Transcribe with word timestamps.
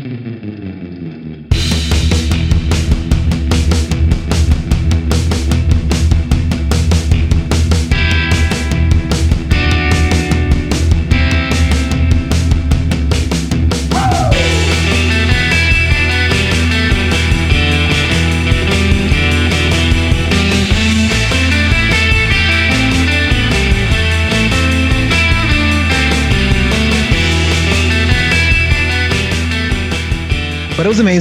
Mm-hmm. 0.00 0.28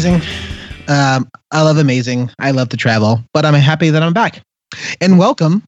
amazing. 0.05 0.21
Um, 0.87 1.29
I 1.51 1.61
love 1.61 1.77
amazing. 1.77 2.31
I 2.39 2.51
love 2.51 2.69
to 2.69 2.77
travel, 2.77 3.21
but 3.33 3.45
I'm 3.45 3.53
happy 3.53 3.89
that 3.89 4.01
I'm 4.01 4.13
back. 4.13 4.41
And 5.01 5.19
welcome 5.19 5.63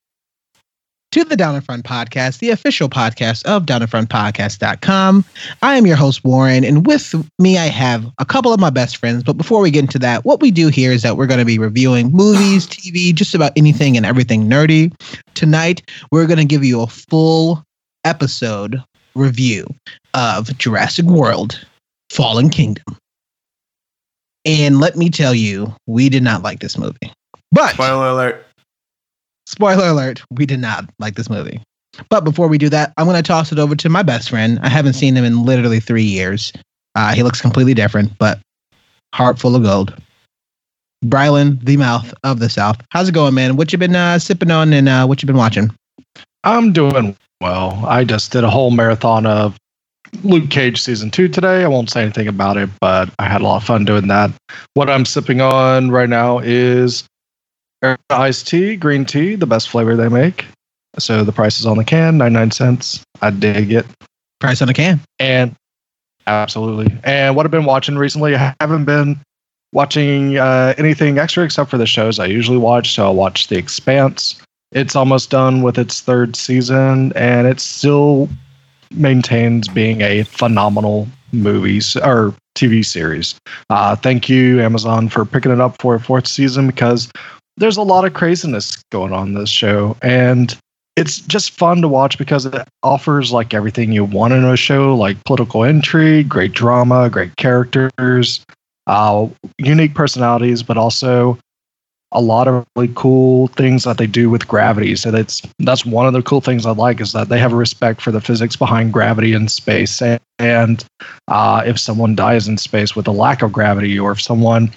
to 1.11 1.25
the 1.25 1.35
Down 1.35 1.53
in 1.55 1.61
Front 1.61 1.83
podcast, 1.83 2.39
the 2.39 2.49
official 2.51 2.87
podcast 2.87 3.43
of 3.43 3.65
downinfrontpodcast.com. 3.65 5.25
I 5.61 5.75
am 5.75 5.85
your 5.85 5.97
host, 5.97 6.23
Warren, 6.23 6.63
and 6.63 6.85
with 6.85 7.13
me, 7.39 7.57
I 7.57 7.65
have 7.65 8.09
a 8.19 8.25
couple 8.25 8.53
of 8.53 8.59
my 8.61 8.69
best 8.69 8.95
friends. 8.95 9.21
But 9.21 9.33
before 9.33 9.59
we 9.59 9.69
get 9.69 9.83
into 9.83 9.99
that, 9.99 10.23
what 10.23 10.39
we 10.39 10.49
do 10.49 10.69
here 10.69 10.93
is 10.93 11.01
that 11.01 11.17
we're 11.17 11.27
going 11.27 11.39
to 11.39 11.45
be 11.45 11.59
reviewing 11.59 12.11
movies, 12.11 12.65
TV, 12.69 13.13
just 13.13 13.35
about 13.35 13.51
anything 13.57 13.97
and 13.97 14.05
everything 14.05 14.49
nerdy. 14.49 14.93
Tonight, 15.33 15.81
we're 16.09 16.27
going 16.27 16.39
to 16.39 16.45
give 16.45 16.63
you 16.63 16.81
a 16.81 16.87
full 16.87 17.63
episode 18.05 18.81
review 19.13 19.65
of 20.13 20.57
Jurassic 20.57 21.05
World 21.05 21.59
Fallen 22.09 22.49
Kingdom. 22.49 22.97
And 24.45 24.79
let 24.79 24.95
me 24.97 25.09
tell 25.09 25.35
you, 25.35 25.73
we 25.87 26.09
did 26.09 26.23
not 26.23 26.41
like 26.43 26.59
this 26.59 26.77
movie. 26.77 27.11
But 27.51 27.73
Spoiler 27.73 28.07
alert. 28.07 28.45
spoiler 29.45 29.87
alert, 29.89 30.21
we 30.31 30.45
did 30.45 30.59
not 30.59 30.85
like 30.99 31.15
this 31.15 31.29
movie. 31.29 31.61
But 32.09 32.23
before 32.23 32.47
we 32.47 32.57
do 32.57 32.69
that, 32.69 32.93
I'm 32.97 33.05
going 33.05 33.17
to 33.17 33.23
toss 33.23 33.51
it 33.51 33.59
over 33.59 33.75
to 33.75 33.89
my 33.89 34.01
best 34.01 34.29
friend. 34.29 34.59
I 34.63 34.69
haven't 34.69 34.93
seen 34.93 35.15
him 35.15 35.25
in 35.25 35.43
literally 35.45 35.79
three 35.79 36.03
years. 36.03 36.53
Uh, 36.95 37.13
he 37.13 37.21
looks 37.23 37.41
completely 37.41 37.73
different, 37.73 38.17
but 38.17 38.39
heart 39.13 39.37
full 39.37 39.55
of 39.55 39.63
gold. 39.63 39.93
Brylan, 41.05 41.63
the 41.65 41.77
mouth 41.77 42.13
of 42.23 42.39
the 42.39 42.49
South. 42.49 42.77
How's 42.91 43.09
it 43.09 43.13
going, 43.13 43.33
man? 43.33 43.57
What 43.57 43.71
you 43.71 43.77
been 43.77 43.95
uh, 43.95 44.19
sipping 44.19 44.51
on 44.51 44.71
and 44.71 44.87
uh, 44.87 45.05
what 45.05 45.21
you 45.21 45.27
been 45.27 45.35
watching? 45.37 45.71
I'm 46.43 46.71
doing 46.71 47.17
well. 47.41 47.83
I 47.87 48.03
just 48.03 48.31
did 48.31 48.43
a 48.43 48.49
whole 48.49 48.71
marathon 48.71 49.25
of 49.25 49.57
Luke 50.23 50.49
Cage 50.49 50.81
season 50.81 51.09
two 51.09 51.27
today. 51.27 51.63
I 51.63 51.67
won't 51.67 51.89
say 51.89 52.01
anything 52.01 52.27
about 52.27 52.57
it, 52.57 52.69
but 52.79 53.09
I 53.19 53.27
had 53.27 53.41
a 53.41 53.43
lot 53.43 53.57
of 53.57 53.63
fun 53.63 53.85
doing 53.85 54.07
that. 54.07 54.31
What 54.73 54.89
I'm 54.89 55.05
sipping 55.05 55.41
on 55.41 55.91
right 55.91 56.09
now 56.09 56.39
is 56.39 57.03
iced 58.09 58.47
tea, 58.47 58.75
green 58.75 59.05
tea, 59.05 59.35
the 59.35 59.45
best 59.45 59.69
flavor 59.69 59.95
they 59.95 60.09
make. 60.09 60.45
So 60.99 61.23
the 61.23 61.31
price 61.31 61.59
is 61.59 61.65
on 61.65 61.77
the 61.77 61.83
can, 61.83 62.17
99 62.17 62.51
cents. 62.51 63.03
I 63.21 63.31
dig 63.31 63.71
it. 63.71 63.85
Price 64.39 64.61
on 64.61 64.67
the 64.67 64.73
can. 64.73 64.99
And 65.19 65.55
absolutely. 66.27 66.93
And 67.03 67.35
what 67.35 67.45
I've 67.45 67.51
been 67.51 67.65
watching 67.65 67.97
recently, 67.97 68.35
I 68.35 68.53
haven't 68.59 68.85
been 68.85 69.19
watching 69.73 70.37
uh, 70.37 70.73
anything 70.77 71.17
extra 71.17 71.43
except 71.43 71.69
for 71.69 71.77
the 71.77 71.85
shows 71.85 72.19
I 72.19 72.25
usually 72.25 72.57
watch. 72.57 72.93
So 72.93 73.05
I'll 73.05 73.15
watch 73.15 73.47
The 73.47 73.57
Expanse. 73.57 74.41
It's 74.71 74.95
almost 74.95 75.29
done 75.29 75.61
with 75.61 75.77
its 75.77 76.01
third 76.01 76.35
season, 76.35 77.11
and 77.13 77.45
it's 77.45 77.63
still 77.63 78.29
maintains 78.91 79.67
being 79.67 80.01
a 80.01 80.23
phenomenal 80.23 81.07
movies 81.31 81.95
or 81.97 82.33
TV 82.55 82.85
series. 82.85 83.35
Uh, 83.69 83.95
thank 83.95 84.29
you, 84.29 84.61
Amazon, 84.61 85.09
for 85.09 85.25
picking 85.25 85.51
it 85.51 85.59
up 85.61 85.81
for 85.81 85.95
a 85.95 85.99
fourth 85.99 86.27
season 86.27 86.67
because 86.67 87.11
there's 87.57 87.77
a 87.77 87.81
lot 87.81 88.05
of 88.05 88.13
craziness 88.13 88.81
going 88.91 89.13
on 89.13 89.33
this 89.33 89.49
show, 89.49 89.95
and 90.01 90.57
it's 90.95 91.19
just 91.19 91.51
fun 91.51 91.81
to 91.81 91.87
watch 91.87 92.17
because 92.17 92.45
it 92.45 92.67
offers 92.83 93.31
like 93.31 93.53
everything 93.53 93.91
you 93.91 94.03
want 94.03 94.33
in 94.33 94.43
a 94.43 94.57
show, 94.57 94.95
like 94.95 95.23
political 95.23 95.63
intrigue, 95.63 96.27
great 96.27 96.53
drama, 96.53 97.09
great 97.09 97.35
characters, 97.37 98.45
uh, 98.87 99.27
unique 99.57 99.95
personalities, 99.95 100.63
but 100.63 100.77
also 100.77 101.37
a 102.11 102.21
lot 102.21 102.47
of 102.47 102.65
really 102.75 102.91
cool 102.95 103.47
things 103.47 103.83
that 103.83 103.97
they 103.97 104.07
do 104.07 104.29
with 104.29 104.47
gravity. 104.47 104.95
So 104.95 105.11
that's 105.11 105.41
that's 105.59 105.85
one 105.85 106.07
of 106.07 106.13
the 106.13 106.21
cool 106.21 106.41
things 106.41 106.65
I 106.65 106.71
like 106.71 106.99
is 106.99 107.13
that 107.13 107.29
they 107.29 107.39
have 107.39 107.53
a 107.53 107.55
respect 107.55 108.01
for 108.01 108.11
the 108.11 108.21
physics 108.21 108.55
behind 108.55 108.93
gravity 108.93 109.33
in 109.33 109.47
space. 109.47 110.01
And, 110.01 110.19
and 110.39 110.85
uh, 111.27 111.63
if 111.65 111.79
someone 111.79 112.15
dies 112.15 112.47
in 112.47 112.57
space 112.57 112.95
with 112.95 113.07
a 113.07 113.11
lack 113.11 113.41
of 113.41 113.51
gravity, 113.51 113.97
or 113.97 114.11
if 114.11 114.21
someone 114.21 114.71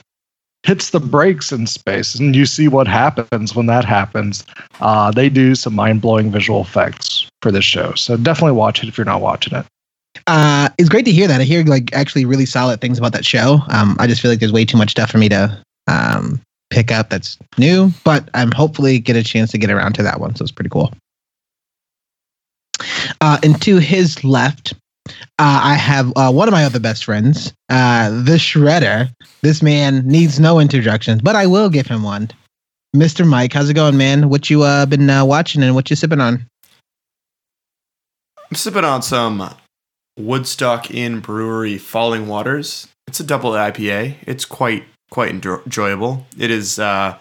hits 0.62 0.90
the 0.90 1.00
brakes 1.00 1.52
in 1.52 1.66
space, 1.66 2.14
and 2.14 2.34
you 2.34 2.46
see 2.46 2.68
what 2.68 2.86
happens 2.86 3.54
when 3.54 3.66
that 3.66 3.84
happens, 3.84 4.44
uh, 4.80 5.10
they 5.10 5.28
do 5.28 5.54
some 5.54 5.74
mind 5.74 6.00
blowing 6.00 6.30
visual 6.30 6.60
effects 6.60 7.28
for 7.42 7.50
this 7.50 7.64
show. 7.64 7.92
So 7.94 8.16
definitely 8.16 8.52
watch 8.52 8.82
it 8.82 8.88
if 8.88 8.96
you're 8.96 9.04
not 9.04 9.20
watching 9.20 9.54
it. 9.54 9.66
Uh, 10.26 10.68
it's 10.78 10.88
great 10.88 11.04
to 11.04 11.12
hear 11.12 11.26
that. 11.26 11.40
I 11.40 11.44
hear 11.44 11.64
like 11.64 11.92
actually 11.92 12.24
really 12.24 12.46
solid 12.46 12.80
things 12.80 12.98
about 12.98 13.12
that 13.12 13.24
show. 13.24 13.58
Um, 13.68 13.96
I 13.98 14.06
just 14.06 14.22
feel 14.22 14.30
like 14.30 14.40
there's 14.40 14.52
way 14.52 14.64
too 14.64 14.78
much 14.78 14.92
stuff 14.92 15.10
for 15.10 15.18
me 15.18 15.28
to 15.28 15.62
um, 15.86 16.40
pick 16.74 16.90
up 16.90 17.08
that's 17.08 17.38
new, 17.56 17.92
but 18.02 18.28
I'm 18.34 18.50
hopefully 18.50 18.98
get 18.98 19.14
a 19.14 19.22
chance 19.22 19.52
to 19.52 19.58
get 19.58 19.70
around 19.70 19.92
to 19.94 20.02
that 20.02 20.18
one. 20.18 20.34
So 20.34 20.42
it's 20.42 20.50
pretty 20.50 20.70
cool. 20.70 20.92
Uh, 23.20 23.38
and 23.44 23.62
to 23.62 23.76
his 23.76 24.24
left, 24.24 24.74
uh, 25.06 25.12
I 25.38 25.74
have 25.74 26.12
uh, 26.16 26.32
one 26.32 26.48
of 26.48 26.52
my 26.52 26.64
other 26.64 26.80
best 26.80 27.04
friends, 27.04 27.52
uh, 27.68 28.10
the 28.10 28.38
Shredder. 28.38 29.08
This 29.42 29.62
man 29.62 30.06
needs 30.06 30.40
no 30.40 30.58
introductions, 30.58 31.22
but 31.22 31.36
I 31.36 31.46
will 31.46 31.70
give 31.70 31.86
him 31.86 32.02
one. 32.02 32.28
Mr. 32.94 33.26
Mike, 33.26 33.52
how's 33.52 33.68
it 33.68 33.74
going, 33.74 33.96
man? 33.96 34.28
What 34.28 34.50
you 34.50 34.62
uh, 34.64 34.86
been 34.86 35.08
uh, 35.08 35.24
watching 35.24 35.62
and 35.62 35.76
what 35.76 35.90
you 35.90 35.96
sipping 35.96 36.20
on? 36.20 36.44
I'm 38.50 38.56
sipping 38.56 38.84
on 38.84 39.02
some 39.02 39.54
Woodstock 40.18 40.90
Inn 40.90 41.20
Brewery 41.20 41.78
Falling 41.78 42.26
Waters. 42.26 42.88
It's 43.06 43.20
a 43.20 43.24
double 43.24 43.52
IPA. 43.52 44.16
It's 44.26 44.44
quite 44.44 44.84
quite 45.14 45.30
enjoyable. 45.30 46.26
It 46.36 46.50
is 46.50 46.80
uh, 46.80 47.16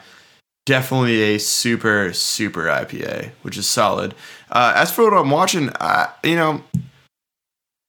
definitely 0.66 1.36
a 1.36 1.38
super 1.38 2.12
super 2.12 2.64
IPA, 2.64 3.30
which 3.44 3.56
is 3.56 3.70
solid. 3.70 4.16
Uh, 4.50 4.74
as 4.76 4.92
for 4.92 5.04
what 5.04 5.14
I'm 5.14 5.30
watching, 5.30 5.70
uh, 5.80 6.08
you 6.24 6.36
know, 6.36 6.64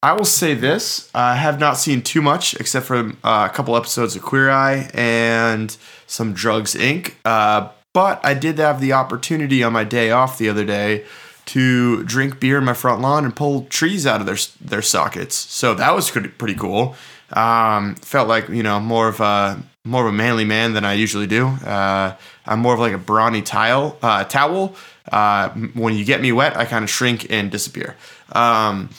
I 0.02 0.12
will 0.12 0.26
say 0.26 0.52
this: 0.52 1.10
I 1.14 1.36
have 1.36 1.58
not 1.58 1.78
seen 1.78 2.02
too 2.02 2.20
much 2.20 2.54
except 2.56 2.84
for 2.84 3.12
uh, 3.24 3.48
a 3.50 3.54
couple 3.54 3.74
episodes 3.76 4.14
of 4.14 4.20
Queer 4.20 4.50
Eye 4.50 4.90
and 4.92 5.74
some 6.06 6.34
Drugs 6.34 6.74
Inc. 6.74 7.14
Uh, 7.24 7.70
but 7.94 8.20
I 8.22 8.34
did 8.34 8.58
have 8.58 8.82
the 8.82 8.92
opportunity 8.92 9.64
on 9.64 9.72
my 9.72 9.84
day 9.84 10.10
off 10.10 10.36
the 10.36 10.50
other 10.50 10.66
day 10.66 11.06
to 11.46 12.04
drink 12.04 12.40
beer 12.40 12.58
in 12.58 12.64
my 12.64 12.74
front 12.74 13.00
lawn 13.00 13.24
and 13.24 13.34
pull 13.34 13.64
trees 13.70 14.06
out 14.06 14.20
of 14.20 14.26
their 14.26 14.36
their 14.60 14.82
sockets. 14.82 15.34
So 15.34 15.72
that 15.72 15.94
was 15.94 16.10
pretty, 16.10 16.28
pretty 16.28 16.56
cool. 16.56 16.94
Um, 17.32 17.94
felt 17.94 18.28
like 18.28 18.50
you 18.50 18.62
know 18.62 18.78
more 18.80 19.08
of 19.08 19.20
a 19.20 19.62
more 19.84 20.06
of 20.06 20.12
a 20.12 20.16
manly 20.16 20.44
man 20.44 20.72
than 20.72 20.84
I 20.84 20.94
usually 20.94 21.26
do. 21.26 21.46
Uh, 21.46 22.16
I'm 22.46 22.60
more 22.60 22.74
of 22.74 22.80
like 22.80 22.92
a 22.92 22.98
brawny 22.98 23.42
tile 23.42 23.98
uh, 24.02 24.24
towel. 24.24 24.74
Uh, 25.10 25.50
when 25.50 25.94
you 25.94 26.04
get 26.04 26.20
me 26.20 26.32
wet, 26.32 26.56
I 26.56 26.64
kind 26.64 26.82
of 26.82 26.90
shrink 26.90 27.30
and 27.30 27.50
disappear. 27.50 27.96
Um, 28.32 28.90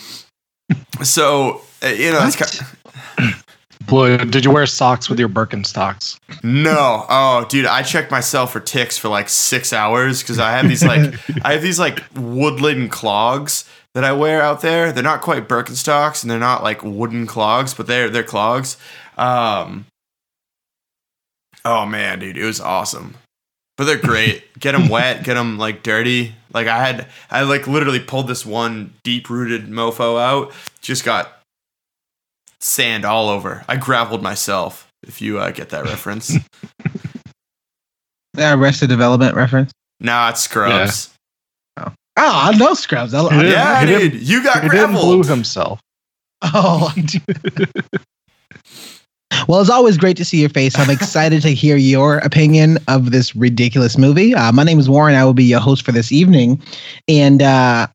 so 1.03 1.61
uh, 1.83 1.87
you 1.87 2.11
know, 2.11 2.25
it's 2.25 2.35
kind 2.35 3.35
Blue, 3.87 4.17
did 4.17 4.43
you 4.43 4.51
wear 4.51 4.65
socks 4.65 5.09
with 5.09 5.19
your 5.19 5.29
Birkenstocks? 5.29 6.19
No. 6.43 7.05
Oh, 7.07 7.45
dude, 7.47 7.65
I 7.65 7.83
checked 7.83 8.09
myself 8.09 8.51
for 8.51 8.59
ticks 8.59 8.97
for 8.97 9.09
like 9.09 9.29
six 9.29 9.73
hours 9.73 10.21
because 10.21 10.39
I 10.39 10.51
have 10.51 10.67
these 10.67 10.83
like 10.83 11.13
I 11.43 11.53
have 11.53 11.61
these 11.61 11.79
like 11.79 12.03
woodland 12.15 12.91
clogs 12.91 13.69
that 13.93 14.03
I 14.03 14.11
wear 14.11 14.41
out 14.41 14.61
there. 14.61 14.91
They're 14.91 15.03
not 15.03 15.21
quite 15.21 15.47
Birkenstocks 15.47 16.23
and 16.23 16.31
they're 16.31 16.39
not 16.39 16.63
like 16.63 16.83
wooden 16.83 17.27
clogs, 17.27 17.73
but 17.73 17.87
they're 17.87 18.09
they're 18.09 18.23
clogs. 18.23 18.77
Um, 19.17 19.85
oh 21.65 21.85
man, 21.85 22.19
dude, 22.19 22.37
it 22.37 22.45
was 22.45 22.61
awesome. 22.61 23.15
But 23.77 23.83
they're 23.85 23.97
great. 23.97 24.43
get 24.59 24.71
them 24.71 24.87
wet, 24.87 25.23
get 25.25 25.33
them 25.33 25.57
like 25.57 25.83
dirty. 25.83 26.33
Like 26.53 26.67
I 26.67 26.85
had, 26.85 27.07
I 27.29 27.41
like 27.43 27.67
literally 27.67 27.99
pulled 27.99 28.27
this 28.29 28.45
one 28.45 28.93
deep 29.03 29.29
rooted 29.29 29.67
mofo 29.67 30.17
out. 30.21 30.53
Just 30.81 31.03
got 31.03 31.41
sand 32.61 33.03
all 33.03 33.27
over. 33.27 33.65
I 33.67 33.75
graveled 33.75 34.23
myself. 34.23 34.87
If 35.05 35.21
you 35.21 35.39
uh, 35.39 35.51
get 35.51 35.69
that 35.69 35.83
reference. 35.91 36.35
Uh, 38.37 38.55
Arrested 38.57 38.87
Development 38.89 39.35
reference. 39.35 39.71
nah, 39.99 40.29
it's 40.29 40.41
Scrubs. 40.41 41.11
Oh, 41.77 41.91
I 42.17 42.55
know 42.57 42.73
Scrubs. 42.73 43.13
I, 43.13 43.21
I, 43.23 43.43
Yeah, 43.43 43.85
He 43.85 44.09
dude, 44.09 44.21
you 44.27 44.41
got 44.41 44.63
He 44.63 44.69
didn't 44.69 44.91
blue 44.93 45.01
graveled. 45.21 45.25
himself. 45.27 45.79
Oh, 46.41 46.93
I 46.95 47.01
do. 47.01 47.19
well, 49.47 49.61
it's 49.61 49.69
always 49.69 49.97
great 49.97 50.17
to 50.17 50.25
see 50.25 50.39
your 50.39 50.49
face. 50.49 50.77
I'm 50.77 50.89
excited 50.89 51.41
to 51.43 51.53
hear 51.53 51.77
your 51.77 52.17
opinion 52.19 52.77
of 52.87 53.11
this 53.11 53.35
ridiculous 53.35 53.97
movie. 53.97 54.33
Uh, 54.33 54.51
my 54.51 54.63
name 54.63 54.79
is 54.79 54.89
Warren. 54.89 55.15
I 55.15 55.23
will 55.25 55.33
be 55.33 55.43
your 55.43 55.59
host 55.59 55.83
for 55.83 55.91
this 55.91 56.11
evening. 56.11 56.61
And 57.07 57.41
uh, 57.41 57.87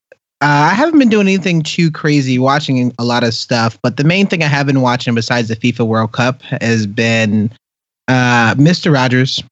Uh, 0.43 0.71
I 0.73 0.75
haven't 0.75 0.99
been 0.99 1.11
doing 1.11 1.29
anything 1.29 1.63
too 1.63 1.91
crazy, 1.91 2.39
watching 2.39 2.95
a 2.99 3.05
lot 3.05 3.25
of 3.25 3.35
stuff. 3.35 3.79
But 3.83 3.99
the 3.99 4.05
main 4.05 4.27
thing 4.27 4.43
I 4.43 4.47
have 4.47 4.67
been 4.67 4.81
watching, 4.81 5.15
besides 5.15 5.49
the 5.49 5.57
FIFA 5.57 5.87
World 5.87 6.13
Cup, 6.13 6.41
has 6.43 6.87
been 6.87 7.53
uh, 8.09 8.55
Mr. 8.55 8.91
Rogers. 8.93 9.43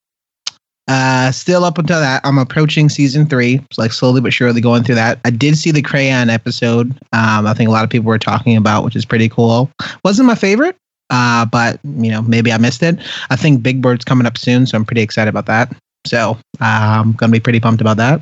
Uh, 0.88 1.30
still 1.30 1.66
up 1.66 1.76
until 1.76 2.00
that, 2.00 2.22
I'm 2.24 2.38
approaching 2.38 2.88
season 2.88 3.26
three. 3.26 3.56
It's 3.68 3.76
like 3.76 3.92
slowly 3.92 4.22
but 4.22 4.32
surely 4.32 4.62
going 4.62 4.82
through 4.84 4.94
that. 4.94 5.18
I 5.26 5.28
did 5.30 5.58
see 5.58 5.70
the 5.72 5.82
Crayon 5.82 6.30
episode. 6.30 6.92
Um, 7.12 7.46
I 7.46 7.52
think 7.52 7.68
a 7.68 7.72
lot 7.72 7.84
of 7.84 7.90
people 7.90 8.06
were 8.06 8.18
talking 8.18 8.56
about, 8.56 8.82
which 8.84 8.96
is 8.96 9.04
pretty 9.04 9.28
cool. 9.28 9.70
Wasn't 10.02 10.26
my 10.26 10.34
favorite, 10.34 10.76
uh, 11.10 11.44
but 11.46 11.80
you 11.84 12.10
know 12.10 12.22
maybe 12.22 12.52
I 12.52 12.58
missed 12.58 12.82
it. 12.82 12.98
I 13.30 13.36
think 13.36 13.62
Big 13.62 13.82
Bird's 13.82 14.04
coming 14.04 14.26
up 14.26 14.38
soon, 14.38 14.66
so 14.66 14.76
I'm 14.76 14.84
pretty 14.84 15.02
excited 15.02 15.28
about 15.28 15.46
that. 15.46 15.74
So 16.06 16.38
I'm 16.60 17.12
gonna 17.12 17.32
be 17.32 17.40
pretty 17.40 17.60
pumped 17.60 17.80
about 17.80 17.96
that. 17.98 18.20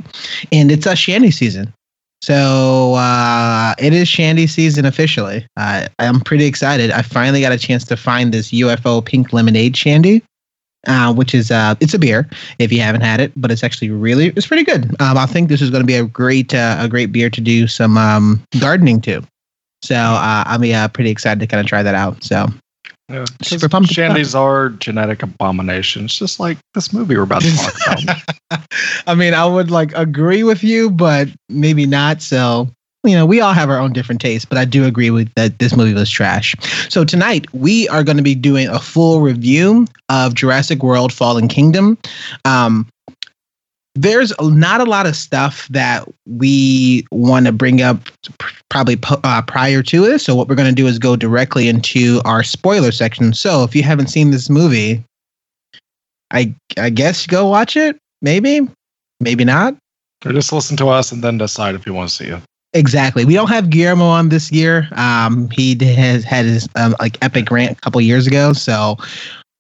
And 0.53 0.71
it's 0.71 0.87
a 0.87 0.97
Shandy 0.97 1.31
season. 1.31 1.73
So 2.23 2.95
uh, 2.95 3.75
it 3.79 3.93
is 3.93 4.09
Shandy 4.09 4.47
season 4.47 4.85
officially. 4.85 5.47
Uh, 5.57 5.87
I'm 5.99 6.21
pretty 6.21 6.47
excited. 6.47 6.91
I 6.91 7.03
finally 7.03 7.41
got 7.41 7.53
a 7.53 7.59
chance 7.59 7.85
to 7.85 7.97
find 7.97 8.33
this 8.33 8.51
UFO 8.51 9.05
pink 9.05 9.33
lemonade 9.33 9.77
Shandy, 9.77 10.23
uh, 10.87 11.13
which 11.13 11.35
is 11.35 11.51
uh, 11.51 11.75
it's 11.81 11.95
a 11.95 11.99
beer 11.99 12.29
if 12.59 12.73
you 12.73 12.81
haven't 12.81 13.03
had 13.03 13.21
it, 13.21 13.33
but 13.37 13.51
it's 13.51 13.63
actually 13.63 13.91
really 13.91 14.29
it's 14.29 14.47
pretty 14.47 14.65
good. 14.65 14.85
Um, 15.01 15.19
I 15.19 15.27
think 15.27 15.49
this 15.49 15.61
is 15.61 15.71
going 15.71 15.83
to 15.83 15.87
be 15.87 15.95
a 15.95 16.05
great 16.05 16.55
uh, 16.55 16.77
a 16.81 16.89
great 16.89 17.13
beer 17.13 17.31
to 17.31 17.41
do 17.41 17.67
some 17.67 17.99
um, 17.99 18.43
gardening 18.61 19.01
to. 19.03 19.23
So 19.83 19.95
uh, 19.95 20.43
I'm 20.47 20.63
uh, 20.63 20.89
pretty 20.89 21.11
excited 21.11 21.39
to 21.41 21.47
kind 21.47 21.61
of 21.61 21.67
try 21.67 21.83
that 21.83 21.95
out. 21.95 22.25
So 22.25 22.47
Yeah, 23.09 23.25
Super 23.43 23.69
pumped 23.69 23.91
Shandies 23.91 24.35
are 24.35 24.71
genetic 24.71 25.23
abominations, 25.23 26.19
just 26.19 26.41
like 26.41 26.59
this 26.75 26.93
movie 26.93 27.17
we're 27.17 27.23
about 27.23 27.43
to 27.43 27.57
talk 27.57 28.03
about. 28.03 28.63
I 29.07 29.15
mean, 29.15 29.33
I 29.33 29.47
would 29.47 29.71
like 29.71 29.93
agree 29.95 30.43
with 30.43 30.65
you, 30.65 30.91
but 30.91 31.29
maybe 31.49 31.87
not. 31.87 32.21
So, 32.21 32.69
you 33.05 33.15
know, 33.15 33.25
we 33.25 33.41
all 33.41 33.53
have 33.53 33.71
our 33.71 33.79
own 33.79 33.93
different 33.93 34.21
tastes, 34.21 34.45
but 34.45 34.59
I 34.59 34.65
do 34.65 34.85
agree 34.85 35.11
with 35.11 35.33
that 35.35 35.61
this 35.61 35.77
movie 35.77 35.95
was 35.95 36.11
trash. 36.11 36.57
So 36.89 37.05
tonight 37.05 37.47
we 37.55 37.89
are 37.91 38.03
going 38.03 38.17
to 38.17 38.25
be 38.25 38.35
doing 38.35 38.67
a 38.67 38.81
full 38.81 39.21
review 39.21 39.87
of 40.09 40.35
Jurassic 40.35 40.83
World: 40.83 41.13
Fallen 41.13 41.47
Kingdom. 41.47 41.99
Um, 42.45 42.89
there's 43.97 44.33
not 44.41 44.81
a 44.81 44.85
lot 44.85 45.07
of 45.07 45.17
stuff 45.17 45.67
that 45.69 46.07
we 46.27 47.07
want 47.11 47.47
to 47.47 47.53
bring 47.53 47.83
up 47.83 47.99
probably 48.69 48.99
uh, 49.25 49.43
prior 49.43 49.83
to 49.83 50.05
it. 50.05 50.21
So 50.21 50.35
what 50.35 50.49
we're 50.49 50.55
going 50.55 50.69
to 50.69 50.75
do 50.75 50.87
is 50.87 50.99
go 50.99 51.17
directly 51.17 51.69
into 51.69 52.21
our 52.25 52.43
spoiler 52.43 52.93
section. 52.93 53.33
So 53.33 53.63
if 53.63 53.75
you 53.75 53.83
haven't 53.83 54.09
seen 54.09 54.31
this 54.31 54.51
movie, 54.51 55.03
I 56.33 56.55
I 56.77 56.91
guess 56.91 57.27
go 57.27 57.49
watch 57.49 57.77
it. 57.77 57.97
Maybe, 58.23 58.69
maybe 59.21 59.45
not. 59.45 59.77
or 60.25 60.33
just 60.33 60.53
listen 60.53 60.77
to 60.79 60.89
us 60.89 61.13
and 61.13 61.23
then 61.23 61.39
decide 61.39 61.75
if 61.75 61.87
you 61.87 61.95
want 61.95 62.11
to 62.11 62.15
see 62.15 62.27
it. 62.27 62.43
Exactly. 62.73 63.25
We 63.25 63.35
don't 63.35 63.49
have 63.49 63.71
Guillermo 63.71 64.05
on 64.05 64.29
this 64.29 64.53
year. 64.53 64.89
Um, 64.93 65.49
he 65.51 65.77
has 65.83 66.25
had 66.25 66.45
his 66.45 66.69
um, 66.77 66.95
like 67.01 67.17
epic 67.23 67.51
rant 67.51 67.79
a 67.79 67.81
couple 67.81 68.01
years 68.01 68.27
ago, 68.27 68.53
so 68.53 68.97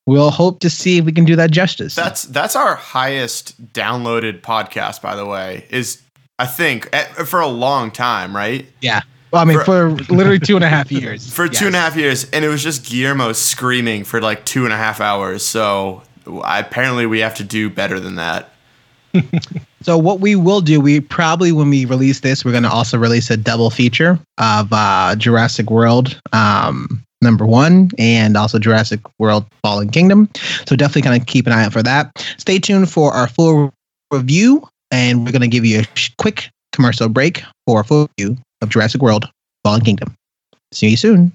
we'll 0.06 0.30
hope 0.30 0.60
to 0.60 0.70
see 0.70 0.98
if 0.98 1.04
we 1.04 1.12
can 1.12 1.24
do 1.24 1.36
that 1.36 1.50
justice. 1.50 1.94
That's 1.94 2.22
that's 2.24 2.56
our 2.56 2.74
highest 2.76 3.60
downloaded 3.72 4.40
podcast, 4.40 5.02
by 5.02 5.14
the 5.16 5.26
way. 5.26 5.66
Is 5.70 6.02
I 6.38 6.46
think 6.46 6.88
eh, 6.92 7.04
for 7.24 7.40
a 7.40 7.46
long 7.48 7.90
time, 7.90 8.34
right? 8.34 8.66
Yeah. 8.80 9.02
Well, 9.32 9.42
I 9.42 9.44
mean, 9.44 9.58
for, 9.58 9.64
for- 9.64 10.12
literally 10.14 10.38
two 10.38 10.54
and 10.56 10.64
a 10.64 10.68
half 10.68 10.90
years. 10.92 11.30
For 11.34 11.48
two 11.48 11.66
and 11.66 11.74
a 11.74 11.78
Yes. 11.78 11.84
half 11.88 11.96
years, 11.96 12.30
and 12.30 12.44
it 12.44 12.48
was 12.48 12.62
just 12.62 12.86
Guillermo 12.86 13.32
screaming 13.32 14.04
for 14.04 14.20
like 14.20 14.44
two 14.46 14.64
and 14.64 14.72
a 14.72 14.76
half 14.76 15.00
hours. 15.00 15.44
So 15.44 16.02
I, 16.44 16.60
apparently, 16.60 17.06
we 17.06 17.18
have 17.20 17.34
to 17.36 17.44
do 17.44 17.68
better 17.68 17.98
than 18.00 18.14
that. 18.16 18.50
So 19.82 19.96
what 19.96 20.18
we 20.18 20.34
will 20.34 20.62
do, 20.62 20.80
we 20.80 20.98
probably 21.00 21.52
when 21.52 21.70
we 21.70 21.84
release 21.84 22.18
this, 22.18 22.44
we're 22.44 22.50
going 22.50 22.64
to 22.64 22.68
also 22.70 22.98
release 22.98 23.30
a 23.30 23.36
double 23.36 23.70
feature 23.70 24.18
of 24.38 24.66
uh, 24.72 25.14
Jurassic 25.16 25.70
World 25.70 26.20
um, 26.32 27.04
number 27.22 27.46
one 27.46 27.90
and 27.98 28.36
also 28.36 28.58
Jurassic 28.58 29.00
World 29.18 29.46
Fallen 29.62 29.90
Kingdom. 29.90 30.28
So 30.66 30.76
definitely 30.76 31.02
kind 31.02 31.20
of 31.20 31.26
keep 31.26 31.46
an 31.46 31.52
eye 31.52 31.64
out 31.64 31.72
for 31.72 31.82
that. 31.82 32.10
Stay 32.38 32.58
tuned 32.58 32.90
for 32.90 33.12
our 33.12 33.28
full 33.28 33.72
review, 34.12 34.66
and 34.90 35.24
we're 35.24 35.32
going 35.32 35.42
to 35.42 35.48
give 35.48 35.64
you 35.64 35.80
a 35.80 35.84
quick 36.18 36.50
commercial 36.72 37.08
break 37.08 37.42
for 37.66 37.80
a 37.80 37.84
full 37.84 38.08
review 38.18 38.36
of 38.60 38.68
Jurassic 38.68 39.00
World 39.02 39.28
Fallen 39.64 39.80
Kingdom. 39.80 40.14
See 40.72 40.88
you 40.90 40.96
soon. 40.96 41.32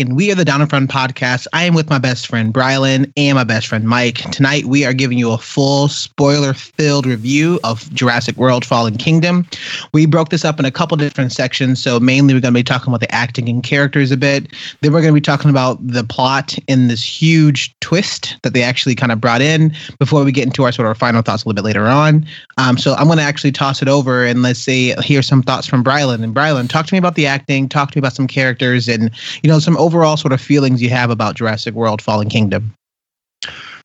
And 0.00 0.16
we 0.16 0.32
are 0.32 0.34
the 0.34 0.46
Down 0.46 0.62
in 0.62 0.66
Front 0.66 0.90
podcast. 0.90 1.46
I 1.52 1.64
am 1.64 1.74
with 1.74 1.90
my 1.90 1.98
best 1.98 2.26
friend 2.26 2.54
Brylan 2.54 3.12
and 3.18 3.36
my 3.36 3.44
best 3.44 3.66
friend 3.66 3.86
Mike. 3.86 4.16
Tonight, 4.30 4.64
we 4.64 4.86
are 4.86 4.94
giving 4.94 5.18
you 5.18 5.30
a 5.30 5.36
full 5.36 5.88
spoiler-filled 5.88 7.04
review 7.04 7.60
of 7.64 7.92
Jurassic 7.92 8.36
World: 8.36 8.64
Fallen 8.64 8.96
Kingdom. 8.96 9.46
We 9.92 10.06
broke 10.06 10.30
this 10.30 10.42
up 10.42 10.58
in 10.58 10.64
a 10.64 10.70
couple 10.70 10.96
different 10.96 11.32
sections. 11.32 11.82
So 11.82 12.00
mainly, 12.00 12.32
we're 12.32 12.40
going 12.40 12.54
to 12.54 12.58
be 12.58 12.64
talking 12.64 12.88
about 12.88 13.00
the 13.00 13.14
acting 13.14 13.48
and 13.50 13.62
characters 13.62 14.10
a 14.10 14.16
bit. 14.16 14.48
Then 14.80 14.92
we're 14.92 15.02
going 15.02 15.12
to 15.12 15.20
be 15.20 15.20
talking 15.20 15.50
about 15.50 15.86
the 15.86 16.02
plot 16.02 16.56
and 16.66 16.88
this 16.88 17.04
huge 17.04 17.78
twist 17.80 18.38
that 18.42 18.54
they 18.54 18.62
actually 18.62 18.94
kind 18.94 19.12
of 19.12 19.20
brought 19.20 19.42
in 19.42 19.74
before 19.98 20.24
we 20.24 20.32
get 20.32 20.46
into 20.46 20.64
our 20.64 20.72
sort 20.72 20.88
of 20.88 20.96
final 20.96 21.20
thoughts 21.20 21.44
a 21.44 21.48
little 21.48 21.62
bit 21.62 21.66
later 21.66 21.86
on. 21.86 22.26
Um, 22.56 22.78
so 22.78 22.94
I'm 22.94 23.06
going 23.06 23.18
to 23.18 23.24
actually 23.24 23.52
toss 23.52 23.82
it 23.82 23.88
over 23.88 24.24
and 24.24 24.40
let's 24.40 24.60
say 24.60 24.94
hear 25.02 25.20
some 25.20 25.42
thoughts 25.42 25.66
from 25.66 25.84
Brylan. 25.84 26.24
And 26.24 26.34
Brylan, 26.34 26.70
talk 26.70 26.86
to 26.86 26.94
me 26.94 26.98
about 26.98 27.16
the 27.16 27.26
acting. 27.26 27.68
Talk 27.68 27.90
to 27.90 27.98
me 27.98 28.00
about 28.00 28.14
some 28.14 28.26
characters 28.26 28.88
and 28.88 29.10
you 29.42 29.50
know 29.50 29.58
some 29.58 29.76
sort 29.90 30.32
of 30.32 30.40
feelings 30.40 30.82
you 30.82 30.90
have 30.90 31.10
about 31.10 31.36
Jurassic 31.36 31.74
World: 31.74 32.02
Fallen 32.02 32.28
Kingdom. 32.28 32.72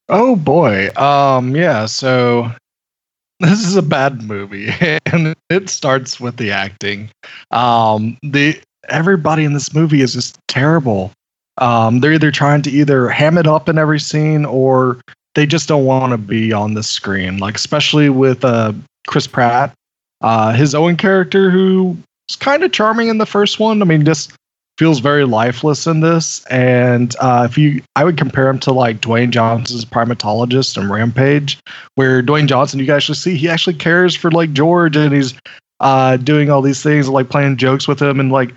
Oh 0.09 0.35
boy. 0.35 0.89
Um 0.95 1.55
yeah, 1.55 1.85
so 1.85 2.51
this 3.39 3.65
is 3.65 3.75
a 3.75 3.81
bad 3.81 4.23
movie 4.23 4.69
and 5.05 5.35
it 5.49 5.69
starts 5.69 6.19
with 6.19 6.37
the 6.37 6.51
acting. 6.51 7.09
Um 7.51 8.17
the 8.21 8.59
everybody 8.89 9.43
in 9.43 9.53
this 9.53 9.73
movie 9.73 10.01
is 10.01 10.13
just 10.13 10.37
terrible. 10.47 11.11
Um 11.57 11.99
they're 11.99 12.13
either 12.13 12.31
trying 12.31 12.61
to 12.63 12.71
either 12.71 13.09
ham 13.09 13.37
it 13.37 13.47
up 13.47 13.67
in 13.67 13.77
every 13.77 13.99
scene 13.99 14.45
or 14.45 15.01
they 15.33 15.45
just 15.45 15.67
don't 15.67 15.85
want 15.85 16.11
to 16.11 16.17
be 16.17 16.53
on 16.53 16.75
the 16.75 16.83
screen. 16.83 17.37
Like 17.37 17.55
especially 17.55 18.09
with 18.09 18.45
uh 18.45 18.73
Chris 19.07 19.27
Pratt, 19.27 19.73
uh 20.21 20.53
his 20.53 20.75
Owen 20.75 20.97
character 20.97 21.49
who 21.49 21.97
was 22.29 22.35
kind 22.35 22.63
of 22.63 22.71
charming 22.71 23.07
in 23.07 23.17
the 23.17 23.25
first 23.25 23.59
one. 23.59 23.81
I 23.81 23.85
mean 23.85 24.05
just 24.05 24.33
feels 24.77 24.99
very 24.99 25.25
lifeless 25.25 25.87
in 25.87 26.01
this. 26.01 26.43
And 26.45 27.15
uh, 27.19 27.47
if 27.49 27.57
you, 27.57 27.81
I 27.95 28.03
would 28.03 28.17
compare 28.17 28.49
him 28.49 28.59
to 28.59 28.71
like 28.71 29.01
Dwayne 29.01 29.29
Johnson's 29.29 29.85
primatologist 29.85 30.77
and 30.77 30.89
Rampage, 30.89 31.57
where 31.95 32.21
Dwayne 32.21 32.47
Johnson, 32.47 32.79
you 32.79 32.85
can 32.85 32.95
actually 32.95 33.15
see 33.15 33.35
he 33.35 33.49
actually 33.49 33.75
cares 33.75 34.15
for 34.15 34.31
like 34.31 34.51
George 34.53 34.97
and 34.97 35.13
he's 35.13 35.33
uh, 35.79 36.17
doing 36.17 36.49
all 36.49 36.61
these 36.61 36.83
things, 36.83 37.07
like 37.07 37.29
playing 37.29 37.57
jokes 37.57 37.87
with 37.87 38.01
him. 38.01 38.19
And 38.19 38.31
like, 38.31 38.53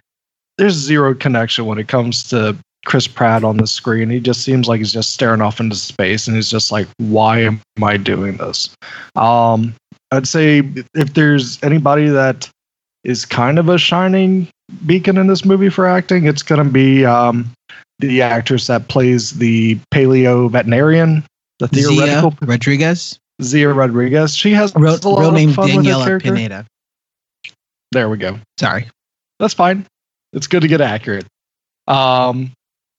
there's 0.57 0.75
zero 0.75 1.15
connection 1.15 1.67
when 1.67 1.79
it 1.79 1.87
comes 1.87 2.29
to 2.31 2.57
Chris 2.85 3.07
Pratt 3.07 3.45
on 3.45 3.59
the 3.59 3.67
screen. 3.67 4.11
He 4.11 4.19
just 4.19 4.43
seems 4.43 4.67
like 4.67 4.79
he's 4.79 4.93
just 4.93 5.13
staring 5.13 5.41
off 5.41 5.61
into 5.61 5.77
space 5.77 6.27
and 6.27 6.37
he's 6.37 6.51
just 6.51 6.73
like, 6.73 6.89
why 6.97 7.41
am 7.41 7.61
I 7.83 7.97
doing 7.97 8.39
this? 8.39 8.75
Um, 9.15 9.75
I'd 10.11 10.27
say 10.27 10.63
if 10.95 11.15
there's 11.15 11.63
anybody 11.63 12.09
that 12.09 12.51
is 13.09 13.25
kind 13.25 13.59
of 13.59 13.71
a 13.71 13.79
shining 13.79 14.47
beacon 14.85 15.17
in 15.17 15.29
this 15.29 15.43
movie 15.45 15.71
for 15.71 15.87
acting. 15.87 16.27
It's 16.27 16.43
going 16.43 16.63
to 16.63 16.71
be 16.71 17.07
um, 17.07 17.51
the 18.01 18.21
actress 18.21 18.67
that 18.67 18.89
plays 18.89 19.31
the 19.39 19.79
paleo 19.93 20.51
veterinarian, 20.51 21.25
the 21.59 21.69
Zia 21.75 21.89
theoretical 21.89 22.35
Rodriguez, 22.43 23.19
Zia 23.43 23.73
Rodriguez. 23.73 24.37
She 24.37 24.53
has 24.53 24.75
real, 24.77 24.95
a 24.95 25.09
lot 25.09 25.21
real 25.21 25.29
of 25.31 25.35
name 25.35 25.53
Daniella. 25.53 26.21
Pineda. 26.21 26.67
There 27.93 28.11
we 28.11 28.19
go. 28.19 28.39
Sorry. 28.61 28.87
That's 29.41 29.55
fine. 29.55 29.87
It's 30.35 30.47
good 30.47 30.61
to 30.61 30.69
get 30.69 30.83
accurate. 30.83 31.25
Um, 31.87 32.53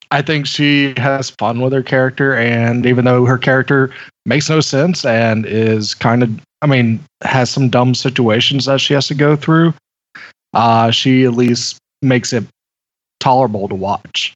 I 0.09 0.23
think 0.23 0.47
she 0.47 0.95
has 0.97 1.29
fun 1.29 1.61
with 1.61 1.71
her 1.71 1.83
character, 1.83 2.35
and 2.35 2.87
even 2.87 3.05
though 3.05 3.25
her 3.25 3.37
character 3.37 3.93
makes 4.25 4.49
no 4.49 4.59
sense 4.59 5.05
and 5.05 5.45
is 5.45 5.93
kind 5.93 6.23
of, 6.23 6.31
I 6.63 6.65
mean, 6.65 6.99
has 7.23 7.51
some 7.51 7.69
dumb 7.69 7.93
situations 7.93 8.65
that 8.65 8.81
she 8.81 8.95
has 8.95 9.05
to 9.07 9.13
go 9.13 9.35
through, 9.35 9.75
uh, 10.53 10.91
she 10.91 11.25
at 11.25 11.33
least 11.33 11.77
makes 12.01 12.33
it 12.33 12.43
tolerable 13.19 13.67
to 13.67 13.75
watch. 13.75 14.33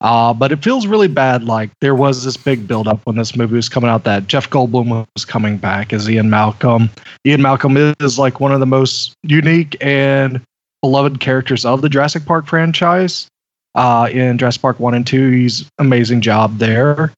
Uh, 0.00 0.34
but 0.34 0.52
it 0.52 0.62
feels 0.62 0.86
really 0.86 1.08
bad. 1.08 1.44
Like 1.44 1.70
there 1.80 1.94
was 1.94 2.24
this 2.24 2.36
big 2.36 2.66
buildup 2.68 3.00
when 3.04 3.16
this 3.16 3.36
movie 3.36 3.54
was 3.54 3.68
coming 3.68 3.88
out 3.88 4.04
that 4.04 4.26
Jeff 4.26 4.50
Goldblum 4.50 5.06
was 5.14 5.24
coming 5.24 5.56
back 5.56 5.92
as 5.92 6.10
Ian 6.10 6.28
Malcolm. 6.28 6.90
Ian 7.26 7.40
Malcolm 7.40 7.76
is 7.76 8.18
like 8.18 8.38
one 8.38 8.52
of 8.52 8.60
the 8.60 8.66
most 8.66 9.14
unique 9.22 9.76
and 9.80 10.42
beloved 10.82 11.20
characters 11.20 11.64
of 11.64 11.80
the 11.80 11.88
Jurassic 11.88 12.26
Park 12.26 12.46
franchise. 12.46 13.28
Uh, 13.74 14.08
in 14.12 14.36
Jurassic 14.36 14.62
Park 14.62 14.78
1 14.78 14.94
and 14.94 15.06
2, 15.06 15.30
he's 15.30 15.68
amazing 15.78 16.20
job 16.20 16.58
there. 16.58 17.12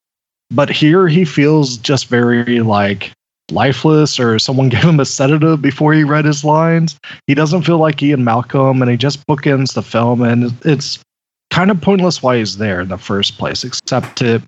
But 0.51 0.71
here 0.71 1.09
he 1.09 1.25
feels 1.25 1.77
just 1.77 2.07
very 2.07 2.61
like 2.61 3.13
lifeless 3.51 4.19
or 4.19 4.39
someone 4.39 4.69
gave 4.71 4.83
him 4.85 5.01
a 5.01 5.05
sedative 5.05 5.63
before 5.63 5.93
he 5.93 6.05
read 6.05 6.25
his 6.25 6.45
lines. 6.45 6.99
He 7.27 7.35
doesn't 7.35 7.63
feel 7.63 7.79
like 7.79 8.03
Ian 8.03 8.25
Malcolm 8.25 8.83
and 8.83 8.91
he 8.91 8.97
just 8.97 9.27
bookends 9.27 9.75
the 9.75 9.83
film 9.83 10.23
and 10.23 10.53
it's 10.65 10.99
kind 11.51 11.71
of 11.71 11.81
pointless 11.81 12.23
why 12.23 12.39
he's 12.39 12.59
there 12.59 12.81
in 12.81 12.89
the 12.89 12.99
first 12.99 13.39
place, 13.39 13.65
except 13.65 14.17
to 14.19 14.43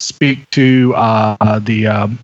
speak 0.00 0.48
to 0.50 0.94
uh, 0.96 1.58
the 1.60 1.86
um, 1.86 2.18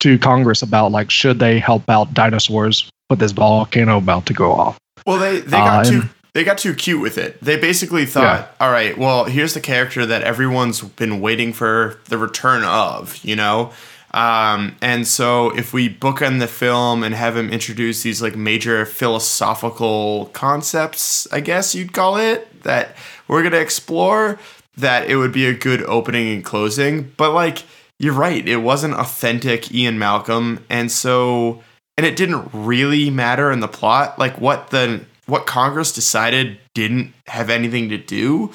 to 0.00 0.18
Congress 0.18 0.62
about 0.62 0.92
like 0.92 1.10
should 1.10 1.38
they 1.38 1.58
help 1.58 1.88
out 1.88 2.12
dinosaurs 2.14 2.90
with 3.10 3.18
this 3.18 3.32
volcano 3.32 3.98
about 3.98 4.26
to 4.26 4.34
go 4.34 4.52
off. 4.52 4.78
Well, 5.06 5.18
they 5.18 5.40
they 5.40 5.50
got 5.50 5.86
Uh, 5.86 5.90
too 5.90 6.02
they 6.36 6.44
got 6.44 6.58
too 6.58 6.74
cute 6.74 7.00
with 7.00 7.16
it. 7.16 7.40
They 7.40 7.56
basically 7.56 8.04
thought, 8.04 8.54
all 8.60 8.70
right, 8.70 8.98
well, 8.98 9.24
here's 9.24 9.54
the 9.54 9.60
character 9.60 10.04
that 10.04 10.20
everyone's 10.20 10.82
been 10.82 11.22
waiting 11.22 11.54
for 11.54 11.98
the 12.10 12.18
return 12.18 12.62
of, 12.62 13.16
you 13.24 13.34
know. 13.34 13.72
Um, 14.16 14.76
and 14.80 15.06
so 15.06 15.50
if 15.50 15.74
we 15.74 15.90
bookend 15.90 16.40
the 16.40 16.46
film 16.46 17.02
and 17.02 17.14
have 17.14 17.36
him 17.36 17.50
introduce 17.50 18.02
these 18.02 18.22
like 18.22 18.34
major 18.34 18.86
philosophical 18.86 20.30
concepts, 20.32 21.30
I 21.30 21.40
guess 21.40 21.74
you'd 21.74 21.92
call 21.92 22.16
it, 22.16 22.62
that 22.62 22.96
we're 23.28 23.42
gonna 23.42 23.58
explore, 23.58 24.38
that 24.78 25.10
it 25.10 25.16
would 25.16 25.32
be 25.32 25.46
a 25.46 25.52
good 25.52 25.82
opening 25.82 26.34
and 26.34 26.42
closing. 26.42 27.12
But 27.18 27.32
like 27.32 27.64
you're 27.98 28.14
right, 28.14 28.46
it 28.48 28.58
wasn't 28.58 28.94
authentic 28.94 29.72
Ian 29.74 29.98
Malcolm, 29.98 30.64
and 30.70 30.90
so 30.90 31.62
and 31.98 32.06
it 32.06 32.16
didn't 32.16 32.48
really 32.54 33.10
matter 33.10 33.52
in 33.52 33.60
the 33.60 33.68
plot. 33.68 34.18
Like 34.18 34.40
what 34.40 34.70
the 34.70 35.04
what 35.26 35.46
Congress 35.46 35.92
decided 35.92 36.58
didn't 36.72 37.12
have 37.26 37.50
anything 37.50 37.90
to 37.90 37.98
do. 37.98 38.50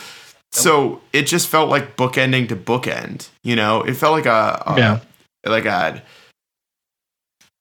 So 0.53 1.01
it 1.13 1.27
just 1.27 1.48
felt 1.48 1.70
like 1.70 1.96
bookending 1.96 2.50
to 2.50 2.56
bookend. 2.56 3.30
You 3.41 3.56
know, 3.56 3.84
it 3.84 3.94
felt 3.94 4.13
like 4.13 4.25
a, 4.25 4.63
a 4.65 4.75
Yeah. 4.77 5.00
Like 5.45 5.65
a 5.65 6.01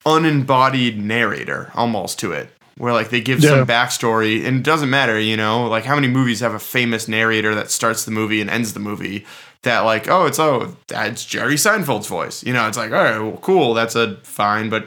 unembodied 0.07 0.99
narrator 0.99 1.71
almost 1.75 2.19
to 2.19 2.33
it 2.33 2.49
where 2.79 2.93
like 2.95 3.11
they 3.11 3.21
give 3.21 3.41
Yeah. 3.41 3.51
some 3.51 3.67
backstory 3.67 4.47
and 4.47 4.59
it 4.59 4.63
doesn't 4.63 4.89
matter 4.89 5.21
you 5.21 5.37
know 5.37 5.67
like 5.69 5.85
how 5.85 5.95
many 5.95 6.09
movies 6.09 6.41
have 6.41 6.55
a 6.55 6.59
famous 6.59 7.07
narrator 7.07 7.55
that 7.55 7.71
starts 7.71 8.05
the 8.07 8.11
movie 8.11 8.41
and 8.41 8.49
ends 8.49 8.73
the 8.73 8.81
movie 8.81 9.27
that 9.63 9.81
like 9.81 10.09
oh 10.09 10.25
it's 10.25 10.39
oh 10.39 10.75
that's 10.89 11.25
jerry 11.27 11.57
seinfeld's 11.57 12.07
voice 12.07 12.43
you 12.43 12.53
know 12.55 12.67
it's 12.67 12.79
like 12.79 12.91
all 12.93 13.03
right 13.05 13.19
well 13.19 13.37
cool 13.43 13.75
that's 13.75 13.95
a 13.95 14.17
fine 14.23 14.71
but 14.71 14.87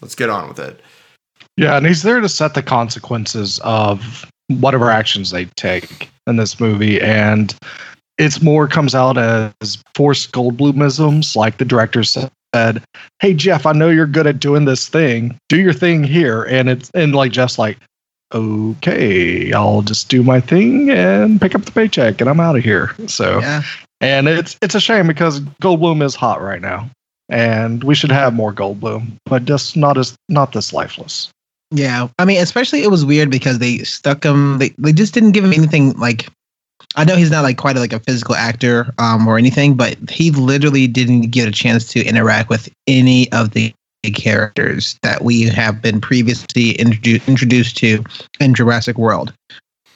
let's 0.00 0.14
get 0.14 0.30
on 0.30 0.46
with 0.48 0.60
it 0.60 0.80
Yeah, 1.56 1.76
and 1.76 1.84
he's 1.84 2.04
there 2.04 2.20
to 2.20 2.28
set 2.28 2.54
the 2.54 2.62
consequences 2.62 3.58
of 3.64 4.24
whatever 4.46 4.92
actions 4.92 5.30
they 5.32 5.46
take 5.56 6.08
in 6.28 6.36
this 6.36 6.60
movie, 6.60 7.00
and 7.00 7.54
it's 8.18 8.42
more 8.42 8.68
comes 8.68 8.94
out 8.94 9.16
as 9.16 9.82
forced 9.94 10.32
Goldblumisms, 10.32 11.36
like 11.36 11.58
the 11.58 11.64
director 11.64 12.02
said. 12.04 12.30
Hey 13.20 13.34
Jeff, 13.34 13.66
I 13.66 13.72
know 13.72 13.88
you're 13.88 14.06
good 14.06 14.26
at 14.26 14.40
doing 14.40 14.64
this 14.64 14.88
thing. 14.88 15.38
Do 15.48 15.60
your 15.60 15.72
thing 15.72 16.02
here, 16.02 16.42
and 16.44 16.68
it's 16.68 16.90
and 16.90 17.14
like 17.14 17.30
Jeff's 17.32 17.58
like, 17.58 17.78
okay, 18.34 19.52
I'll 19.52 19.82
just 19.82 20.08
do 20.08 20.22
my 20.22 20.40
thing 20.40 20.90
and 20.90 21.40
pick 21.40 21.54
up 21.54 21.62
the 21.64 21.72
paycheck, 21.72 22.20
and 22.20 22.28
I'm 22.28 22.40
out 22.40 22.56
of 22.56 22.64
here. 22.64 22.94
So 23.06 23.40
Yeah. 23.40 23.62
and 24.00 24.28
it's 24.28 24.56
it's 24.62 24.74
a 24.74 24.80
shame 24.80 25.06
because 25.06 25.40
Goldblum 25.62 26.02
is 26.02 26.14
hot 26.14 26.40
right 26.42 26.60
now, 26.60 26.90
and 27.28 27.84
we 27.84 27.94
should 27.94 28.10
have 28.12 28.34
more 28.34 28.52
Goldblum, 28.52 29.12
but 29.26 29.44
just 29.44 29.76
not 29.76 29.98
as 29.98 30.16
not 30.28 30.52
this 30.52 30.72
lifeless. 30.72 31.28
Yeah, 31.70 32.08
I 32.18 32.24
mean, 32.24 32.40
especially 32.40 32.82
it 32.82 32.90
was 32.90 33.04
weird 33.04 33.30
because 33.30 33.58
they 33.58 33.78
stuck 33.78 34.24
him. 34.24 34.56
They 34.58 34.70
they 34.78 34.92
just 34.92 35.12
didn't 35.12 35.32
give 35.32 35.44
him 35.44 35.52
anything 35.52 35.92
like. 35.92 36.28
I 36.96 37.04
know 37.04 37.16
he's 37.16 37.30
not 37.30 37.42
like 37.42 37.58
quite 37.58 37.76
a, 37.76 37.80
like 37.80 37.92
a 37.92 38.00
physical 38.00 38.34
actor 38.34 38.92
um 38.98 39.26
or 39.26 39.38
anything, 39.38 39.74
but 39.74 39.96
he 40.10 40.30
literally 40.30 40.86
didn't 40.86 41.30
get 41.30 41.48
a 41.48 41.52
chance 41.52 41.86
to 41.92 42.04
interact 42.04 42.48
with 42.48 42.68
any 42.86 43.30
of 43.32 43.50
the 43.50 43.72
characters 44.14 44.98
that 45.02 45.22
we 45.22 45.42
have 45.42 45.82
been 45.82 46.00
previously 46.00 46.70
introduced 46.72 47.28
introduced 47.28 47.76
to 47.76 48.02
in 48.40 48.54
Jurassic 48.54 48.96
World, 48.96 49.32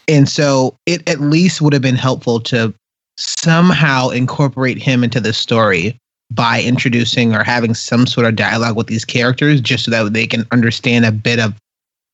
and 0.08 0.28
so 0.28 0.76
it 0.86 1.08
at 1.08 1.20
least 1.20 1.62
would 1.62 1.72
have 1.72 1.82
been 1.82 1.96
helpful 1.96 2.40
to 2.40 2.74
somehow 3.16 4.08
incorporate 4.08 4.78
him 4.78 5.04
into 5.04 5.20
the 5.20 5.32
story 5.32 5.96
by 6.30 6.62
introducing 6.62 7.34
or 7.34 7.44
having 7.44 7.74
some 7.74 8.06
sort 8.06 8.26
of 8.26 8.36
dialogue 8.36 8.76
with 8.76 8.86
these 8.86 9.04
characters 9.04 9.60
just 9.60 9.84
so 9.84 9.90
that 9.90 10.12
they 10.12 10.26
can 10.26 10.46
understand 10.50 11.04
a 11.04 11.12
bit 11.12 11.38
of 11.38 11.54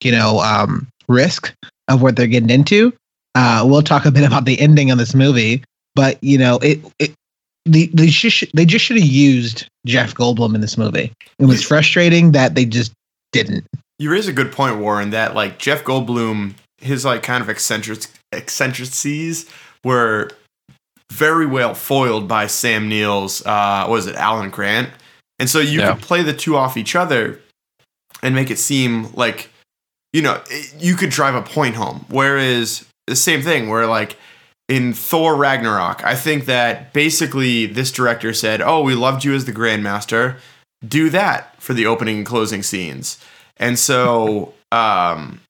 you 0.02 0.12
know 0.12 0.40
um, 0.40 0.87
risk 1.08 1.52
of 1.88 2.02
what 2.02 2.16
they're 2.16 2.26
getting 2.26 2.50
into 2.50 2.92
uh, 3.38 3.64
we'll 3.66 3.83
talk 3.83 4.04
a 4.04 4.11
bit 4.11 4.25
about 4.25 4.45
the 4.45 4.59
ending 4.61 4.90
of 4.90 4.99
this 4.99 5.14
movie 5.14 5.62
but 5.95 6.23
you 6.23 6.37
know 6.38 6.59
it, 6.62 6.80
it 6.99 7.12
they, 7.64 7.87
they, 7.87 8.07
just, 8.07 8.45
they 8.54 8.64
just 8.64 8.85
should 8.85 8.97
have 8.99 9.07
used 9.07 9.66
jeff 9.87 10.14
goldblum 10.14 10.54
in 10.54 10.61
this 10.61 10.76
movie 10.78 11.12
it 11.38 11.45
was 11.47 11.62
frustrating 11.64 12.33
that 12.33 12.54
they 12.54 12.64
just 12.64 12.92
didn't 13.33 13.64
You 13.99 14.11
raise 14.11 14.26
a 14.28 14.33
good 14.33 14.52
point, 14.52 14.78
Warren, 14.78 15.11
that 15.11 15.35
like 15.35 15.59
Jeff 15.59 15.83
Goldblum, 15.85 16.54
his 16.78 17.04
like 17.04 17.23
kind 17.23 17.42
of 17.42 17.49
eccentric 17.50 18.07
eccentricities 18.33 19.47
were 19.85 20.30
very 21.12 21.47
well 21.47 21.75
foiled 21.75 22.26
by 22.28 22.47
Sam 22.47 22.88
Neill's 22.88 23.45
uh 23.47 23.85
what 23.87 23.95
was 23.95 24.07
it, 24.07 24.14
Alan 24.16 24.50
Grant. 24.50 24.90
And 25.38 25.49
so 25.50 25.59
you 25.61 25.80
Yeah. 25.80 25.92
could 25.95 26.02
play 26.02 26.23
the 26.23 26.33
two 26.33 26.57
off 26.57 26.76
each 26.76 26.95
other 26.97 27.40
and 28.23 28.35
make 28.35 28.50
it 28.50 28.59
seem 28.59 29.12
like 29.14 29.50
you 30.12 30.23
know, 30.23 30.40
it- 30.50 30.75
you 30.83 30.95
could 30.97 31.11
drive 31.11 31.35
a 31.35 31.42
point 31.42 31.75
home. 31.75 32.04
Whereas 32.09 32.85
the 33.09 33.17
same 33.17 33.43
thing 33.43 33.69
where 33.69 33.87
like 33.87 34.17
in 34.69 34.93
Thor 34.93 35.35
Ragnarok, 35.35 36.05
I 36.05 36.15
think 36.15 36.45
that 36.45 36.93
basically 36.93 37.67
this 37.67 37.91
director 37.91 38.33
said, 38.33 38.61
"Oh, 38.61 38.83
we 38.83 38.95
loved 38.95 39.25
you 39.25 39.35
as 39.35 39.47
the 39.47 39.53
Grandmaster. 39.53 40.37
Do 40.87 41.11
that 41.11 41.61
for 41.61 41.75
the 41.75 41.87
opening 41.87 42.19
and 42.19 42.27
closing 42.27 42.62
scenes." 42.62 43.19
And 43.57 43.79
so, 43.79 44.53
um, 44.73 45.41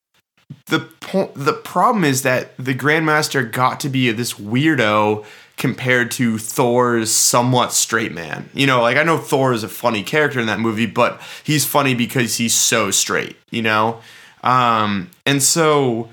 the 0.66 0.80
po- 1.00 1.32
the 1.34 1.52
problem 1.52 2.04
is 2.04 2.22
that 2.22 2.56
the 2.56 2.74
Grandmaster 2.74 3.50
got 3.50 3.80
to 3.80 3.88
be 3.88 4.10
this 4.12 4.34
weirdo 4.34 5.24
compared 5.56 6.12
to 6.12 6.38
Thor's 6.38 7.10
somewhat 7.10 7.72
straight 7.72 8.12
man. 8.12 8.48
You 8.54 8.66
know, 8.68 8.80
like 8.80 8.96
I 8.96 9.02
know 9.02 9.18
Thor 9.18 9.52
is 9.52 9.64
a 9.64 9.68
funny 9.68 10.04
character 10.04 10.38
in 10.38 10.46
that 10.46 10.60
movie, 10.60 10.86
but 10.86 11.20
he's 11.42 11.64
funny 11.64 11.94
because 11.94 12.36
he's 12.36 12.54
so 12.54 12.92
straight. 12.92 13.36
You 13.50 13.62
know, 13.62 14.00
um, 14.44 15.10
and 15.26 15.42
so 15.42 16.08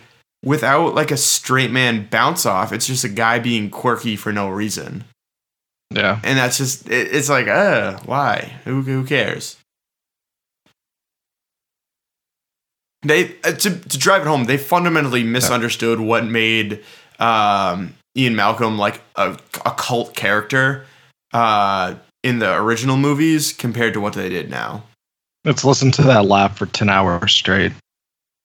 without 0.46 0.96
like 0.96 1.12
a 1.12 1.18
straight 1.18 1.72
man 1.72 2.08
bounce 2.10 2.46
off, 2.46 2.72
it's 2.72 2.88
just 2.88 3.04
a 3.04 3.10
guy 3.10 3.40
being 3.40 3.70
quirky 3.70 4.16
for 4.16 4.32
no 4.32 4.48
reason. 4.48 5.04
Yeah. 5.92 6.20
And 6.24 6.38
that's 6.38 6.58
just 6.58 6.88
it, 6.90 7.14
it's 7.14 7.30
like, 7.30 7.48
uh, 7.48 8.00
why? 8.06 8.54
Who 8.64 8.82
who 8.84 9.04
cares? 9.04 9.58
They 13.04 13.36
uh, 13.44 13.52
to 13.52 13.80
to 13.80 13.98
drive 13.98 14.22
it 14.22 14.28
home, 14.28 14.46
they 14.46 14.58
fundamentally 14.58 15.24
misunderstood 15.24 16.00
what 16.00 16.26
made 16.26 16.84
um, 17.20 17.94
Ian 18.16 18.36
Malcolm 18.36 18.78
like 18.78 19.02
a, 19.16 19.38
a 19.66 19.72
cult 19.72 20.16
character 20.16 20.86
uh, 21.34 21.96
in 22.24 22.40
the 22.40 22.56
original 22.56 22.98
movies 22.98 23.54
compared 23.54 23.94
to 23.94 24.02
what 24.02 24.14
they 24.14 24.30
did 24.30 24.50
now. 24.50 24.84
Let's 25.44 25.64
listen 25.64 25.92
to 25.92 26.02
that 26.04 26.26
laugh 26.26 26.58
for 26.58 26.66
10 26.66 26.90
hours 26.90 27.32
straight. 27.32 27.72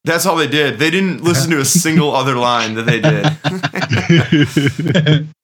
That's 0.04 0.26
all 0.26 0.36
they 0.36 0.48
did. 0.48 0.78
They 0.78 0.90
didn't 0.90 1.22
listen 1.22 1.50
to 1.50 1.60
a 1.60 1.64
single 1.64 2.14
other 2.14 2.36
line 2.36 2.74
that 2.74 2.86
they 2.86 3.00
did. 3.00 3.26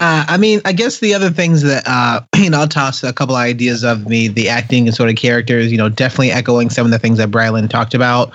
Uh, 0.00 0.24
I 0.28 0.38
mean, 0.38 0.62
I 0.64 0.72
guess 0.72 1.00
the 1.00 1.12
other 1.12 1.28
things 1.28 1.60
that 1.60 1.86
uh, 1.86 2.22
you 2.36 2.48
know, 2.48 2.60
I'll 2.60 2.68
toss 2.68 3.04
a 3.04 3.12
couple 3.12 3.36
of 3.36 3.42
ideas 3.42 3.84
of 3.84 4.08
me, 4.08 4.28
the 4.28 4.48
acting 4.48 4.88
and 4.88 4.96
sort 4.96 5.10
of 5.10 5.16
characters. 5.16 5.70
You 5.70 5.76
know, 5.76 5.90
definitely 5.90 6.30
echoing 6.30 6.70
some 6.70 6.86
of 6.86 6.90
the 6.90 6.98
things 6.98 7.18
that 7.18 7.30
Brylan 7.30 7.68
talked 7.68 7.92
about. 7.92 8.32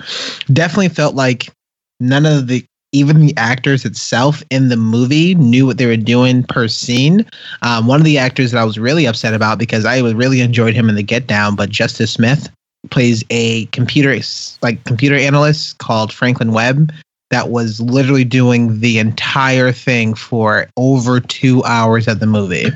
Definitely 0.52 0.90
felt 0.90 1.16
like 1.16 1.52
none 1.98 2.24
of 2.24 2.46
the 2.46 2.64
even 2.92 3.20
the 3.20 3.36
actors 3.36 3.84
itself 3.84 4.44
in 4.50 4.68
the 4.68 4.76
movie 4.76 5.34
knew 5.34 5.66
what 5.66 5.76
they 5.76 5.86
were 5.86 5.96
doing 5.96 6.44
per 6.44 6.68
scene. 6.68 7.28
Um, 7.62 7.88
one 7.88 8.00
of 8.00 8.04
the 8.04 8.16
actors 8.16 8.52
that 8.52 8.60
I 8.60 8.64
was 8.64 8.78
really 8.78 9.06
upset 9.06 9.34
about 9.34 9.58
because 9.58 9.84
I 9.84 10.00
was 10.02 10.14
really 10.14 10.40
enjoyed 10.40 10.74
him 10.74 10.88
in 10.88 10.94
the 10.94 11.02
Get 11.02 11.26
Down, 11.26 11.56
but 11.56 11.68
Justice 11.68 12.12
Smith 12.12 12.48
plays 12.90 13.24
a 13.30 13.66
computer 13.66 14.18
like 14.62 14.82
computer 14.84 15.14
analyst 15.16 15.78
called 15.78 16.12
Franklin 16.12 16.52
Webb 16.52 16.92
that 17.30 17.48
was 17.50 17.80
literally 17.80 18.24
doing 18.24 18.80
the 18.80 18.98
entire 18.98 19.72
thing 19.72 20.14
for 20.14 20.68
over 20.76 21.18
two 21.20 21.62
hours 21.64 22.06
of 22.06 22.20
the 22.20 22.26
movie. 22.26 22.66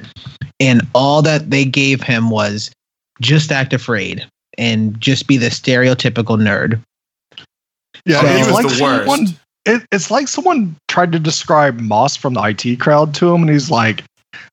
And 0.59 0.83
all 0.95 1.23
that 1.23 1.51
they 1.51 1.65
gave 1.65 2.03
him 2.03 2.31
was 2.31 2.71
just 3.21 3.53
act 3.53 3.73
afraid 3.73 4.27
and 4.59 5.01
just 5.01 5.27
be 5.29 5.37
the 5.37 5.49
stereotypical 5.49 6.37
nerd. 6.39 6.81
Yeah, 8.05 8.21
So- 8.21 8.27
it's 8.27 8.47
he 8.47 8.53
was 8.53 8.65
like 8.65 8.77
the 8.77 8.83
worst. 8.83 8.99
someone. 9.07 9.27
It, 9.67 9.83
it's 9.93 10.11
like 10.11 10.27
someone 10.27 10.75
tried 10.89 11.13
to 11.13 11.19
describe 11.19 11.79
Moss 11.81 12.17
from 12.17 12.33
the 12.35 12.43
IT 12.43 12.81
crowd 12.81 13.15
to 13.17 13.33
him, 13.33 13.43
and 13.43 13.51
he's 13.51 13.71
like, 13.71 14.03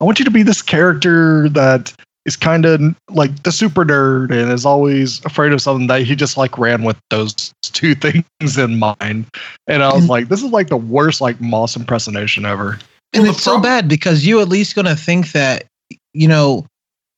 "I 0.02 0.04
want 0.04 0.20
you 0.20 0.26
to 0.26 0.32
be 0.32 0.44
this 0.44 0.62
character 0.62 1.48
that 1.50 1.94
is 2.28 2.36
kind 2.36 2.66
of 2.66 2.80
like 3.10 3.42
the 3.42 3.52
super 3.52 3.84
nerd 3.84 4.30
and 4.32 4.52
is 4.52 4.66
always 4.66 5.26
afraid 5.26 5.52
of 5.54 5.62
something." 5.62 5.88
That 5.88 6.04
he 6.04 6.16
just 6.16 6.38
like 6.38 6.56
ran 6.60 6.84
with 6.84 6.98
those 7.10 7.34
two 7.64 7.96
things 8.40 8.58
in 8.58 8.78
mind, 8.78 9.26
and 9.66 9.82
I 9.82 9.88
was 9.88 10.02
And- 10.02 10.10
like, 10.10 10.28
"This 10.30 10.44
is 10.44 10.52
like 10.52 10.68
the 10.68 10.78
worst 10.78 11.20
like 11.22 11.42
Moss 11.42 11.76
impersonation 11.76 12.46
ever." 12.46 12.78
and 13.14 13.24
Well, 13.24 13.32
it's 13.32 13.44
the 13.44 13.52
so 13.52 13.60
bad 13.60 13.88
because 13.88 14.26
you 14.26 14.40
at 14.42 14.50
least 14.50 14.76
gonna 14.76 14.96
think 14.96 15.32
that 15.32 15.64
you 16.14 16.28
know 16.28 16.66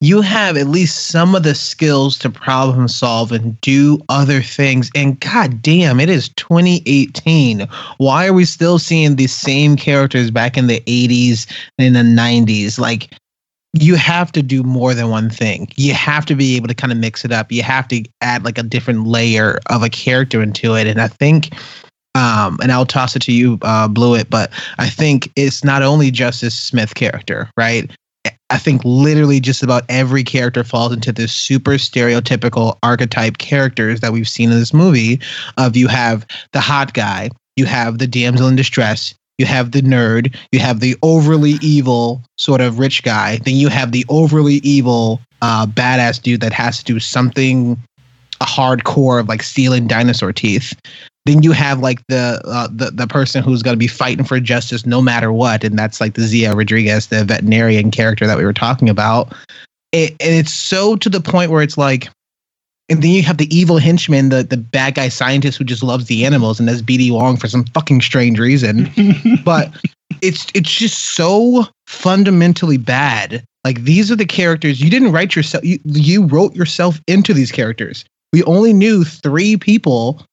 you 0.02 0.22
have 0.22 0.56
at 0.56 0.68
least 0.68 1.08
some 1.08 1.36
of 1.36 1.44
the 1.44 1.54
skills 1.56 2.18
to 2.20 2.30
problem 2.30 2.88
solve 2.88 3.32
and 3.34 3.60
do 3.62 4.00
other 4.08 4.42
things 4.42 4.90
and 4.96 5.20
god 5.20 5.62
damn 5.62 6.00
it 6.00 6.10
is 6.10 6.30
2018 6.30 7.68
why 7.98 8.26
are 8.28 8.32
we 8.34 8.46
still 8.46 8.80
seeing 8.80 9.16
these 9.18 9.34
same 9.34 9.76
characters 9.76 10.32
back 10.32 10.58
in 10.58 10.68
the 10.68 10.80
80s 10.82 11.46
and 11.78 11.88
in 11.88 11.94
the 11.94 12.22
90s 12.22 12.80
like 12.80 13.14
you 13.74 13.96
have 13.96 14.32
to 14.32 14.42
do 14.42 14.64
more 14.64 14.94
than 14.94 15.10
one 15.10 15.30
thing 15.30 15.68
you 15.76 15.94
have 15.94 16.26
to 16.26 16.36
be 16.36 16.56
able 16.56 16.68
to 16.68 16.74
kind 16.74 16.92
of 16.92 16.98
mix 16.98 17.24
it 17.24 17.32
up 17.32 17.52
you 17.52 17.62
have 17.62 17.88
to 17.88 18.04
add 18.22 18.44
like 18.44 18.58
a 18.58 18.64
different 18.64 19.06
layer 19.06 19.60
of 19.68 19.84
a 19.84 19.90
character 19.90 20.42
into 20.42 20.76
it 20.76 20.88
and 20.88 21.00
i 21.00 21.08
think 21.08 21.54
um, 22.16 22.58
and 22.62 22.72
I'll 22.72 22.88
toss 22.88 23.16
it 23.16 23.22
to 23.24 23.32
you, 23.32 23.60
uh, 23.62 23.88
Blew 23.88 24.16
It, 24.16 24.30
but 24.30 24.52
I 24.78 24.90
think 24.90 25.32
it's 25.36 25.64
not 25.64 25.84
only 25.84 26.12
Justice 26.12 26.58
Smith 26.58 26.96
character, 26.96 27.50
right? 27.56 27.90
I 28.50 28.58
think 28.58 28.82
literally 28.84 29.40
just 29.40 29.62
about 29.62 29.84
every 29.90 30.24
character 30.24 30.64
falls 30.64 30.92
into 30.92 31.12
this 31.12 31.32
super 31.32 31.74
stereotypical 31.74 32.78
archetype 32.82 33.38
characters 33.38 34.00
that 34.00 34.12
we've 34.12 34.28
seen 34.28 34.52
in 34.52 34.60
this 34.60 34.74
movie. 34.74 35.22
Of 35.58 35.78
you 35.78 35.88
have 35.88 36.26
the 36.52 36.60
hot 36.60 36.94
guy, 36.94 37.30
you 37.56 37.66
have 37.66 38.00
the 38.00 38.08
damsel 38.08 38.48
in 38.48 38.56
distress, 38.56 39.14
you 39.40 39.46
have 39.46 39.72
the 39.72 39.82
nerd, 39.82 40.36
you 40.52 40.60
have 40.60 40.82
the 40.82 40.96
overly 41.02 41.54
evil 41.62 42.22
sort 42.38 42.62
of 42.62 42.78
rich 42.78 43.02
guy, 43.02 43.38
then 43.38 43.56
you 43.56 43.70
have 43.70 43.92
the 43.92 44.06
overly 44.10 44.56
evil 44.56 45.20
uh, 45.42 45.66
badass 45.66 46.22
dude 46.22 46.42
that 46.42 46.54
has 46.54 46.80
to 46.80 46.84
do 46.84 47.00
something 47.00 47.78
a 48.42 48.46
hardcore 48.46 49.20
of 49.20 49.28
like 49.28 49.44
stealing 49.44 49.88
dinosaur 49.88 50.32
teeth. 50.32 50.74
Then 51.26 51.44
you 51.44 51.52
have 51.52 51.80
like 51.80 52.06
the 52.08 52.42
uh, 52.46 52.68
the 52.72 52.92
the 52.92 53.08
person 53.08 53.44
who's 53.44 53.62
going 53.62 53.74
to 53.74 53.80
be 53.80 53.88
fighting 53.88 54.26
for 54.26 54.40
justice 54.40 54.86
no 54.86 55.02
matter 55.02 55.32
what, 55.32 55.64
and 55.64 55.78
that's 55.78 56.00
like 56.00 56.14
the 56.14 56.22
Zia 56.22 56.54
Rodriguez, 56.54 57.08
the 57.08 57.26
veterinarian 57.26 57.92
character 57.92 58.26
that 58.26 58.38
we 58.38 58.46
were 58.46 58.54
talking 58.54 58.90
about. 58.90 59.34
It, 59.92 60.12
and 60.12 60.34
it's 60.34 60.54
so 60.54 60.96
to 60.98 61.10
the 61.10 61.20
point 61.20 61.52
where 61.52 61.62
it's 61.62 61.78
like, 61.78 62.10
and 62.90 63.04
then 63.04 63.12
you 63.12 63.22
have 63.24 63.38
the 63.38 63.56
evil 63.56 63.78
henchman, 63.78 64.30
the 64.30 64.44
the 64.44 64.58
bad 64.58 64.96
guy 64.96 65.10
scientist 65.10 65.58
who 65.58 65.64
just 65.64 65.84
loves 65.84 66.06
the 66.06 66.26
animals, 66.26 66.60
and 66.60 66.68
that's 66.68 66.82
BD 66.82 67.12
Wong 67.12 67.38
for 67.38 67.48
some 67.48 67.66
fucking 67.66 68.02
strange 68.02 68.40
reason. 68.40 68.90
but 69.46 69.72
it's 70.22 70.48
it's 70.54 70.72
just 70.72 71.16
so 71.16 71.66
fundamentally 71.88 72.78
bad. 72.78 73.44
Like 73.64 73.84
these 73.84 74.12
are 74.12 74.16
the 74.16 74.26
characters 74.26 74.82
you 74.82 74.90
didn't 74.90 75.12
write 75.12 75.36
yourself. 75.36 75.64
You, 75.64 75.80
you 75.86 76.26
wrote 76.26 76.56
yourself 76.56 77.00
into 77.08 77.34
these 77.34 77.52
characters. 77.52 78.06
We 78.34 78.44
only 78.44 78.74
knew 78.74 79.04
three 79.04 79.58
people, 79.58 80.24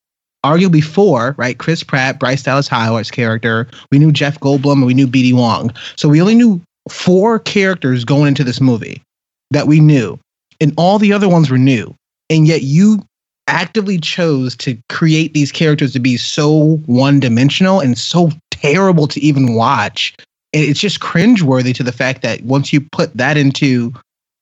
arguably 0.44 0.82
four, 0.82 1.34
right? 1.38 1.58
Chris 1.58 1.82
Pratt, 1.82 2.18
Bryce 2.18 2.42
Dallas 2.42 2.68
Howard's 2.68 3.10
character. 3.10 3.68
We 3.90 3.98
knew 3.98 4.12
Jeff 4.12 4.38
Goldblum, 4.40 4.74
and 4.74 4.86
we 4.86 4.94
knew 4.94 5.06
BD 5.06 5.32
Wong. 5.34 5.74
So 5.96 6.08
we 6.08 6.20
only 6.20 6.34
knew 6.34 6.60
four 6.90 7.38
characters 7.38 8.04
going 8.04 8.28
into 8.28 8.44
this 8.44 8.60
movie 8.60 9.02
that 9.50 9.66
we 9.66 9.80
knew, 9.80 10.18
and 10.60 10.72
all 10.76 10.98
the 10.98 11.12
other 11.12 11.28
ones 11.28 11.50
were 11.50 11.58
new. 11.58 11.94
And 12.30 12.46
yet 12.46 12.62
you 12.62 13.02
actively 13.48 13.98
chose 13.98 14.56
to 14.56 14.78
create 14.88 15.34
these 15.34 15.52
characters 15.52 15.92
to 15.92 16.00
be 16.00 16.16
so 16.16 16.78
one 16.86 17.20
dimensional 17.20 17.80
and 17.80 17.96
so 17.96 18.30
terrible 18.50 19.06
to 19.08 19.20
even 19.20 19.54
watch. 19.54 20.14
And 20.52 20.64
it's 20.64 20.80
just 20.80 21.00
cringeworthy 21.00 21.74
to 21.74 21.82
the 21.82 21.92
fact 21.92 22.22
that 22.22 22.42
once 22.42 22.72
you 22.72 22.80
put 22.80 23.14
that 23.16 23.36
into 23.36 23.92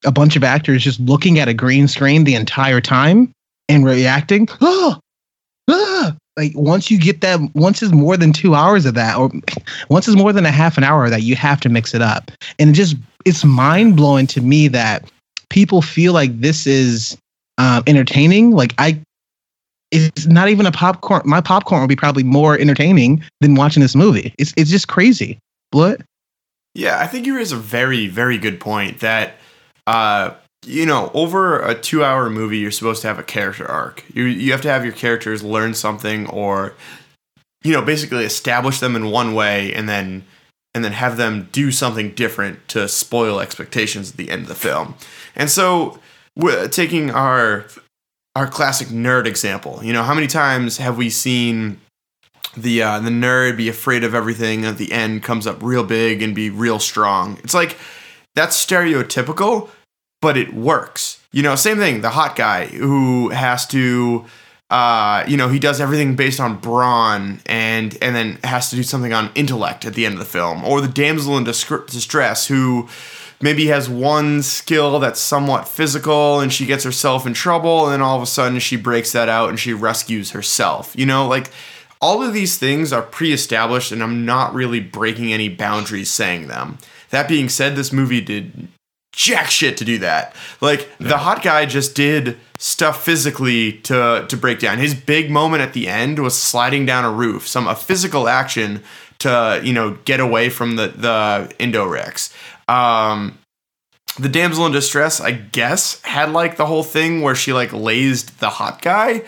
a 0.04 0.12
bunch 0.12 0.36
of 0.36 0.44
actors 0.44 0.82
just 0.82 1.00
looking 1.00 1.38
at 1.38 1.48
a 1.48 1.54
green 1.54 1.88
screen 1.88 2.24
the 2.24 2.34
entire 2.34 2.80
time 2.80 3.32
and 3.68 3.84
reacting, 3.84 4.48
oh, 4.60 4.98
ah, 5.70 6.16
like 6.36 6.52
once 6.54 6.90
you 6.90 6.98
get 6.98 7.20
that, 7.20 7.40
once 7.54 7.82
is 7.82 7.92
more 7.92 8.16
than 8.16 8.32
two 8.32 8.54
hours 8.54 8.86
of 8.86 8.94
that, 8.94 9.16
or 9.16 9.30
once 9.88 10.08
is 10.08 10.16
more 10.16 10.32
than 10.32 10.46
a 10.46 10.50
half 10.50 10.78
an 10.78 10.84
hour 10.84 11.04
of 11.04 11.10
that, 11.10 11.22
you 11.22 11.36
have 11.36 11.60
to 11.60 11.68
mix 11.68 11.94
it 11.94 12.02
up. 12.02 12.30
And 12.58 12.70
it 12.70 12.72
just, 12.74 12.96
it's 13.24 13.44
mind 13.44 13.96
blowing 13.96 14.26
to 14.28 14.40
me 14.40 14.68
that 14.68 15.10
people 15.50 15.82
feel 15.82 16.12
like 16.12 16.40
this 16.40 16.66
is 16.66 17.16
um, 17.58 17.82
entertaining. 17.86 18.52
Like 18.52 18.74
I, 18.78 19.00
it's 19.90 20.26
not 20.26 20.48
even 20.48 20.66
a 20.66 20.72
popcorn. 20.72 21.22
My 21.24 21.40
popcorn 21.40 21.80
would 21.80 21.88
be 21.88 21.96
probably 21.96 22.24
more 22.24 22.58
entertaining 22.58 23.22
than 23.40 23.54
watching 23.54 23.82
this 23.82 23.94
movie. 23.94 24.34
It's 24.38 24.52
it's 24.56 24.70
just 24.70 24.88
crazy. 24.88 25.38
What? 25.70 26.00
Yeah, 26.74 26.98
I 27.00 27.06
think 27.06 27.26
you 27.26 27.36
raise 27.36 27.52
a 27.52 27.56
very, 27.56 28.08
very 28.08 28.36
good 28.36 28.58
point 28.58 28.98
that, 28.98 29.36
uh, 29.86 30.32
you 30.66 30.84
know, 30.84 31.12
over 31.14 31.60
a 31.60 31.72
two-hour 31.72 32.28
movie, 32.30 32.58
you're 32.58 32.72
supposed 32.72 33.02
to 33.02 33.08
have 33.08 33.20
a 33.20 33.22
character 33.22 33.64
arc. 33.64 34.04
You 34.12 34.24
you 34.24 34.50
have 34.50 34.62
to 34.62 34.70
have 34.70 34.84
your 34.84 34.94
characters 34.94 35.44
learn 35.44 35.74
something, 35.74 36.28
or, 36.28 36.74
you 37.62 37.72
know, 37.72 37.82
basically 37.82 38.24
establish 38.24 38.80
them 38.80 38.96
in 38.96 39.10
one 39.12 39.34
way, 39.34 39.72
and 39.72 39.88
then 39.88 40.24
and 40.74 40.84
then 40.84 40.92
have 40.92 41.16
them 41.16 41.48
do 41.52 41.70
something 41.70 42.10
different 42.10 42.66
to 42.68 42.88
spoil 42.88 43.38
expectations 43.38 44.10
at 44.10 44.16
the 44.16 44.30
end 44.30 44.42
of 44.42 44.48
the 44.48 44.56
film. 44.56 44.96
And 45.36 45.48
so, 45.48 46.00
taking 46.70 47.10
our 47.10 47.66
our 48.36 48.46
classic 48.48 48.88
nerd 48.88 49.26
example, 49.26 49.80
you 49.82 49.92
know, 49.92 50.02
how 50.02 50.14
many 50.14 50.26
times 50.26 50.78
have 50.78 50.96
we 50.96 51.08
seen 51.08 51.80
the 52.56 52.82
uh, 52.82 53.00
the 53.00 53.10
nerd 53.10 53.56
be 53.56 53.68
afraid 53.68 54.04
of 54.04 54.14
everything 54.14 54.64
at 54.64 54.78
the 54.78 54.92
end 54.92 55.22
comes 55.22 55.46
up 55.46 55.62
real 55.62 55.84
big 55.84 56.22
and 56.22 56.34
be 56.34 56.50
real 56.50 56.78
strong. 56.78 57.38
It's 57.42 57.54
like 57.54 57.76
that's 58.34 58.64
stereotypical, 58.64 59.70
but 60.20 60.36
it 60.36 60.54
works. 60.54 61.22
You 61.32 61.42
know, 61.42 61.56
same 61.56 61.78
thing. 61.78 62.00
The 62.00 62.10
hot 62.10 62.36
guy 62.36 62.66
who 62.66 63.30
has 63.30 63.66
to, 63.68 64.24
uh, 64.70 65.24
you 65.26 65.36
know, 65.36 65.48
he 65.48 65.58
does 65.58 65.80
everything 65.80 66.14
based 66.16 66.40
on 66.40 66.58
brawn 66.58 67.40
and 67.46 67.96
and 68.00 68.14
then 68.14 68.38
has 68.44 68.70
to 68.70 68.76
do 68.76 68.82
something 68.82 69.12
on 69.12 69.30
intellect 69.34 69.84
at 69.84 69.94
the 69.94 70.06
end 70.06 70.14
of 70.14 70.20
the 70.20 70.26
film, 70.26 70.64
or 70.64 70.80
the 70.80 70.88
damsel 70.88 71.36
in 71.36 71.44
distress 71.44 72.46
who 72.46 72.88
maybe 73.40 73.66
has 73.66 73.88
one 73.88 74.42
skill 74.42 74.98
that's 74.98 75.20
somewhat 75.20 75.68
physical 75.68 76.40
and 76.40 76.52
she 76.52 76.66
gets 76.66 76.84
herself 76.84 77.26
in 77.26 77.34
trouble 77.34 77.84
and 77.84 77.94
then 77.94 78.02
all 78.02 78.16
of 78.16 78.22
a 78.22 78.26
sudden 78.26 78.58
she 78.58 78.76
breaks 78.76 79.12
that 79.12 79.28
out 79.28 79.48
and 79.48 79.58
she 79.58 79.72
rescues 79.72 80.30
herself. 80.30 80.94
You 80.96 81.06
know, 81.06 81.26
like 81.26 81.50
all 82.00 82.22
of 82.22 82.32
these 82.32 82.58
things 82.58 82.92
are 82.92 83.02
pre-established 83.02 83.92
and 83.92 84.02
I'm 84.02 84.24
not 84.24 84.54
really 84.54 84.80
breaking 84.80 85.32
any 85.32 85.48
boundaries 85.48 86.10
saying 86.10 86.48
them. 86.48 86.78
That 87.10 87.28
being 87.28 87.48
said, 87.48 87.76
this 87.76 87.92
movie 87.92 88.20
did 88.20 88.68
jack 89.14 89.48
shit 89.48 89.76
to 89.78 89.84
do 89.84 89.98
that. 89.98 90.34
Like 90.60 90.88
the 90.98 91.18
hot 91.18 91.42
guy 91.42 91.66
just 91.66 91.94
did 91.94 92.36
stuff 92.58 93.04
physically 93.04 93.72
to 93.72 94.26
to 94.28 94.36
break 94.36 94.58
down. 94.58 94.78
His 94.78 94.94
big 94.94 95.30
moment 95.30 95.62
at 95.62 95.72
the 95.72 95.88
end 95.88 96.18
was 96.18 96.38
sliding 96.38 96.86
down 96.86 97.04
a 97.04 97.10
roof, 97.10 97.46
some 97.46 97.66
a 97.66 97.76
physical 97.76 98.28
action 98.28 98.82
to, 99.20 99.60
you 99.62 99.72
know, 99.72 99.96
get 100.04 100.20
away 100.20 100.48
from 100.50 100.76
the 100.76 100.88
the 100.88 101.54
Indorex. 101.58 102.34
Um 102.68 103.38
the 104.18 104.28
damsel 104.28 104.66
in 104.66 104.72
distress, 104.72 105.20
I 105.20 105.32
guess, 105.32 106.00
had 106.02 106.30
like 106.30 106.56
the 106.56 106.66
whole 106.66 106.84
thing 106.84 107.20
where 107.22 107.34
she 107.34 107.52
like 107.52 107.72
lazed 107.72 108.38
the 108.38 108.48
hot 108.48 108.80
guy, 108.80 109.24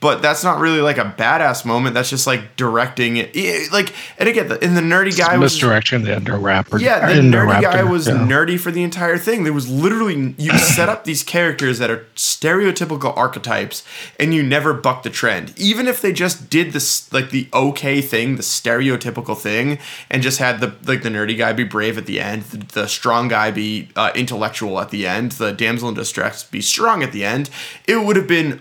but 0.00 0.22
that's 0.22 0.42
not 0.44 0.58
really 0.58 0.80
like 0.80 0.98
a 0.98 1.14
badass 1.18 1.64
moment. 1.64 1.94
That's 1.94 2.10
just 2.10 2.26
like 2.26 2.56
directing 2.56 3.16
it. 3.16 3.72
like, 3.72 3.94
and 4.18 4.28
again, 4.28 4.48
the, 4.48 4.62
and 4.62 4.76
the 4.76 4.80
nerdy 4.80 5.16
guy 5.16 5.36
was 5.36 5.54
misdirection 5.54 6.02
the 6.02 6.10
Indoraptor. 6.10 6.80
yeah, 6.80 7.12
the 7.12 7.20
nerdy 7.20 7.60
guy 7.60 7.82
was 7.82 8.08
yeah. 8.08 8.14
nerdy 8.14 8.58
for 8.58 8.70
the 8.70 8.82
entire 8.82 9.18
thing. 9.18 9.44
There 9.44 9.52
was 9.52 9.68
literally 9.70 10.34
you 10.38 10.56
set 10.58 10.88
up 10.88 11.04
these 11.04 11.22
characters 11.22 11.78
that 11.78 11.90
are 11.90 12.06
stereotypical 12.16 13.16
archetypes, 13.16 13.84
and 14.18 14.32
you 14.34 14.42
never 14.42 14.72
buck 14.72 15.02
the 15.02 15.10
trend. 15.10 15.52
Even 15.58 15.86
if 15.86 16.00
they 16.00 16.12
just 16.12 16.48
did 16.48 16.72
this 16.72 17.12
like 17.12 17.30
the 17.30 17.48
okay 17.52 18.00
thing, 18.00 18.36
the 18.36 18.42
stereotypical 18.42 19.36
thing, 19.36 19.78
and 20.10 20.22
just 20.22 20.38
had 20.38 20.60
the 20.60 20.74
like 20.86 21.02
the 21.02 21.10
nerdy 21.10 21.36
guy 21.36 21.52
be 21.52 21.64
brave 21.64 21.98
at 21.98 22.06
the 22.06 22.20
end, 22.20 22.42
the, 22.44 22.58
the 22.58 22.86
strong 22.88 23.28
guy 23.28 23.50
be 23.50 23.88
uh, 23.96 24.10
intellectual 24.14 24.80
at 24.80 24.90
the 24.90 25.06
end, 25.06 25.32
the 25.32 25.52
damsel 25.52 25.88
in 25.88 25.94
distress 25.94 26.44
be 26.44 26.60
strong 26.60 27.02
at 27.02 27.12
the 27.12 27.24
end, 27.24 27.50
it 27.86 28.04
would 28.04 28.16
have 28.16 28.26
been 28.26 28.60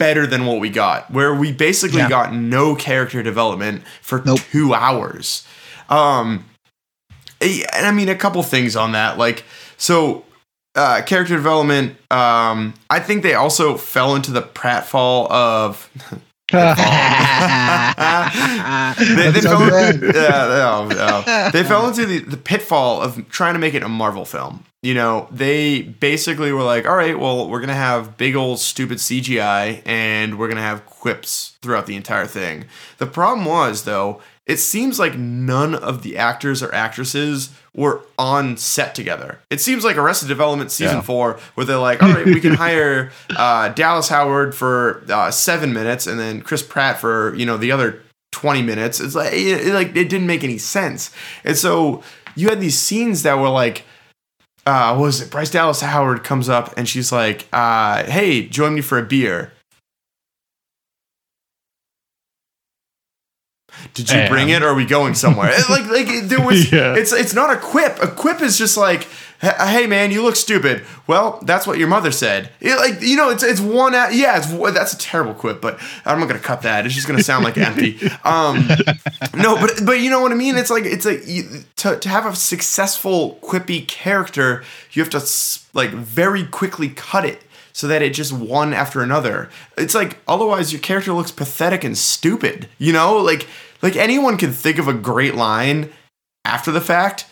better 0.00 0.26
than 0.26 0.46
what 0.46 0.58
we 0.58 0.68
got, 0.70 1.08
where 1.12 1.32
we 1.32 1.52
basically 1.52 1.98
Yeah. 1.98 2.08
got 2.08 2.34
no 2.34 2.74
character 2.74 3.22
development 3.22 3.82
for 4.02 4.20
Nope. 4.26 4.40
two 4.50 4.74
hours. 4.74 5.44
Um, 5.88 6.44
eh, 7.40 7.62
and 7.72 7.86
I 7.86 7.92
mean 7.92 8.08
a 8.08 8.16
couple 8.16 8.42
things 8.42 8.74
on 8.74 8.90
that, 8.92 9.16
like 9.18 9.44
so. 9.76 10.24
Uh, 10.76 11.02
character 11.02 11.34
development. 11.34 11.96
Um, 12.12 12.74
I 12.88 13.00
think 13.00 13.24
they 13.24 13.34
also 13.34 13.76
fell 13.76 14.14
into 14.14 14.30
the 14.30 14.40
pratfall 14.40 15.28
of 15.28 15.90
they, 16.52 16.60
they 19.30 19.40
so 19.40 19.58
fell, 19.58 19.92
good. 19.92 20.14
yeah, 20.14 20.46
no, 20.48 20.88
no. 20.88 21.50
they 21.50 21.64
fell 21.64 21.88
into 21.88 22.06
the, 22.06 22.20
the 22.20 22.36
pitfall 22.36 23.02
of 23.02 23.28
trying 23.30 23.54
to 23.54 23.58
make 23.58 23.74
it 23.74 23.82
a 23.82 23.88
Marvel 23.88 24.24
film. 24.24 24.64
You 24.82 24.94
know, 24.94 25.28
they 25.30 25.82
basically 25.82 26.52
were 26.52 26.62
like, 26.62 26.86
all 26.86 26.96
right, 26.96 27.18
well, 27.18 27.48
we're 27.48 27.58
going 27.58 27.68
to 27.68 27.74
have 27.74 28.16
big 28.16 28.34
old 28.34 28.58
stupid 28.58 28.98
CGI 28.98 29.82
and 29.86 30.38
we're 30.38 30.46
going 30.48 30.56
to 30.56 30.62
have 30.62 30.86
quips 30.86 31.58
throughout 31.60 31.86
the 31.86 31.96
entire 31.96 32.26
thing. 32.26 32.64
The 32.98 33.06
problem 33.06 33.44
was, 33.46 33.84
though, 33.84 34.22
it 34.46 34.56
seems 34.56 34.98
like 34.98 35.16
none 35.16 35.74
of 35.74 36.02
the 36.02 36.16
actors 36.16 36.62
or 36.62 36.74
actresses 36.74 37.50
were 37.74 38.00
on 38.18 38.56
set 38.56 38.94
together. 38.94 39.38
It 39.50 39.60
seems 39.60 39.84
like 39.84 39.96
Arrested 39.96 40.28
Development 40.28 40.70
season 40.72 40.96
Yeah. 40.96 41.02
four, 41.02 41.38
where 41.54 41.66
they're 41.66 41.76
like, 41.78 42.02
all 42.02 42.12
right, 42.12 42.24
we 42.26 42.40
can 42.40 42.54
hire 42.54 43.12
uh, 43.36 43.68
Dallas 43.68 44.08
Howard 44.08 44.54
for 44.54 45.04
uh, 45.08 45.30
seven 45.30 45.72
minutes 45.72 46.06
and 46.06 46.18
then 46.18 46.40
Chris 46.40 46.62
Pratt 46.62 46.98
for, 46.98 47.34
you 47.36 47.44
know, 47.46 47.56
the 47.58 47.70
other 47.70 48.02
20 48.32 48.62
minutes. 48.62 48.98
It's 48.98 49.14
like, 49.14 49.34
it, 49.34 49.68
it, 49.68 49.74
like, 49.74 49.88
it 49.94 50.08
didn't 50.08 50.26
make 50.26 50.42
any 50.42 50.58
sense. 50.58 51.10
And 51.44 51.56
so 51.56 52.02
you 52.34 52.48
had 52.48 52.60
these 52.60 52.78
scenes 52.78 53.22
that 53.24 53.38
were 53.38 53.50
like, 53.50 53.84
uh, 54.70 54.94
what 54.94 55.02
was 55.02 55.20
it? 55.20 55.30
Bryce 55.30 55.50
Dallas 55.50 55.80
Howard 55.80 56.22
comes 56.22 56.48
up 56.48 56.72
and 56.76 56.88
she's 56.88 57.10
like, 57.10 57.46
uh, 57.52 58.04
"Hey, 58.04 58.46
join 58.46 58.74
me 58.74 58.80
for 58.80 58.98
a 58.98 59.02
beer." 59.02 59.52
Did 63.94 64.10
you 64.10 64.28
bring 64.28 64.50
it, 64.50 64.62
or 64.62 64.68
are 64.68 64.74
we 64.74 64.84
going 64.84 65.14
somewhere? 65.14 65.52
Like, 65.68 65.86
like 65.90 66.06
there 66.24 66.40
was. 66.40 66.70
Yeah. 66.72 66.94
It's 66.94 67.12
it's 67.12 67.34
not 67.34 67.50
a 67.50 67.56
quip. 67.56 67.98
A 68.02 68.06
quip 68.06 68.40
is 68.40 68.56
just 68.58 68.76
like, 68.76 69.08
"Hey, 69.40 69.86
man, 69.86 70.10
you 70.10 70.22
look 70.22 70.36
stupid." 70.36 70.84
Well, 71.06 71.40
that's 71.44 71.66
what 71.66 71.78
your 71.78 71.88
mother 71.88 72.10
said. 72.10 72.50
It, 72.60 72.76
like, 72.76 73.00
you 73.02 73.16
know, 73.16 73.30
it's 73.30 73.42
it's 73.42 73.60
one. 73.60 73.94
a- 73.94 74.10
Yeah, 74.12 74.36
it's 74.38 74.46
that's 74.74 74.92
a 74.92 74.98
terrible 74.98 75.34
quip, 75.34 75.60
but 75.60 75.80
I'm 76.04 76.18
not 76.20 76.26
gonna 76.28 76.38
cut 76.40 76.62
that. 76.62 76.84
It's 76.86 76.94
just 76.94 77.06
gonna 77.06 77.22
sound 77.22 77.44
like 77.44 77.56
empty. 77.68 77.98
Um, 78.24 78.68
no, 79.36 79.56
but 79.56 79.80
but 79.84 80.00
you 80.00 80.10
know 80.10 80.20
what 80.20 80.32
I 80.32 80.34
mean. 80.36 80.56
It's 80.56 80.70
like 80.70 80.84
it's 80.84 81.04
like 81.06 81.22
you, 81.26 81.44
to 81.76 81.96
to 81.98 82.08
have 82.08 82.26
a 82.26 82.34
successful 82.36 83.38
quippy 83.42 83.86
character, 83.88 84.62
you 84.92 85.02
have 85.02 85.10
to 85.10 85.22
like 85.74 85.90
very 85.90 86.44
quickly 86.44 86.88
cut 86.90 87.24
it 87.24 87.42
so 87.72 87.86
that 87.86 88.02
it 88.02 88.12
just 88.12 88.32
one 88.32 88.74
after 88.74 89.00
another. 89.02 89.48
It's 89.78 89.94
like 89.94 90.18
otherwise 90.28 90.72
your 90.72 90.80
character 90.82 91.12
looks 91.12 91.30
pathetic 91.30 91.84
and 91.84 91.96
stupid. 91.96 92.68
You 92.78 92.92
know, 92.92 93.16
like 93.18 93.46
like 93.82 93.96
anyone 93.96 94.36
can 94.36 94.52
think 94.52 94.78
of 94.78 94.86
a 94.88 94.92
great 94.92 95.34
line 95.34 95.90
after 96.44 96.70
the 96.70 96.80
fact. 96.80 97.26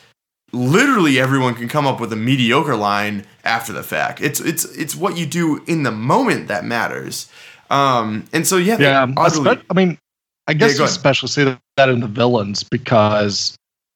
Literally 0.52 1.20
everyone 1.20 1.54
can 1.54 1.68
come 1.68 1.86
up 1.86 2.00
with 2.00 2.12
a 2.12 2.16
mediocre 2.16 2.76
line 2.76 3.24
after 3.44 3.72
the 3.72 3.82
fact. 3.82 4.20
It's 4.20 4.40
it's 4.40 4.64
it's 4.76 4.96
what 4.96 5.16
you 5.18 5.26
do 5.26 5.62
in 5.66 5.82
the 5.82 5.90
moment 5.90 6.48
that 6.48 6.64
matters. 6.64 7.30
Um, 7.70 8.24
and 8.32 8.46
so 8.46 8.56
yeah, 8.56 8.78
Yeah, 8.78 9.06
utterly- 9.16 9.60
I 9.70 9.74
mean, 9.74 9.98
I 10.46 10.54
guess 10.54 10.76
ahead. 10.78 10.88
especially 10.88 11.28
see 11.28 11.56
that 11.76 11.88
in 11.90 12.00
the 12.00 12.06
villains 12.06 12.62
because 12.62 13.54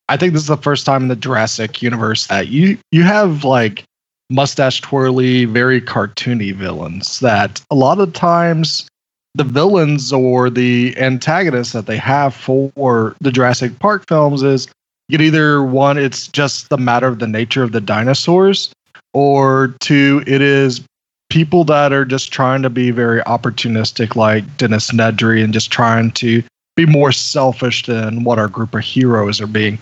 I 0.09 0.19
think 0.19 0.35
this 0.35 0.43
is 0.43 0.49
the 0.49 0.57
first 0.59 0.85
time 0.85 1.03
in 1.03 1.09
the 1.09 1.17
Jurassic 1.17 1.81
universe 1.81 2.27
that 2.27 2.49
you 2.49 2.77
you 2.91 3.03
have 3.03 3.45
like 3.45 3.85
mustache 4.29 4.81
twirly, 4.83 5.47
very 5.47 5.81
cartoony 5.81 6.55
villains 6.55 7.21
that 7.21 7.63
a 7.71 7.75
lot 7.75 7.99
of 7.99 8.13
times 8.13 8.87
the 9.35 9.45
villains 9.45 10.13
or 10.13 10.51
the 10.51 10.95
antagonists 10.99 11.73
that 11.73 11.87
they 11.87 11.97
have 11.97 12.35
for 12.35 13.17
the 13.23 13.33
Jurassic 13.33 13.79
Park 13.79 14.05
films 14.07 14.43
is 14.43 14.69
you 15.13 15.27
either 15.27 15.63
one, 15.63 15.99
it's 15.99 16.29
just 16.29 16.71
the 16.71 16.79
matter 16.79 17.07
of 17.07 17.19
the 17.19 17.27
nature 17.27 17.63
of 17.63 17.73
the 17.73 17.81
dinosaurs, 17.81 18.73
or 19.13 19.75
two, 19.81 20.25
it 20.27 20.41
is 20.41 20.83
people 21.29 21.65
that 21.65 21.93
are 21.93 22.05
just 22.05 22.33
trying 22.33 22.63
to 22.63 22.71
be 22.71 22.91
very 22.91 23.21
opportunistic, 23.23 24.17
like 24.17 24.57
Dennis 24.57 24.91
Nedry, 24.91 25.45
and 25.45 25.53
just 25.53 25.71
trying 25.71 26.11
to 26.13 26.43
be 26.75 26.87
more 26.87 27.13
selfish 27.13 27.85
than 27.85 28.25
what 28.25 28.39
our 28.39 28.49
group 28.49 28.75
of 28.75 28.81
heroes 28.81 29.41
are 29.41 29.47
being. 29.47 29.79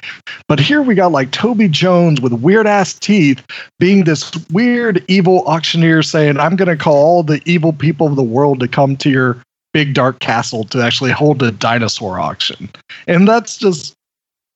But 0.48 0.58
here 0.58 0.82
we 0.82 0.96
got 0.96 1.12
like 1.12 1.30
Toby 1.30 1.68
Jones 1.68 2.20
with 2.20 2.32
weird 2.32 2.66
ass 2.66 2.94
teeth 2.94 3.44
being 3.78 4.04
this 4.04 4.32
weird 4.50 5.04
evil 5.06 5.44
auctioneer 5.46 6.02
saying, 6.02 6.38
I'm 6.38 6.56
going 6.56 6.68
to 6.68 6.82
call 6.82 6.96
all 6.96 7.22
the 7.22 7.40
evil 7.44 7.72
people 7.72 8.08
of 8.08 8.16
the 8.16 8.24
world 8.24 8.58
to 8.60 8.68
come 8.68 8.96
to 8.96 9.10
your 9.10 9.40
big 9.72 9.94
dark 9.94 10.18
castle 10.18 10.64
to 10.64 10.82
actually 10.82 11.12
hold 11.12 11.40
a 11.44 11.52
dinosaur 11.52 12.18
auction. 12.18 12.68
And 13.06 13.28
that's 13.28 13.56
just 13.56 13.94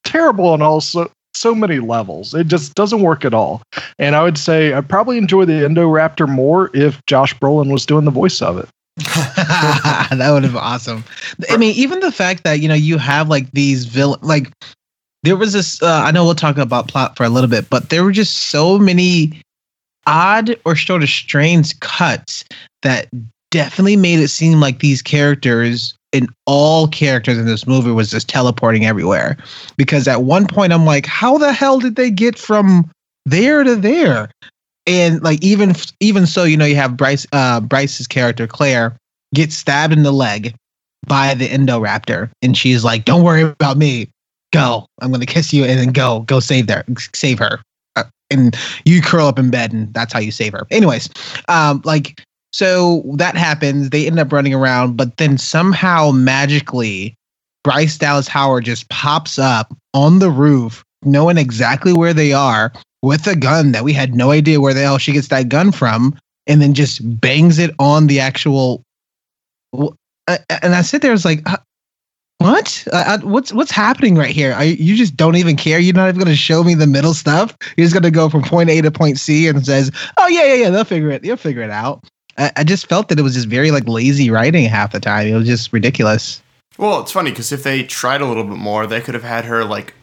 terrible 0.05 0.47
on 0.47 0.61
also 0.61 1.05
so 1.05 1.11
so 1.35 1.53
many 1.53 1.79
levels. 1.79 2.33
It 2.33 2.47
just 2.47 2.73
doesn't 2.75 3.01
work 3.01 3.25
at 3.25 3.33
all. 3.33 3.61
And 3.99 4.15
I 4.15 4.23
would 4.23 4.37
say 4.37 4.73
I'd 4.73 4.87
probably 4.87 5.17
enjoy 5.17 5.45
the 5.45 5.63
Indoraptor 5.63 6.29
more 6.29 6.71
if 6.73 7.05
Josh 7.07 7.37
Brolin 7.37 7.71
was 7.71 7.85
doing 7.85 8.05
the 8.05 8.11
voice 8.11 8.41
of 8.41 8.57
it. 8.57 8.69
that 8.97 10.29
would 10.31 10.43
have 10.43 10.53
been 10.53 10.61
awesome. 10.61 11.03
I 11.49 11.57
mean, 11.57 11.75
even 11.75 11.99
the 11.99 12.11
fact 12.11 12.45
that 12.45 12.61
you 12.61 12.69
know 12.69 12.75
you 12.75 12.97
have 12.97 13.27
like 13.27 13.51
these 13.51 13.85
villain, 13.85 14.19
like 14.21 14.51
there 15.23 15.35
was 15.35 15.51
this. 15.51 15.81
Uh, 15.83 16.01
I 16.05 16.11
know 16.11 16.23
we'll 16.23 16.35
talk 16.35 16.57
about 16.57 16.87
plot 16.87 17.17
for 17.17 17.25
a 17.25 17.29
little 17.29 17.49
bit, 17.49 17.69
but 17.69 17.89
there 17.89 18.05
were 18.05 18.13
just 18.13 18.33
so 18.33 18.79
many 18.79 19.41
odd 20.07 20.55
or 20.63 20.77
sort 20.77 21.03
of 21.03 21.09
strange 21.09 21.77
cuts 21.81 22.45
that 22.83 23.09
definitely 23.51 23.97
made 23.97 24.19
it 24.19 24.29
seem 24.29 24.61
like 24.61 24.79
these 24.79 25.01
characters 25.01 25.93
and 26.15 26.29
all 26.45 26.87
characters 26.87 27.37
in 27.37 27.45
this 27.45 27.67
movie 27.67 27.91
was 27.91 28.09
just 28.09 28.27
teleporting 28.27 28.85
everywhere. 28.85 29.37
Because 29.77 30.07
at 30.07 30.23
one 30.23 30.47
point 30.47 30.73
I'm 30.73 30.85
like, 30.85 31.05
how 31.05 31.37
the 31.37 31.53
hell 31.53 31.79
did 31.79 31.95
they 31.95 32.09
get 32.09 32.37
from 32.37 32.89
there 33.25 33.63
to 33.63 33.75
there? 33.75 34.29
and 34.87 35.23
like 35.23 35.43
even 35.43 35.73
even 35.99 36.27
so 36.27 36.43
you 36.43 36.55
know 36.55 36.65
you 36.65 36.75
have 36.75 36.95
bryce 36.95 37.25
uh 37.31 37.59
bryce's 37.59 38.05
character 38.05 38.45
claire 38.45 38.95
get 39.33 39.51
stabbed 39.51 39.93
in 39.93 40.03
the 40.03 40.11
leg 40.11 40.55
by 41.07 41.33
the 41.33 41.47
indoraptor. 41.47 42.29
And 42.41 42.57
she's 42.57 42.83
like 42.83 43.05
don't 43.05 43.23
worry 43.23 43.41
about 43.41 43.77
me. 43.77 44.09
Go. 44.53 44.87
I'm 45.01 45.11
gonna 45.11 45.25
kiss 45.25 45.53
you 45.53 45.63
and 45.65 45.79
then 45.79 45.91
go. 45.91 46.21
Go 46.21 46.39
save 46.39 46.67
there, 46.67 46.83
save 47.13 47.39
her. 47.39 47.59
Uh, 47.95 48.03
and 48.31 48.55
you 48.85 49.01
curl 49.01 49.27
up 49.27 49.39
in 49.39 49.49
bed 49.51 49.73
and 49.73 49.93
that's 49.93 50.13
how 50.13 50.19
you 50.19 50.31
save 50.31 50.53
her. 50.53 50.65
Anyways 50.71 51.09
um 51.47 51.81
like 51.85 52.21
so 52.55 53.03
that 53.15 53.35
happens 53.35 53.89
they 53.89 54.07
end 54.07 54.19
up 54.19 54.31
running 54.31 54.53
around 54.53 54.95
but 54.97 55.17
then 55.17 55.37
somehow 55.37 56.11
magically 56.11 57.15
bryce 57.63 57.97
dallas 57.97 58.27
howard 58.27 58.65
just 58.65 58.87
pops 58.89 59.37
up 59.37 59.75
on 59.93 60.19
the 60.19 60.29
roof 60.29 60.83
knowing 61.03 61.37
exactly 61.37 61.93
where 61.93 62.13
they 62.13 62.33
are 62.33 62.71
with 63.05 63.27
a 63.27 63.35
gun 63.35 63.71
that 63.71 63.83
we 63.83 63.93
had 63.93 64.15
no 64.15 64.31
idea 64.31 64.59
where 64.59 64.73
the 64.73 64.81
hell 64.81 64.97
she 64.97 65.13
gets 65.13 65.27
that 65.29 65.47
gun 65.47 65.71
from, 65.71 66.17
and 66.47 66.61
then 66.61 66.73
just 66.73 66.99
bangs 67.21 67.59
it 67.59 67.71
on 67.79 68.07
the 68.07 68.19
actual. 68.19 68.81
uh, 70.27 70.37
And 70.49 70.73
I 70.75 70.81
sit 70.81 71.01
there, 71.03 71.13
it's 71.13 71.25
like, 71.25 71.47
uh, 71.49 71.57
what? 72.39 72.87
Uh, 72.91 73.03
uh, 73.07 73.19
what's 73.19 73.53
what's 73.53 73.71
happening 73.71 74.15
right 74.15 74.35
here? 74.35 74.53
I, 74.57 74.63
you 74.63 74.95
just 74.95 75.15
don't 75.15 75.35
even 75.37 75.55
care. 75.55 75.79
You're 75.79 75.93
not 75.95 76.09
even 76.09 76.19
going 76.19 76.31
to 76.31 76.35
show 76.35 76.63
me 76.63 76.73
the 76.75 76.87
middle 76.87 77.13
stuff. 77.13 77.55
You're 77.77 77.85
just 77.85 77.93
going 77.93 78.03
to 78.03 78.11
go 78.11 78.29
from 78.29 78.43
point 78.43 78.69
A 78.69 78.81
to 78.81 78.91
point 78.91 79.19
C 79.19 79.47
and 79.47 79.65
says, 79.65 79.91
"Oh 80.17 80.27
yeah, 80.27 80.43
yeah, 80.45 80.53
yeah, 80.55 80.69
they'll 80.69 80.83
figure 80.83 81.11
it. 81.11 81.23
They'll 81.23 81.37
figure 81.37 81.61
it 81.61 81.71
out." 81.71 82.03
I, 82.37 82.51
I 82.57 82.63
just 82.63 82.87
felt 82.87 83.09
that 83.09 83.19
it 83.19 83.21
was 83.21 83.33
just 83.33 83.47
very 83.47 83.71
like 83.71 83.87
lazy 83.87 84.29
writing 84.29 84.65
half 84.65 84.91
the 84.91 84.99
time. 84.99 85.27
It 85.27 85.35
was 85.35 85.47
just 85.47 85.71
ridiculous. 85.73 86.41
Well, 86.77 86.99
it's 86.99 87.11
funny 87.11 87.31
because 87.31 87.51
if 87.51 87.63
they 87.63 87.83
tried 87.83 88.21
a 88.21 88.25
little 88.25 88.43
bit 88.43 88.57
more, 88.57 88.85
they 88.85 89.01
could 89.01 89.13
have 89.13 89.23
had 89.23 89.45
her 89.45 89.63
like 89.63 89.93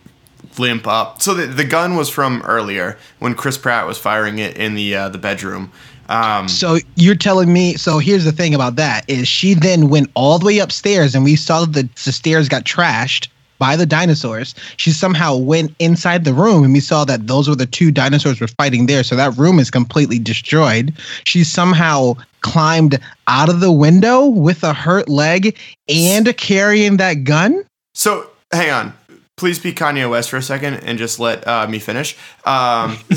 limp 0.59 0.87
up. 0.87 1.21
So 1.23 1.35
the, 1.35 1.47
the 1.47 1.65
gun 1.65 1.97
was 1.97 2.09
from 2.09 2.43
earlier 2.43 2.99
when 3.19 3.35
Chris 3.35 3.59
Pratt 3.59 3.87
was 3.87 3.99
firing 3.99 4.39
it 4.39 4.57
in 4.57 4.75
the 4.75 4.95
uh, 4.95 5.09
the 5.09 5.19
bedroom. 5.19 5.71
Um, 6.09 6.49
So 6.49 6.79
you're 6.97 7.15
telling 7.15 7.53
me? 7.53 7.75
So 7.75 7.99
here's 7.99 8.25
the 8.25 8.33
thing 8.33 8.55
about 8.55 8.77
that: 8.77 9.09
is 9.09 9.29
she 9.29 9.55
then 9.55 9.89
went 9.89 10.11
all 10.15 10.39
the 10.39 10.47
way 10.47 10.59
upstairs, 10.59 11.15
and 11.15 11.25
we 11.25 11.37
saw 11.37 11.65
that 11.65 11.73
the, 11.73 11.89
the 12.05 12.13
stairs 12.13 12.49
got 12.49 12.65
trashed 12.65 13.29
by 13.63 13.77
the 13.77 13.87
dinosaurs. 13.87 14.57
She 14.77 14.91
somehow 14.91 15.37
went 15.37 15.73
inside 15.79 16.25
the 16.25 16.35
room, 16.35 16.65
and 16.65 16.73
we 16.73 16.81
saw 16.81 17.05
that 17.05 17.29
those 17.29 17.49
were 17.49 17.55
the 17.55 17.65
two 17.65 17.93
dinosaurs 17.93 18.41
were 18.41 18.49
fighting 18.49 18.87
there. 18.87 19.05
So 19.05 19.15
that 19.15 19.39
room 19.39 19.61
is 19.61 19.71
completely 19.71 20.19
destroyed. 20.19 20.93
She 21.23 21.45
somehow 21.45 22.15
climbed 22.41 22.99
out 23.29 23.49
of 23.49 23.61
the 23.61 23.71
window 23.71 24.27
with 24.27 24.65
a 24.65 24.73
hurt 24.75 25.09
leg 25.09 25.57
and 25.89 26.37
carrying 26.37 26.97
that 26.97 27.23
gun. 27.23 27.65
so 27.95 28.29
hang 28.53 28.71
on, 28.71 28.95
please 29.37 29.61
be 29.61 29.73
Kanye 29.73 30.11
West 30.11 30.29
for 30.29 30.39
a 30.39 30.43
second 30.43 30.75
and 30.83 30.99
just 30.99 31.21
let 31.21 31.47
uh, 31.47 31.69
me 31.69 31.79
finish. 31.79 32.19
Um, 32.45 32.99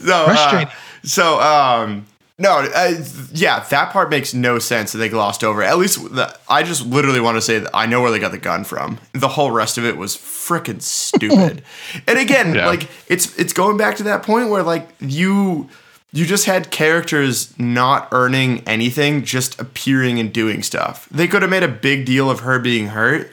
so, 0.00 0.26
uh, 0.26 0.68
so 1.04 1.40
um, 1.40 2.06
no, 2.40 2.58
uh, 2.74 2.94
yeah, 3.32 3.60
that 3.70 3.92
part 3.92 4.10
makes 4.10 4.34
no 4.34 4.58
sense 4.58 4.92
that 4.92 4.98
they 4.98 5.08
glossed 5.08 5.44
over. 5.44 5.62
At 5.62 5.78
least 5.78 6.02
the, 6.14 6.36
I 6.48 6.62
just 6.62 6.84
literally 6.86 7.20
want 7.20 7.36
to 7.36 7.40
say 7.42 7.58
that 7.60 7.70
I 7.74 7.86
know 7.86 8.00
where 8.00 8.10
they 8.10 8.18
got 8.18 8.32
the 8.32 8.38
gun 8.38 8.64
from. 8.64 8.98
The 9.12 9.28
whole 9.28 9.50
rest 9.50 9.78
of 9.78 9.84
it 9.84 9.96
was 9.96 10.16
freaking 10.16 10.80
stupid. 10.82 11.62
and 12.08 12.18
again, 12.18 12.54
Yeah. 12.54 12.66
like 12.66 12.88
it's 13.08 13.38
it's 13.38 13.52
going 13.52 13.76
back 13.76 13.96
to 13.96 14.02
that 14.04 14.22
point 14.22 14.48
where 14.48 14.62
like 14.62 14.88
you 15.00 15.68
you 16.12 16.24
just 16.26 16.46
had 16.46 16.70
characters 16.72 17.56
not 17.58 18.08
earning 18.10 18.66
anything, 18.66 19.22
just 19.22 19.60
appearing 19.60 20.18
and 20.18 20.32
doing 20.32 20.62
stuff. 20.62 21.08
They 21.10 21.28
could 21.28 21.42
have 21.42 21.50
made 21.52 21.62
a 21.62 21.68
big 21.68 22.04
deal 22.06 22.28
of 22.30 22.40
her 22.40 22.58
being 22.58 22.88
hurt 22.88 23.30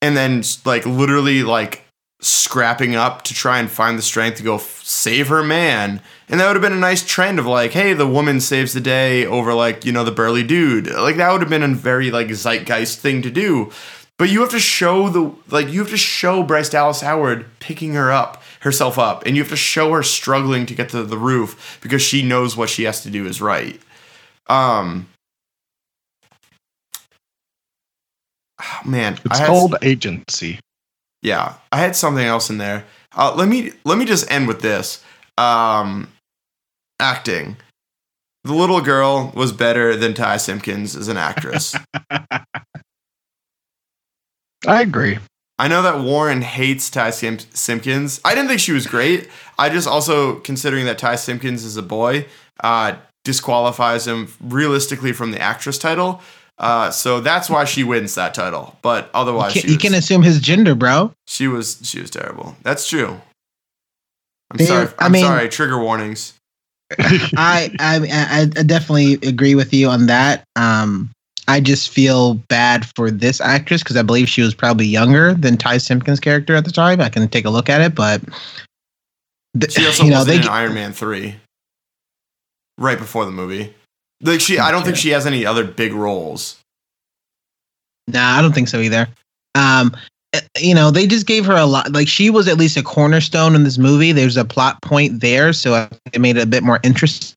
and 0.00 0.16
then 0.16 0.42
like 0.64 0.84
literally 0.86 1.42
like 1.42 1.84
scrapping 2.22 2.94
up 2.94 3.22
to 3.22 3.34
try 3.34 3.58
and 3.58 3.70
find 3.70 3.98
the 3.98 4.02
strength 4.02 4.38
to 4.38 4.42
go 4.42 4.54
f- 4.54 4.80
save 4.84 5.28
her 5.28 5.42
man. 5.42 6.00
And 6.28 6.40
that 6.40 6.46
would 6.46 6.56
have 6.56 6.62
been 6.62 6.72
a 6.72 6.76
nice 6.76 7.04
trend 7.04 7.38
of 7.38 7.46
like, 7.46 7.72
hey, 7.72 7.92
the 7.92 8.06
woman 8.06 8.40
saves 8.40 8.72
the 8.72 8.80
day 8.80 9.26
over 9.26 9.52
like, 9.52 9.84
you 9.84 9.92
know, 9.92 10.04
the 10.04 10.12
burly 10.12 10.42
dude. 10.44 10.86
Like 10.90 11.16
that 11.16 11.30
would 11.32 11.40
have 11.40 11.50
been 11.50 11.62
a 11.64 11.68
very 11.74 12.10
like 12.10 12.28
zeitgeist 12.32 13.00
thing 13.00 13.22
to 13.22 13.30
do. 13.30 13.70
But 14.18 14.30
you 14.30 14.40
have 14.40 14.50
to 14.50 14.60
show 14.60 15.08
the 15.08 15.34
like 15.50 15.68
you 15.68 15.80
have 15.80 15.90
to 15.90 15.96
show 15.96 16.42
Bryce 16.44 16.68
Dallas 16.68 17.00
Howard 17.00 17.44
picking 17.58 17.94
her 17.94 18.12
up 18.12 18.40
herself 18.60 18.96
up, 18.96 19.26
and 19.26 19.34
you 19.36 19.42
have 19.42 19.50
to 19.50 19.56
show 19.56 19.92
her 19.92 20.04
struggling 20.04 20.64
to 20.66 20.74
get 20.74 20.90
to 20.90 21.02
the 21.02 21.18
roof 21.18 21.78
because 21.82 22.02
she 22.02 22.22
knows 22.22 22.56
what 22.56 22.68
she 22.70 22.84
has 22.84 23.02
to 23.02 23.10
do 23.10 23.26
is 23.26 23.40
right. 23.40 23.80
Um, 24.48 25.08
oh, 28.60 28.80
man, 28.86 29.18
It's 29.24 29.38
had- 29.40 29.48
called 29.48 29.74
agency. 29.82 30.60
Yeah, 31.22 31.54
I 31.70 31.78
had 31.78 31.96
something 31.96 32.24
else 32.24 32.50
in 32.50 32.58
there. 32.58 32.84
Uh, 33.14 33.34
let 33.36 33.48
me 33.48 33.72
let 33.84 33.98
me 33.98 34.04
just 34.04 34.30
end 34.30 34.48
with 34.48 34.60
this. 34.60 35.02
Um, 35.38 36.08
acting. 37.00 37.56
The 38.44 38.54
little 38.54 38.80
girl 38.80 39.32
was 39.36 39.52
better 39.52 39.96
than 39.96 40.14
Ty 40.14 40.38
Simpkins 40.38 40.96
as 40.96 41.08
an 41.08 41.16
actress. 41.16 41.76
I 44.66 44.82
agree. 44.82 45.18
I 45.58 45.68
know 45.68 45.82
that 45.82 46.00
Warren 46.00 46.42
hates 46.42 46.90
Ty 46.90 47.10
Sim- 47.10 47.38
Simpkins. 47.38 48.20
I 48.24 48.34
didn't 48.34 48.48
think 48.48 48.60
she 48.60 48.72
was 48.72 48.86
great. 48.86 49.28
I 49.58 49.68
just 49.68 49.86
also 49.86 50.36
considering 50.40 50.86
that 50.86 50.98
Ty 50.98 51.16
Simpkins 51.16 51.64
is 51.64 51.76
a 51.76 51.82
boy 51.82 52.26
uh, 52.60 52.96
disqualifies 53.24 54.06
him 54.06 54.32
realistically 54.40 55.12
from 55.12 55.30
the 55.30 55.40
actress 55.40 55.78
title. 55.78 56.20
Uh, 56.58 56.90
so 56.90 57.20
that's 57.20 57.50
why 57.50 57.64
she 57.64 57.82
wins 57.82 58.14
that 58.14 58.34
title. 58.34 58.76
But 58.82 59.04
You 59.06 59.10
otherwise, 59.14 59.52
can, 59.54 59.62
you 59.68 59.74
was, 59.76 59.82
can 59.82 59.94
assume 59.94 60.22
his 60.22 60.40
gender, 60.40 60.74
bro. 60.74 61.12
she 61.26 61.48
was 61.48 61.80
she 61.82 62.00
was 62.00 62.10
terrible. 62.10 62.56
That's 62.62 62.88
true. 62.88 63.20
I'm 64.50 64.58
Dude, 64.58 64.68
sorry. 64.68 64.88
I 64.98 65.06
I'm 65.06 65.12
mean- 65.12 65.24
sorry. 65.24 65.48
Trigger 65.48 65.78
warnings. 65.78 66.34
I, 66.98 67.70
I 67.80 67.96
I 68.12 68.40
I 68.42 68.62
definitely 68.64 69.14
agree 69.26 69.54
with 69.54 69.72
you 69.72 69.88
on 69.88 70.06
that. 70.08 70.44
Um, 70.56 71.10
I 71.48 71.58
just 71.58 71.88
feel 71.88 72.34
bad 72.34 72.84
for 72.94 73.10
this 73.10 73.40
actress 73.40 73.82
because 73.82 73.96
I 73.96 74.02
believe 74.02 74.28
she 74.28 74.42
was 74.42 74.54
probably 74.54 74.86
younger 74.86 75.32
than 75.34 75.56
Ty 75.56 75.78
Simpkins' 75.78 76.20
character 76.20 76.54
at 76.54 76.66
the 76.66 76.70
time. 76.70 77.00
I 77.00 77.08
can 77.08 77.26
take 77.28 77.46
a 77.46 77.50
look 77.50 77.70
at 77.70 77.80
it, 77.80 77.94
but 77.94 78.20
th- 79.58 79.72
She 79.72 79.86
also 79.86 80.04
you 80.04 80.10
know 80.10 80.18
was 80.18 80.26
they 80.26 80.36
in 80.36 80.42
Iron 80.46 80.74
Man 80.74 80.92
three, 80.92 81.34
right 82.76 82.98
before 82.98 83.24
the 83.24 83.32
movie. 83.32 83.74
Like 84.22 84.40
she, 84.40 84.58
I 84.58 84.70
don't 84.70 84.84
think 84.84 84.96
she 84.96 85.10
has 85.10 85.26
any 85.26 85.44
other 85.44 85.64
big 85.64 85.92
roles. 85.92 86.58
Nah, 88.08 88.38
I 88.38 88.42
don't 88.42 88.54
think 88.54 88.68
so 88.68 88.78
either. 88.78 89.08
Um, 89.54 89.94
eh, 90.32 90.40
you 90.58 90.74
know, 90.74 90.90
they 90.90 91.06
just 91.06 91.26
gave 91.26 91.44
her 91.46 91.56
a 91.56 91.66
lot. 91.66 91.92
Like 91.92 92.08
she 92.08 92.30
was 92.30 92.48
at 92.48 92.56
least 92.56 92.76
a 92.76 92.82
cornerstone 92.82 93.54
in 93.54 93.64
this 93.64 93.78
movie. 93.78 94.12
There's 94.12 94.36
a 94.36 94.44
plot 94.44 94.80
point 94.82 95.20
there, 95.20 95.52
so 95.52 95.74
I 95.74 95.86
think 95.86 96.14
it 96.14 96.20
made 96.20 96.36
it 96.36 96.42
a 96.42 96.46
bit 96.46 96.62
more 96.62 96.80
interesting. 96.82 97.36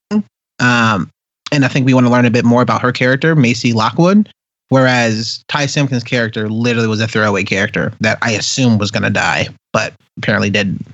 Um, 0.59 1.09
and 1.51 1.65
I 1.65 1.67
think 1.67 1.85
we 1.85 1.93
want 1.93 2.05
to 2.05 2.11
learn 2.11 2.25
a 2.25 2.31
bit 2.31 2.45
more 2.45 2.61
about 2.61 2.81
her 2.81 2.91
character, 2.91 3.35
Maisie 3.35 3.73
Lockwood. 3.73 4.29
Whereas 4.69 5.43
Ty 5.47 5.67
Simpkins' 5.67 6.03
character 6.03 6.49
literally 6.49 6.87
was 6.87 6.99
a 6.99 7.07
throwaway 7.07 7.43
character 7.43 7.93
that 7.99 8.17
I 8.23 8.31
assumed 8.31 8.79
was 8.79 8.89
going 8.89 9.03
to 9.03 9.11
die, 9.11 9.47
but 9.73 9.93
apparently 10.17 10.49
didn't. 10.49 10.85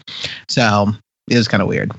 So 0.50 0.92
it 1.30 1.38
was 1.38 1.48
kind 1.48 1.64
of 1.64 1.70
weird. 1.70 1.92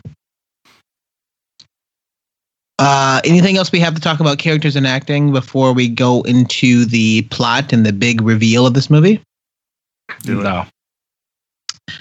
Uh, 2.85 3.21
anything 3.25 3.57
else 3.57 3.71
we 3.71 3.79
have 3.79 3.95
to 3.95 4.01
talk 4.01 4.19
about 4.19 4.39
characters 4.39 4.75
and 4.75 4.89
acting 4.89 5.33
before 5.33 5.73
we 5.73 5.89
go 5.89 6.21
into 6.23 6.85
the 6.85 7.23
plot 7.31 7.73
and 7.73 7.87
the 7.87 7.93
big 7.93 8.21
reveal 8.21 8.67
of 8.67 8.75
this 8.75 8.91
movie? 8.91 9.23
No. 10.27 10.67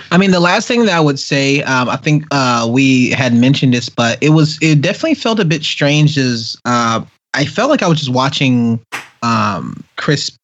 I 0.10 0.18
mean, 0.18 0.32
the 0.32 0.40
last 0.40 0.68
thing 0.68 0.84
that 0.86 0.96
I 0.96 1.00
would 1.00 1.20
say, 1.20 1.62
um, 1.62 1.88
I 1.88 1.98
think 1.98 2.26
uh, 2.32 2.68
we 2.68 3.12
had 3.12 3.32
mentioned 3.32 3.76
this, 3.76 3.90
but 3.90 4.18
it 4.24 4.30
was 4.30 4.58
it 4.60 4.82
definitely 4.82 5.14
felt 5.14 5.40
a 5.40 5.46
bit 5.46 5.62
strange. 5.62 6.18
As 6.18 6.58
uh, 6.66 7.06
I 7.36 7.46
felt 7.46 7.70
like 7.70 7.84
I 7.84 7.88
was 7.88 8.00
just 8.00 8.12
watching 8.12 8.84
um, 9.22 9.84
Chris 9.98 10.36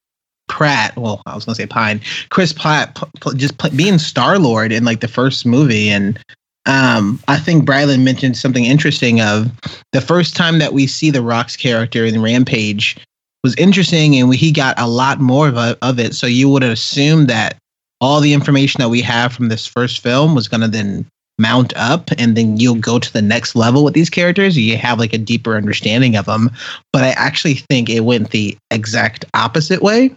Pratt. 0.50 0.96
Well, 0.98 1.24
I 1.26 1.34
was 1.34 1.46
gonna 1.46 1.56
say 1.56 1.66
Pine. 1.66 2.00
Chris 2.30 2.54
Pratt 2.54 2.94
p- 2.94 3.08
p- 3.22 3.38
just 3.38 3.58
pl- 3.58 3.72
being 3.72 3.98
Star 3.98 4.38
Lord 4.38 4.72
in 4.72 4.86
like 4.86 5.00
the 5.00 5.08
first 5.08 5.48
movie, 5.48 5.90
and 5.90 6.20
um, 6.68 7.20
I 7.28 7.40
think 7.40 7.66
Brylan 7.66 8.04
mentioned 8.04 8.38
something 8.38 8.66
interesting 8.66 9.22
of 9.22 9.50
the 9.94 10.02
first 10.02 10.36
time 10.36 10.60
that 10.60 10.74
we 10.74 10.86
see 10.86 11.10
the 11.10 11.22
Rock's 11.22 11.56
character 11.56 12.06
in 12.06 12.22
Rampage 12.22 12.98
was 13.44 13.56
interesting, 13.56 14.20
and 14.20 14.34
he 14.36 14.52
got 14.52 14.78
a 14.78 14.88
lot 14.88 15.20
more 15.20 15.48
of, 15.48 15.56
a, 15.56 15.78
of 15.82 15.98
it. 15.98 16.14
So 16.14 16.28
you 16.28 16.50
would 16.50 16.64
assume 16.64 17.28
that 17.28 17.58
all 18.02 18.20
the 18.20 18.34
information 18.34 18.80
that 18.82 18.90
we 18.90 19.02
have 19.02 19.34
from 19.34 19.48
this 19.48 19.66
first 19.66 20.04
film 20.04 20.36
was 20.36 20.48
going 20.48 20.62
to 20.62 20.68
then 20.68 21.06
mount 21.40 21.72
up 21.78 22.10
and 22.18 22.36
then 22.36 22.58
you'll 22.58 22.76
go 22.76 23.00
to 23.00 23.14
the 23.14 23.22
next 23.22 23.56
level 23.56 23.84
with 23.84 23.94
these 23.94 24.10
characters 24.10 24.58
you 24.58 24.76
have 24.76 24.98
like 24.98 25.14
a 25.14 25.20
deeper 25.20 25.56
understanding 25.56 26.16
of 26.16 26.26
them 26.26 26.50
but 26.92 27.04
i 27.04 27.10
actually 27.10 27.54
think 27.54 27.92
it 27.92 28.00
went 28.00 28.32
the 28.32 28.58
exact 28.72 29.24
opposite 29.36 29.84
way 29.84 30.12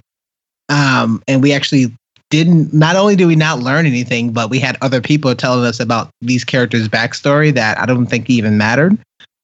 um, 0.71 1.23
and 1.29 1.43
we 1.43 1.53
actually 1.53 1.95
didn't 2.31 2.73
not 2.73 2.97
only 2.97 3.17
did 3.17 3.27
we 3.27 3.37
not 3.37 3.59
learn 3.61 3.87
anything 3.87 4.33
but 4.33 4.51
we 4.51 4.59
had 4.59 4.77
other 4.81 5.01
people 5.01 5.35
telling 5.35 5.65
us 5.65 5.81
about 5.81 6.11
these 6.21 6.45
characters 6.45 6.89
backstory 6.89 7.53
that 7.53 7.79
i 7.79 7.87
don't 7.87 8.07
think 8.07 8.31
even 8.31 8.57
mattered. 8.59 8.99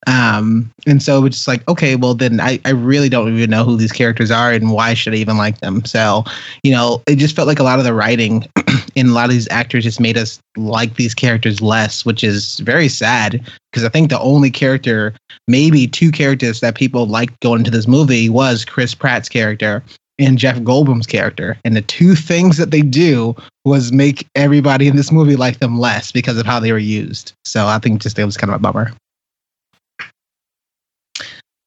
Um, 0.09 0.70
and 0.87 1.03
so 1.03 1.25
it's 1.25 1.38
just 1.38 1.49
like 1.49 1.66
okay 1.68 1.96
well 1.96 2.14
then 2.14 2.40
I, 2.40 2.61
I 2.64 2.70
really 2.70 3.09
don't 3.09 3.35
even 3.35 3.51
know 3.51 3.64
who 3.64 3.77
these 3.77 3.90
characters 3.90 4.31
are 4.31 4.53
and 4.53 4.70
why 4.70 4.94
should 4.94 5.14
i 5.14 5.16
even 5.16 5.37
like 5.37 5.59
them. 5.59 5.85
So 5.85 6.22
you 6.62 6.70
know, 6.70 7.03
it 7.09 7.16
just 7.16 7.35
felt 7.35 7.49
like 7.49 7.59
a 7.59 7.64
lot 7.64 7.81
of 7.81 7.85
the 7.85 7.92
writing 7.92 8.46
in 8.94 9.09
a 9.09 9.12
lot 9.12 9.25
of 9.25 9.33
these 9.33 9.49
actors 9.51 9.83
just 9.83 9.99
made 9.99 10.16
us 10.16 10.38
like 10.57 10.94
these 10.94 11.12
characters 11.12 11.61
less, 11.61 12.05
which 12.05 12.22
is 12.22 12.61
very 12.61 12.88
sad 12.88 13.44
because 13.72 13.85
I 13.85 13.88
think 13.88 14.11
the 14.11 14.20
only 14.20 14.51
character, 14.51 15.12
maybe 15.49 15.88
two 15.88 16.12
characters 16.12 16.61
that 16.61 16.77
people 16.77 17.07
liked 17.07 17.40
going 17.40 17.61
into 17.61 17.72
this 17.72 17.88
movie 17.88 18.29
was 18.29 18.64
Chris 18.64 18.94
Pratt's 18.94 19.29
character 19.29 19.83
and 20.19 20.39
Jeff 20.39 20.59
Goldblum's 20.59 21.07
character. 21.07 21.59
And 21.65 21.77
the 21.77 21.83
two 21.83 22.15
things 22.15 22.57
that 22.57 22.71
they 22.71 22.83
do 22.83 23.35
was 23.65 23.93
make 23.93 24.27
everybody 24.35 24.89
in 24.89 24.97
this 24.97 25.13
movie 25.13 25.37
like 25.37 25.59
them 25.59 25.79
less 25.79 26.13
because 26.13 26.39
of 26.39 26.47
how 26.47 26.61
they 26.61 26.73
were 26.73 26.79
used. 26.79 27.33
So 27.45 27.67
I 27.67 27.79
think 27.79 28.01
just 28.03 28.19
it 28.19 28.25
was 28.25 28.37
kind 28.37 28.51
of 28.51 28.57
a 28.57 28.63
bummer. 28.63 28.93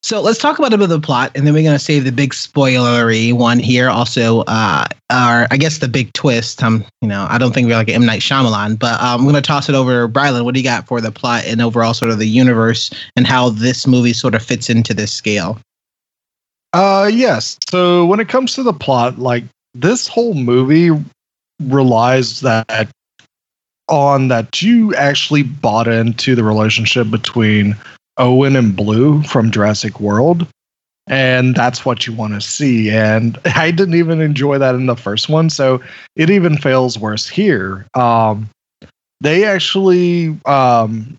So 0.02 0.22
let's 0.22 0.40
talk 0.40 0.58
about 0.58 0.74
a 0.74 0.78
bit 0.78 0.86
of 0.86 0.90
the 0.90 1.00
plot, 1.00 1.32
and 1.36 1.46
then 1.46 1.54
we're 1.54 1.64
gonna 1.64 1.78
save 1.78 2.06
the 2.06 2.12
big 2.12 2.32
spoilery 2.32 3.34
one 3.34 3.60
here. 3.60 3.90
Also, 3.90 4.42
uh, 4.48 4.86
our 5.10 5.46
I 5.52 5.58
guess 5.58 5.80
the 5.80 5.90
big 5.90 6.14
twist. 6.14 6.64
Um, 6.64 6.86
you 7.02 7.08
know, 7.10 7.28
I 7.30 7.38
don't 7.38 7.54
think 7.54 7.68
we're 7.68 7.76
like 7.76 7.90
M 7.90 8.06
Night 8.06 8.22
Shyamalan, 8.22 8.80
but 8.80 9.00
um, 9.02 9.22
I'm 9.22 9.26
gonna 9.26 9.42
toss 9.42 9.68
it 9.68 9.76
over 9.76 10.08
to 10.08 10.12
Brylan. 10.12 10.46
What 10.46 10.54
do 10.54 10.62
you 10.62 10.64
got 10.64 10.88
for 10.88 11.02
the 11.02 11.12
plot 11.12 11.44
and 11.46 11.62
overall 11.62 11.94
sort 11.94 12.12
of 12.12 12.18
the 12.18 12.28
universe 12.28 12.90
and 13.18 13.28
how 13.28 13.50
this 13.50 13.86
movie 13.86 14.14
sort 14.14 14.36
of 14.36 14.42
fits 14.42 14.70
into 14.70 14.94
this 14.94 15.12
scale? 15.12 15.60
Uh, 16.74 17.10
yes. 17.12 17.58
So 17.70 18.06
when 18.06 18.20
it 18.20 18.30
comes 18.30 18.54
to 18.54 18.64
the 18.64 18.74
plot, 18.74 19.18
like 19.20 19.44
this 19.74 20.08
whole 20.08 20.34
movie 20.34 20.92
relies 21.62 22.42
that 22.42 22.90
on 23.88 24.28
that 24.28 24.62
you 24.62 24.94
actually 24.96 25.44
bought 25.44 25.88
into 25.88 26.36
the 26.36 26.44
relationship 26.44 27.10
between 27.10 27.76
Owen 28.18 28.56
and 28.56 28.76
Blue 28.76 29.24
from 29.24 29.52
Jurassic 29.52 30.00
World. 30.00 30.48
And 31.08 31.56
that's 31.56 31.86
what 31.86 32.06
you 32.06 32.14
want 32.14 32.36
to 32.36 32.42
see. 32.42 32.92
And 32.92 33.40
I 33.46 33.72
didn't 33.72 33.96
even 33.96 34.22
enjoy 34.22 34.60
that 34.60 34.76
in 34.76 34.86
the 34.86 34.96
first 34.96 35.28
one. 35.28 35.50
So 35.50 35.82
it 36.16 36.30
even 36.30 36.56
fails 36.58 37.00
worse 37.00 37.28
here. 37.28 37.88
Um, 37.96 38.48
they 39.22 39.44
actually 39.44 40.38
um, 40.46 41.18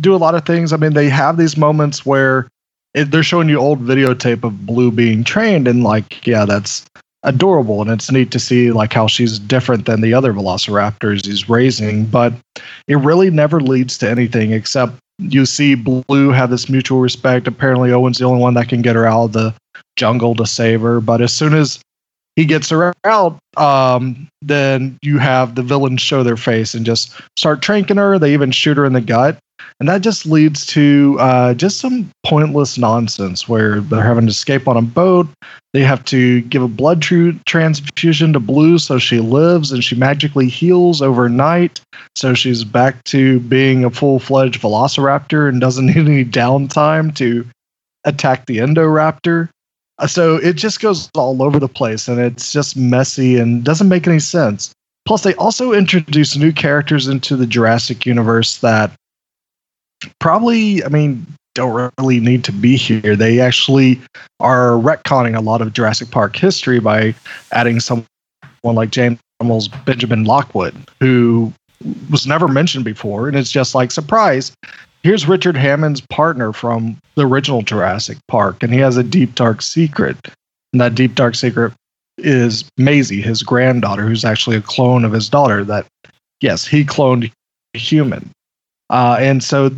do 0.00 0.14
a 0.14 0.16
lot 0.16 0.36
of 0.36 0.46
things. 0.46 0.72
I 0.72 0.76
mean, 0.76 0.94
they 0.94 1.08
have 1.08 1.36
these 1.36 1.56
moments 1.56 2.06
where 2.06 2.46
it, 2.94 3.10
they're 3.10 3.22
showing 3.22 3.48
you 3.48 3.58
old 3.58 3.80
videotape 3.80 4.44
of 4.44 4.66
Blue 4.66 4.90
being 4.90 5.24
trained, 5.24 5.68
and 5.68 5.82
like, 5.82 6.26
yeah, 6.26 6.44
that's 6.44 6.84
adorable, 7.22 7.80
and 7.80 7.90
it's 7.90 8.10
neat 8.10 8.30
to 8.32 8.38
see 8.38 8.72
like 8.72 8.92
how 8.92 9.06
she's 9.06 9.38
different 9.38 9.86
than 9.86 10.00
the 10.00 10.14
other 10.14 10.32
Velociraptors 10.32 11.24
he's 11.24 11.48
raising. 11.48 12.06
But 12.06 12.32
it 12.88 12.96
really 12.96 13.30
never 13.30 13.60
leads 13.60 13.98
to 13.98 14.10
anything 14.10 14.52
except 14.52 14.94
you 15.18 15.46
see 15.46 15.74
Blue 15.74 16.30
have 16.30 16.50
this 16.50 16.68
mutual 16.68 17.00
respect. 17.00 17.46
Apparently, 17.46 17.92
Owen's 17.92 18.18
the 18.18 18.24
only 18.24 18.40
one 18.40 18.54
that 18.54 18.68
can 18.68 18.82
get 18.82 18.96
her 18.96 19.06
out 19.06 19.26
of 19.26 19.32
the 19.32 19.54
jungle 19.96 20.34
to 20.34 20.46
save 20.46 20.80
her. 20.80 21.00
But 21.00 21.20
as 21.20 21.32
soon 21.32 21.54
as 21.54 21.80
he 22.36 22.44
gets 22.44 22.70
her 22.70 22.92
out, 23.04 23.38
um, 23.56 24.28
then 24.40 24.98
you 25.02 25.18
have 25.18 25.54
the 25.54 25.62
villains 25.62 26.00
show 26.00 26.22
their 26.22 26.36
face 26.36 26.74
and 26.74 26.86
just 26.86 27.14
start 27.36 27.60
tranking 27.60 27.98
her. 27.98 28.18
They 28.18 28.32
even 28.32 28.50
shoot 28.50 28.76
her 28.76 28.86
in 28.86 28.94
the 28.94 29.00
gut. 29.00 29.38
And 29.82 29.88
that 29.88 30.02
just 30.02 30.26
leads 30.26 30.64
to 30.66 31.16
uh, 31.18 31.54
just 31.54 31.78
some 31.78 32.08
pointless 32.24 32.78
nonsense 32.78 33.48
where 33.48 33.80
they're 33.80 34.00
having 34.00 34.26
to 34.26 34.30
escape 34.30 34.68
on 34.68 34.76
a 34.76 34.80
boat. 34.80 35.26
They 35.72 35.80
have 35.80 36.04
to 36.04 36.42
give 36.42 36.62
a 36.62 36.68
blood 36.68 37.02
tru- 37.02 37.36
transfusion 37.46 38.32
to 38.34 38.38
Blue 38.38 38.78
so 38.78 39.00
she 39.00 39.18
lives 39.18 39.72
and 39.72 39.82
she 39.82 39.96
magically 39.96 40.46
heals 40.46 41.02
overnight. 41.02 41.80
So 42.14 42.32
she's 42.32 42.62
back 42.62 43.02
to 43.06 43.40
being 43.40 43.84
a 43.84 43.90
full 43.90 44.20
fledged 44.20 44.62
velociraptor 44.62 45.48
and 45.48 45.60
doesn't 45.60 45.86
need 45.86 45.96
any 45.96 46.24
downtime 46.24 47.12
to 47.16 47.44
attack 48.04 48.46
the 48.46 48.58
Indoraptor. 48.58 49.48
Uh, 49.98 50.06
So 50.06 50.36
it 50.36 50.52
just 50.52 50.80
goes 50.80 51.10
all 51.16 51.42
over 51.42 51.58
the 51.58 51.66
place 51.66 52.06
and 52.06 52.20
it's 52.20 52.52
just 52.52 52.76
messy 52.76 53.36
and 53.36 53.64
doesn't 53.64 53.88
make 53.88 54.06
any 54.06 54.20
sense. 54.20 54.72
Plus, 55.06 55.24
they 55.24 55.34
also 55.34 55.72
introduce 55.72 56.36
new 56.36 56.52
characters 56.52 57.08
into 57.08 57.34
the 57.34 57.48
Jurassic 57.48 58.06
universe 58.06 58.58
that 58.58 58.92
probably, 60.18 60.84
I 60.84 60.88
mean, 60.88 61.26
don't 61.54 61.92
really 61.98 62.20
need 62.20 62.44
to 62.44 62.52
be 62.52 62.76
here. 62.76 63.14
They 63.14 63.40
actually 63.40 64.00
are 64.40 64.72
retconning 64.72 65.36
a 65.36 65.40
lot 65.40 65.60
of 65.60 65.72
Jurassic 65.72 66.10
Park 66.10 66.36
history 66.36 66.80
by 66.80 67.14
adding 67.52 67.80
someone 67.80 68.06
like 68.64 68.90
James 68.90 69.18
Cromwell's 69.38 69.68
Benjamin 69.68 70.24
Lockwood, 70.24 70.74
who 71.00 71.52
was 72.10 72.26
never 72.26 72.48
mentioned 72.48 72.84
before, 72.84 73.28
and 73.28 73.36
it's 73.36 73.50
just 73.50 73.74
like 73.74 73.90
surprise. 73.90 74.52
Here's 75.02 75.26
Richard 75.26 75.56
Hammond's 75.56 76.00
partner 76.00 76.52
from 76.52 76.96
the 77.16 77.26
original 77.26 77.62
Jurassic 77.62 78.18
Park, 78.28 78.62
and 78.62 78.72
he 78.72 78.78
has 78.78 78.96
a 78.96 79.02
deep 79.02 79.34
dark 79.34 79.60
secret. 79.60 80.16
And 80.72 80.80
that 80.80 80.94
deep 80.94 81.14
dark 81.16 81.34
secret 81.34 81.72
is 82.18 82.64
Maisie, 82.78 83.20
his 83.20 83.42
granddaughter, 83.42 84.06
who's 84.06 84.24
actually 84.24 84.56
a 84.56 84.62
clone 84.62 85.04
of 85.04 85.12
his 85.12 85.28
daughter. 85.28 85.64
That 85.64 85.86
yes, 86.40 86.66
he 86.66 86.84
cloned 86.84 87.30
a 87.74 87.78
human, 87.78 88.30
uh, 88.92 89.16
and 89.18 89.42
so 89.42 89.70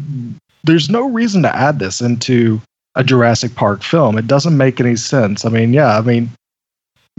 there's 0.65 0.91
no 0.91 1.09
reason 1.09 1.43
to 1.43 1.57
add 1.57 1.79
this 1.79 2.01
into 2.01 2.61
a 2.97 3.05
Jurassic 3.05 3.55
Park 3.55 3.83
film. 3.83 4.19
It 4.19 4.27
doesn't 4.27 4.57
make 4.57 4.81
any 4.81 4.97
sense. 4.97 5.45
I 5.45 5.49
mean, 5.49 5.73
yeah, 5.73 5.97
I 5.99 6.01
mean, 6.01 6.31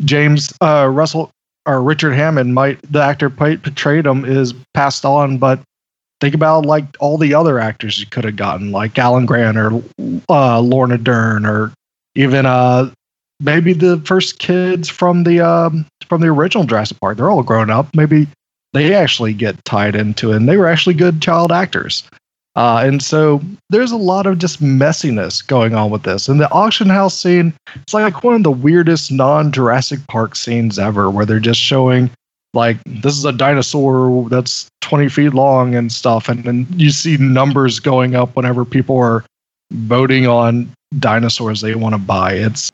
James 0.03 0.53
uh, 0.61 0.89
Russell 0.91 1.31
or 1.65 1.81
Richard 1.81 2.13
Hammond 2.13 2.53
might 2.53 2.79
the 2.91 3.01
actor 3.01 3.29
portrayed 3.29 4.05
him 4.05 4.25
is 4.25 4.53
passed 4.73 5.05
on, 5.05 5.37
but 5.37 5.59
think 6.21 6.35
about 6.35 6.65
like 6.65 6.85
all 6.99 7.17
the 7.17 7.33
other 7.33 7.59
actors 7.59 7.99
you 7.99 8.05
could 8.05 8.23
have 8.23 8.35
gotten, 8.35 8.71
like 8.71 8.97
Alan 8.99 9.25
Grant 9.25 9.57
or 9.57 9.81
uh, 10.29 10.59
Laura 10.59 10.97
Dern, 10.97 11.45
or 11.45 11.71
even 12.15 12.45
uh, 12.45 12.91
maybe 13.39 13.73
the 13.73 13.99
first 14.05 14.39
kids 14.39 14.89
from 14.89 15.23
the 15.23 15.39
um, 15.41 15.85
from 16.07 16.21
the 16.21 16.27
original 16.27 16.65
Jurassic 16.65 16.99
Park. 16.99 17.17
They're 17.17 17.31
all 17.31 17.43
grown 17.43 17.69
up. 17.69 17.93
Maybe 17.95 18.27
they 18.75 18.93
actually 18.93 19.33
get 19.33 19.63
tied 19.63 19.95
into 19.95 20.33
it, 20.33 20.35
and 20.35 20.49
they 20.49 20.57
were 20.57 20.67
actually 20.67 20.95
good 20.95 21.21
child 21.21 21.51
actors. 21.51 22.03
Uh, 22.57 22.81
and 22.85 23.01
so 23.01 23.41
there's 23.69 23.91
a 23.91 23.97
lot 23.97 24.25
of 24.25 24.37
just 24.37 24.61
messiness 24.61 25.45
going 25.45 25.73
on 25.73 25.89
with 25.89 26.03
this. 26.03 26.27
And 26.27 26.39
the 26.39 26.51
auction 26.51 26.89
house 26.89 27.17
scene, 27.17 27.53
it's 27.75 27.93
like 27.93 28.23
one 28.23 28.35
of 28.35 28.43
the 28.43 28.51
weirdest 28.51 29.11
non 29.11 29.51
Jurassic 29.51 29.99
Park 30.07 30.35
scenes 30.35 30.77
ever, 30.77 31.09
where 31.09 31.25
they're 31.25 31.39
just 31.39 31.59
showing 31.59 32.11
like 32.53 32.77
this 32.85 33.17
is 33.17 33.25
a 33.25 33.31
dinosaur 33.31 34.27
that's 34.29 34.67
20 34.81 35.09
feet 35.09 35.33
long 35.33 35.73
and 35.73 35.91
stuff. 35.91 36.27
And 36.27 36.43
then 36.43 36.67
you 36.71 36.91
see 36.91 37.15
numbers 37.17 37.79
going 37.79 38.15
up 38.15 38.35
whenever 38.35 38.65
people 38.65 38.97
are 38.97 39.25
voting 39.71 40.27
on 40.27 40.69
dinosaurs 40.99 41.61
they 41.61 41.75
want 41.75 41.95
to 41.95 41.99
buy. 41.99 42.33
It's 42.33 42.71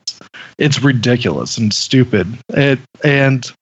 it's 0.58 0.82
ridiculous 0.82 1.58
and 1.58 1.72
stupid. 1.72 2.26
It 2.50 2.80
and 3.04 3.52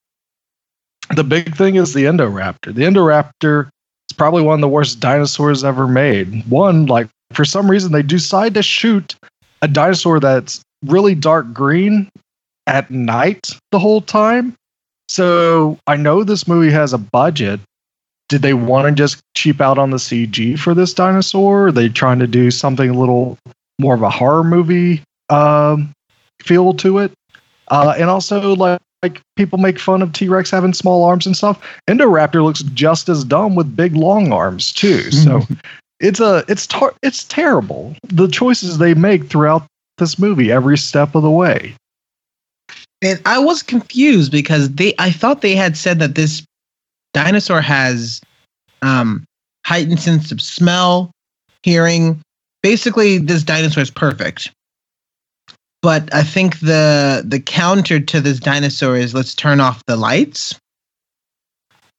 the 1.16 1.24
big 1.24 1.54
thing 1.56 1.76
is 1.76 1.92
the 1.92 2.04
Indoraptor. 2.04 2.74
The 2.74 2.82
Indoraptor 2.82 3.68
is 4.10 4.16
probably 4.16 4.42
one 4.42 4.54
of 4.54 4.60
the 4.60 4.68
worst 4.68 5.00
dinosaurs 5.00 5.64
ever 5.64 5.88
made. 5.88 6.48
One, 6.48 6.86
like 6.86 7.08
for 7.32 7.44
some 7.44 7.70
reason, 7.70 7.92
they 7.92 8.02
decide 8.02 8.54
to 8.54 8.62
shoot 8.62 9.16
a 9.62 9.68
dinosaur 9.68 10.20
that's 10.20 10.62
really 10.84 11.14
dark 11.14 11.52
green 11.52 12.08
at 12.66 12.90
night 12.90 13.50
the 13.70 13.78
whole 13.78 14.00
time. 14.00 14.54
So 15.08 15.78
I 15.86 15.96
know 15.96 16.22
this 16.22 16.46
movie 16.46 16.70
has 16.70 16.92
a 16.92 16.98
budget. 16.98 17.60
Did 18.28 18.42
they 18.42 18.54
want 18.54 18.86
to 18.86 18.94
just 18.94 19.20
cheap 19.36 19.60
out 19.60 19.76
on 19.76 19.90
the 19.90 19.96
CG 19.96 20.58
for 20.58 20.72
this 20.72 20.94
dinosaur? 20.94 21.66
Are 21.66 21.72
they 21.72 21.88
trying 21.88 22.20
to 22.20 22.28
do 22.28 22.50
something 22.50 22.90
a 22.90 22.98
little 22.98 23.36
more 23.80 23.94
of 23.94 24.02
a 24.02 24.10
horror 24.10 24.44
movie 24.44 25.02
um, 25.28 25.92
feel 26.40 26.74
to 26.74 26.98
it? 26.98 27.12
Uh, 27.68 27.94
and 27.98 28.08
also, 28.08 28.54
like, 28.54 28.80
like 29.02 29.20
people 29.36 29.58
make 29.58 29.78
fun 29.78 30.02
of 30.02 30.12
T 30.12 30.28
Rex 30.28 30.50
having 30.50 30.74
small 30.74 31.04
arms 31.04 31.26
and 31.26 31.36
stuff. 31.36 31.60
Indoraptor 31.88 32.42
looks 32.42 32.62
just 32.62 33.08
as 33.08 33.24
dumb 33.24 33.54
with 33.54 33.76
big 33.76 33.96
long 33.96 34.32
arms 34.32 34.72
too. 34.72 35.10
So 35.10 35.42
it's 36.00 36.20
a 36.20 36.44
it's 36.48 36.66
tar- 36.66 36.94
it's 37.02 37.24
terrible. 37.24 37.96
The 38.08 38.28
choices 38.28 38.78
they 38.78 38.94
make 38.94 39.26
throughout 39.26 39.66
this 39.98 40.18
movie 40.18 40.52
every 40.52 40.78
step 40.78 41.14
of 41.14 41.22
the 41.22 41.30
way. 41.30 41.74
And 43.02 43.20
I 43.24 43.38
was 43.38 43.62
confused 43.62 44.30
because 44.30 44.70
they 44.70 44.94
I 44.98 45.10
thought 45.10 45.40
they 45.40 45.56
had 45.56 45.76
said 45.76 45.98
that 46.00 46.14
this 46.14 46.44
dinosaur 47.14 47.62
has 47.62 48.20
um 48.82 49.24
heightened 49.64 50.00
sense 50.00 50.30
of 50.32 50.40
smell, 50.40 51.10
hearing. 51.62 52.20
Basically, 52.62 53.16
this 53.16 53.42
dinosaur 53.42 53.82
is 53.82 53.90
perfect 53.90 54.50
but 55.82 56.12
I 56.14 56.22
think 56.22 56.60
the 56.60 57.22
the 57.26 57.40
counter 57.40 58.00
to 58.00 58.20
this 58.20 58.38
dinosaur 58.38 58.96
is 58.96 59.14
let's 59.14 59.34
turn 59.34 59.60
off 59.60 59.84
the 59.86 59.96
lights. 59.96 60.58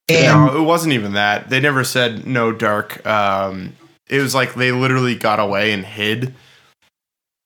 And 0.10 0.46
no, 0.46 0.58
it 0.58 0.64
wasn't 0.64 0.94
even 0.94 1.14
that. 1.14 1.50
They 1.50 1.60
never 1.60 1.84
said 1.84 2.28
no 2.28 2.52
dark. 2.52 3.06
Um, 3.06 3.74
it 4.08 4.20
was 4.20 4.36
like 4.36 4.56
they 4.56 4.72
literally 4.72 5.16
got 5.16 5.40
away 5.40 5.72
and 5.72 5.86
hid, 5.86 6.34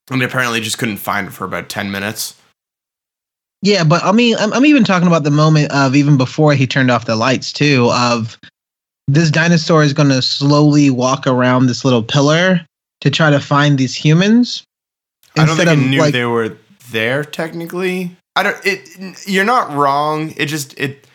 and 0.10 0.22
they 0.22 0.26
apparently 0.26 0.62
just 0.62 0.78
couldn't 0.78 0.98
find 0.98 1.28
it 1.28 1.32
for 1.32 1.46
about 1.46 1.70
ten 1.70 1.92
minutes. 1.92 2.36
Yeah, 3.62 3.84
but 3.84 4.04
I 4.04 4.12
mean, 4.12 4.36
I'm, 4.38 4.54
I'm 4.54 4.66
even 4.66 4.84
talking 4.84 5.08
about 5.08 5.24
the 5.24 5.32
moment 5.32 5.72
of 5.72 5.96
even 5.96 6.18
before 6.18 6.54
he 6.54 6.68
turned 6.68 6.92
off 6.92 7.06
the 7.06 7.16
lights 7.16 7.54
too. 7.54 7.90
Of 7.92 8.38
this 9.08 9.30
dinosaur 9.30 9.84
is 9.84 9.94
going 9.94 10.10
to 10.10 10.22
slowly 10.22 10.90
walk 10.90 11.28
around 11.28 11.68
this 11.68 11.86
little 11.86 12.04
pillar 12.04 12.66
to 13.02 13.10
try 13.10 13.30
to 13.30 13.40
find 13.40 13.78
these 13.78 13.96
humans 13.96 14.65
I 15.38 15.46
don't 15.46 15.58
think 15.58 15.70
I 15.70 15.76
knew 15.76 16.00
like, 16.00 16.14
they 16.14 16.26
were 16.26 16.58
there 16.92 17.24
technically. 17.24 18.16
I 18.36 18.44
don't. 18.44 18.66
It. 18.66 19.28
You're 19.28 19.46
not 19.46 19.72
wrong. 19.72 20.34
It 20.38 20.48
just 20.48 20.78
it. 20.80 21.08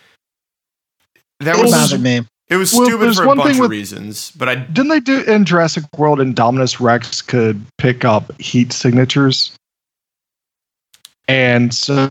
That 1.40 1.58
it 1.58 1.62
was 1.62 1.70
bothered 1.70 2.00
me. 2.00 2.20
It 2.50 2.56
was 2.56 2.72
well, 2.74 2.86
stupid 2.86 3.14
for 3.14 3.22
a 3.22 3.36
bunch 3.36 3.60
of 3.60 3.70
reasons, 3.70 4.32
but 4.32 4.48
I 4.48 4.56
didn't 4.56 4.88
they 4.88 4.98
do 4.98 5.22
in 5.22 5.44
Jurassic 5.44 5.84
World 5.96 6.18
Indominus 6.18 6.80
Rex 6.80 7.22
could 7.22 7.64
pick 7.78 8.04
up 8.04 8.38
heat 8.40 8.72
signatures, 8.72 9.52
and 11.28 11.72
so 11.72 12.10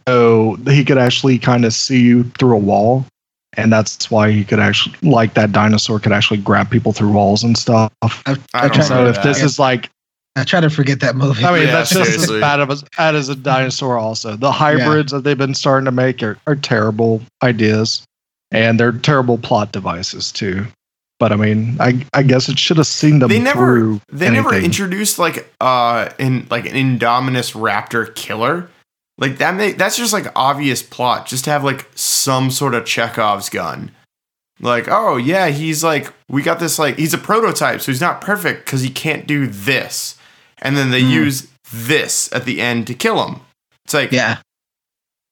he 0.65 0.86
could 0.86 0.98
actually 0.98 1.39
kind 1.39 1.65
of 1.65 1.74
see 1.74 2.00
you 2.00 2.24
through 2.39 2.56
a 2.56 2.60
wall, 2.60 3.06
and 3.58 3.72
that's 3.74 4.10
why 4.10 4.32
he 4.32 4.45
could 4.45 4.62
actually 4.62 4.95
like 5.02 5.34
that 5.34 5.52
dinosaur 5.52 6.00
could 6.00 6.13
actually 6.13 6.39
grab 6.39 6.72
people 6.72 6.93
through 6.93 7.12
walls 7.12 7.43
and 7.43 7.58
stuff. 7.58 7.91
I, 8.02 8.38
I, 8.54 8.69
I 8.69 8.80
so 8.80 9.08
if 9.08 9.15
that. 9.15 9.26
this 9.26 9.43
is 9.43 9.60
like 9.60 9.89
I 10.36 10.44
try 10.44 10.62
to 10.62 10.70
forget 10.70 11.00
that 11.02 11.15
movie. 11.15 11.44
I 11.44 11.52
mean, 11.52 11.68
yeah, 11.68 11.74
that's 11.74 11.89
seriously. 11.89 12.15
just 12.15 12.32
as 12.32 12.42
bad, 12.42 12.60
of 12.60 12.70
a, 12.70 12.78
bad 12.98 13.15
as 13.15 13.30
a 13.30 13.36
dinosaur. 13.36 13.98
Also, 13.98 14.36
the 14.36 14.52
hybrids 14.52 15.12
yeah. 15.12 15.18
that 15.18 15.24
they've 15.24 15.38
been 15.38 15.56
starting 15.56 15.86
to 15.86 15.92
make 15.92 16.24
are, 16.24 16.38
are 16.48 16.56
terrible 16.56 17.22
ideas, 17.44 18.04
and 18.52 18.80
they're 18.80 18.92
terrible 18.92 19.38
plot 19.38 19.72
devices 19.72 20.32
too. 20.32 20.65
But 21.20 21.34
I 21.34 21.36
mean, 21.36 21.76
I 21.82 22.06
I 22.13 22.24
guess 22.24 22.48
it 22.48 22.58
should 22.58 22.78
have 22.78 22.88
seen 22.88 23.20
them 23.20 23.30
they 23.30 23.39
never, 23.39 24.00
They 24.12 24.28
anything. 24.28 24.44
never 24.44 24.56
introduced 24.56 25.20
like 25.20 25.52
uh 25.60 26.10
in 26.18 26.48
like 26.50 26.65
an 26.65 26.74
Indominus 26.74 27.54
Raptor 27.54 28.13
killer. 28.15 28.70
Like 29.18 29.38
that 29.39 29.56
make 29.56 29.78
that's 29.78 29.98
just 29.98 30.13
like 30.13 30.28
obvious 30.36 30.82
plot. 30.82 31.26
Just 31.26 31.44
to 31.44 31.52
have 31.52 31.65
like 31.65 31.89
some 31.94 32.50
sort 32.50 32.74
of 32.74 32.86
Chekhov's 32.86 33.50
gun. 33.50 33.92
Like, 34.62 34.88
oh 34.89 35.18
yeah, 35.18 35.50
he's 35.50 35.84
like 35.84 36.13
we 36.30 36.42
got 36.42 36.60
this 36.60 36.80
like 36.80 36.98
he's 36.98 37.13
a 37.13 37.18
prototype, 37.18 37.82
so 37.82 37.92
he's 37.92 38.00
not 38.00 38.22
perfect 38.22 38.63
because 38.63 38.82
he 38.82 38.89
can't 38.89 39.28
do 39.28 39.46
this 39.46 40.15
and 40.62 40.78
then 40.78 40.91
they 40.91 41.02
mm. 41.02 41.10
use 41.10 41.48
this 41.72 42.32
at 42.34 42.45
the 42.45 42.62
end 42.62 42.88
to 42.88 42.93
kill 42.93 43.26
him. 43.26 43.41
It's 43.86 43.93
like 43.93 44.12
yeah. 44.12 44.38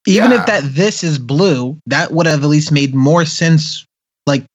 Even 0.08 0.32
yeah. 0.32 0.40
if 0.40 0.46
that 0.46 0.64
this 0.64 1.04
is 1.04 1.20
blue, 1.20 1.78
that 1.86 2.12
would 2.12 2.26
have 2.26 2.44
at 2.44 2.50
least 2.50 2.72
made 2.72 2.96
more 2.96 3.26
sense. 3.26 3.86
Like, 4.26 4.46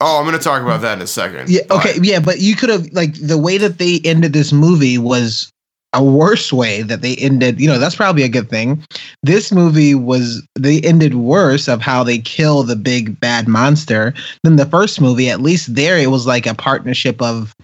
oh, 0.00 0.18
I'm 0.18 0.26
going 0.26 0.36
to 0.36 0.42
talk 0.42 0.62
about 0.62 0.80
that 0.80 0.98
in 0.98 1.02
a 1.02 1.06
second. 1.06 1.48
Yeah. 1.48 1.62
Okay. 1.70 1.98
But. 1.98 2.04
Yeah, 2.04 2.20
but 2.20 2.40
you 2.40 2.56
could 2.56 2.70
have 2.70 2.90
like 2.92 3.14
the 3.14 3.38
way 3.38 3.56
that 3.58 3.78
they 3.78 4.00
ended 4.04 4.32
this 4.32 4.52
movie 4.52 4.98
was 4.98 5.50
a 5.92 6.02
worse 6.02 6.52
way 6.52 6.82
that 6.82 7.02
they 7.02 7.14
ended. 7.16 7.60
You 7.60 7.68
know, 7.68 7.78
that's 7.78 7.96
probably 7.96 8.24
a 8.24 8.28
good 8.28 8.50
thing. 8.50 8.84
This 9.22 9.52
movie 9.52 9.94
was 9.94 10.46
they 10.58 10.80
ended 10.80 11.14
worse 11.14 11.68
of 11.68 11.80
how 11.80 12.02
they 12.02 12.18
kill 12.18 12.64
the 12.64 12.76
big 12.76 13.18
bad 13.20 13.46
monster 13.46 14.12
than 14.42 14.56
the 14.56 14.66
first 14.66 15.00
movie. 15.00 15.30
At 15.30 15.40
least 15.40 15.74
there, 15.74 15.98
it 15.98 16.10
was 16.10 16.26
like 16.26 16.46
a 16.46 16.54
partnership 16.54 17.22
of 17.22 17.54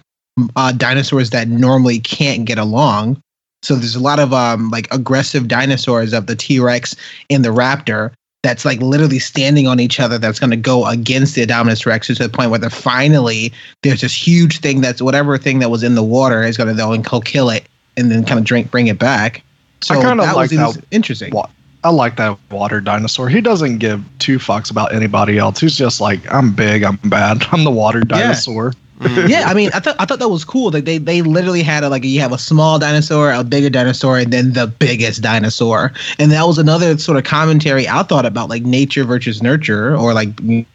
uh, 0.55 0.71
dinosaurs 0.71 1.29
that 1.31 1.47
normally 1.47 1.99
can't 1.99 2.45
get 2.45 2.57
along. 2.57 3.21
So 3.63 3.75
there's 3.75 3.95
a 3.95 3.99
lot 3.99 4.19
of 4.19 4.33
um, 4.33 4.69
like 4.69 4.87
aggressive 4.93 5.47
dinosaurs 5.47 6.13
of 6.13 6.27
the 6.27 6.35
T 6.35 6.59
Rex 6.59 6.95
and 7.29 7.43
the 7.43 7.49
Raptor 7.49 8.11
that's 8.43 8.63
like 8.63 8.79
literally 8.79 9.19
standing 9.19 9.67
on 9.67 9.79
each 9.79 9.99
other 9.99 10.17
that's 10.17 10.39
going 10.39 10.51
to 10.51 10.57
go 10.57 10.85
against 10.85 11.35
the 11.35 11.45
Indominus 11.45 11.85
Rex 11.85 12.07
to 12.07 12.15
the 12.15 12.29
point 12.29 12.51
where 12.51 12.59
they're 12.59 12.69
finally 12.69 13.51
there's 13.81 14.01
this 14.01 14.13
huge 14.13 14.59
thing 14.59 14.79
that's 14.81 15.01
whatever 15.01 15.37
thing 15.37 15.59
that 15.59 15.71
was 15.71 15.83
in 15.83 15.95
the 15.95 16.03
water 16.03 16.43
is 16.43 16.55
going 16.55 16.69
to 16.69 16.75
go 16.75 16.93
and 16.93 17.05
kill 17.25 17.49
it 17.49 17.67
and 17.97 18.11
then 18.11 18.23
kind 18.23 18.39
of 18.39 18.45
drink 18.45 18.69
bring 18.69 18.87
it 18.87 18.99
back. 18.99 19.43
So 19.81 19.99
I 19.99 20.01
kind 20.01 20.21
of 20.21 20.35
like 20.35 20.51
that. 20.51 20.81
Interesting. 20.91 21.33
Wa- 21.33 21.49
I 21.83 21.89
like 21.89 22.15
that 22.17 22.37
water 22.51 22.81
dinosaur. 22.81 23.29
He 23.29 23.41
doesn't 23.41 23.77
give 23.77 24.03
two 24.19 24.39
fucks 24.39 24.69
about 24.69 24.93
anybody 24.93 25.37
else. 25.37 25.59
He's 25.59 25.77
just 25.77 26.01
like, 26.01 26.19
I'm 26.33 26.53
big, 26.53 26.83
I'm 26.83 26.97
bad, 27.05 27.45
I'm 27.51 27.63
the 27.63 27.71
water 27.71 28.01
dinosaur. 28.01 28.73
Yeah. 28.73 28.79
Mm. 28.99 29.29
yeah, 29.29 29.43
I 29.45 29.53
mean, 29.53 29.69
I 29.75 29.79
thought 29.79 29.95
I 29.99 30.05
thought 30.05 30.19
that 30.19 30.29
was 30.29 30.43
cool. 30.43 30.71
That 30.71 30.85
they 30.85 30.97
they 30.97 31.21
literally 31.21 31.61
had 31.61 31.83
a, 31.83 31.89
like 31.89 32.03
you 32.03 32.19
have 32.19 32.33
a 32.33 32.37
small 32.37 32.79
dinosaur, 32.79 33.31
a 33.31 33.43
bigger 33.43 33.69
dinosaur, 33.69 34.17
and 34.17 34.33
then 34.33 34.53
the 34.53 34.65
biggest 34.65 35.21
dinosaur. 35.21 35.93
And 36.17 36.31
that 36.31 36.47
was 36.47 36.57
another 36.57 36.97
sort 36.97 37.17
of 37.17 37.23
commentary 37.23 37.87
I 37.87 38.01
thought 38.03 38.25
about 38.25 38.49
like 38.49 38.63
nature 38.63 39.03
versus 39.03 39.43
nurture, 39.43 39.95
or 39.95 40.13
like 40.13 40.29
you 40.39 40.65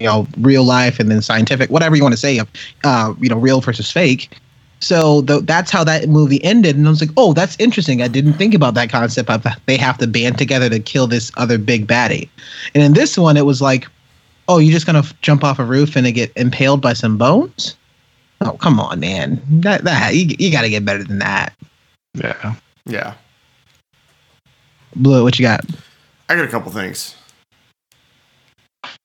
know 0.00 0.26
real 0.38 0.64
life 0.64 1.00
and 1.00 1.10
then 1.10 1.22
scientific, 1.22 1.70
whatever 1.70 1.96
you 1.96 2.02
want 2.02 2.12
to 2.12 2.20
say, 2.20 2.40
uh, 2.84 3.14
you 3.20 3.28
know, 3.30 3.38
real 3.38 3.60
versus 3.62 3.90
fake. 3.90 4.28
So 4.80 5.22
th- 5.22 5.44
that's 5.44 5.70
how 5.70 5.84
that 5.84 6.08
movie 6.08 6.42
ended, 6.44 6.76
and 6.76 6.86
I 6.86 6.90
was 6.90 7.00
like, 7.00 7.12
"Oh, 7.16 7.32
that's 7.32 7.56
interesting. 7.58 8.02
I 8.02 8.08
didn't 8.08 8.34
think 8.34 8.52
about 8.52 8.74
that 8.74 8.90
concept 8.90 9.30
of 9.30 9.46
they 9.66 9.76
have 9.78 9.96
to 9.98 10.06
band 10.06 10.36
together 10.36 10.68
to 10.68 10.80
kill 10.80 11.06
this 11.06 11.30
other 11.36 11.56
big 11.56 11.86
baddie." 11.86 12.28
And 12.74 12.82
in 12.82 12.92
this 12.92 13.16
one, 13.16 13.36
it 13.36 13.46
was 13.46 13.62
like, 13.62 13.86
"Oh, 14.48 14.58
you're 14.58 14.72
just 14.72 14.86
gonna 14.86 15.00
f- 15.00 15.18
jump 15.22 15.44
off 15.44 15.58
a 15.58 15.64
roof 15.64 15.96
and 15.96 16.12
get 16.14 16.32
impaled 16.36 16.80
by 16.80 16.92
some 16.92 17.16
bones?" 17.18 17.76
Oh, 18.40 18.52
come 18.52 18.80
on, 18.80 18.98
man! 19.00 19.40
That, 19.48 19.84
that 19.84 20.14
you, 20.16 20.34
you 20.38 20.50
got 20.50 20.62
to 20.62 20.68
get 20.70 20.84
better 20.84 21.04
than 21.04 21.20
that. 21.20 21.54
Yeah. 22.14 22.54
Yeah. 22.86 23.14
Blue, 24.96 25.22
what 25.22 25.38
you 25.38 25.44
got? 25.44 25.60
I 26.28 26.34
got 26.36 26.44
a 26.44 26.48
couple 26.48 26.72
things. 26.72 27.14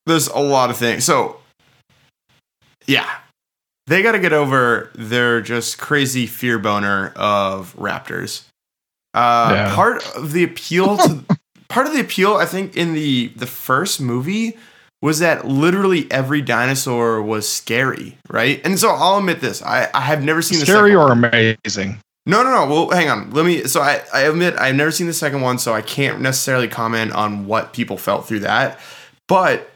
There's 0.06 0.26
a 0.28 0.38
lot 0.40 0.70
of 0.70 0.76
things. 0.76 1.04
So, 1.04 1.38
yeah, 2.86 3.08
they 3.86 4.02
got 4.02 4.12
to 4.12 4.18
get 4.18 4.32
over 4.32 4.90
their 4.94 5.40
just 5.40 5.78
crazy 5.78 6.26
fear 6.26 6.58
boner 6.58 7.12
of 7.16 7.74
raptors. 7.76 8.44
Uh, 9.14 9.50
Yeah. 9.54 9.74
Part 9.74 10.04
of 10.16 10.32
the 10.32 10.42
appeal 10.44 10.96
to 10.98 11.24
part 11.68 11.86
of 11.86 11.92
the 11.92 12.00
appeal, 12.00 12.34
I 12.34 12.44
think, 12.44 12.76
in 12.76 12.92
the 12.94 13.28
the 13.36 13.46
first 13.46 14.00
movie 14.00 14.56
was 15.00 15.20
that 15.20 15.46
literally 15.46 16.10
every 16.10 16.42
dinosaur 16.42 17.22
was 17.22 17.48
scary, 17.48 18.18
right? 18.28 18.60
And 18.64 18.78
so 18.78 18.90
I'll 18.90 19.18
admit 19.18 19.40
this: 19.40 19.62
I 19.62 19.88
I 19.94 20.00
have 20.02 20.22
never 20.22 20.42
seen 20.42 20.58
the 20.58 20.66
Scary 20.66 20.94
or 20.94 21.08
one. 21.08 21.24
amazing? 21.24 22.00
No, 22.26 22.42
no, 22.42 22.50
no. 22.50 22.66
Well, 22.66 22.90
hang 22.90 23.08
on. 23.08 23.30
Let 23.30 23.46
me. 23.46 23.64
So 23.64 23.80
I, 23.80 24.02
I 24.12 24.22
admit 24.22 24.54
I've 24.58 24.74
never 24.74 24.90
seen 24.90 25.06
the 25.06 25.14
second 25.14 25.40
one, 25.40 25.58
so 25.58 25.72
I 25.72 25.80
can't 25.82 26.20
necessarily 26.20 26.68
comment 26.68 27.12
on 27.12 27.46
what 27.46 27.72
people 27.72 27.96
felt 27.96 28.26
through 28.26 28.40
that. 28.40 28.78
But 29.28 29.70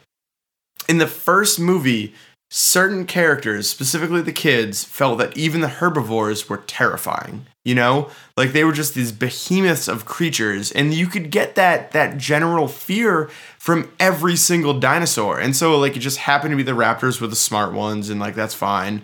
in 0.89 0.99
the 0.99 1.07
first 1.07 1.59
movie, 1.59 2.15
certain 2.51 3.07
characters, 3.07 3.71
specifically 3.71 4.21
the 4.21 4.33
kids, 4.33 4.85
felt 4.85 5.19
that 5.19 5.37
even 5.37 5.63
the 5.63 5.69
herbivores 5.69 6.49
were 6.49 6.59
terrifying. 6.59 7.47
You 7.65 7.77
know, 7.77 8.11
like 8.37 8.53
they 8.53 8.65
were 8.65 8.73
just 8.73 8.95
these 8.95 9.13
behemoths 9.13 9.87
of 9.87 10.05
creatures, 10.05 10.73
and 10.73 10.93
you 10.93 11.07
could 11.07 11.31
get 11.31 11.55
that 11.55 11.93
that 11.93 12.19
general 12.19 12.67
fear 12.67 13.31
from 13.59 13.89
every 14.01 14.35
single 14.35 14.81
dinosaur. 14.81 15.39
And 15.39 15.55
so, 15.55 15.79
like, 15.79 15.97
it 15.97 16.01
just 16.01 16.19
happened 16.19 16.51
to 16.51 16.57
be 16.57 16.65
the 16.65 16.73
raptors 16.73 17.21
were 17.21 17.29
the 17.29 17.37
smart 17.37 17.73
ones, 17.73 18.11
and 18.11 18.19
like 18.19 18.35
that's 18.35 18.55
fine. 18.55 19.03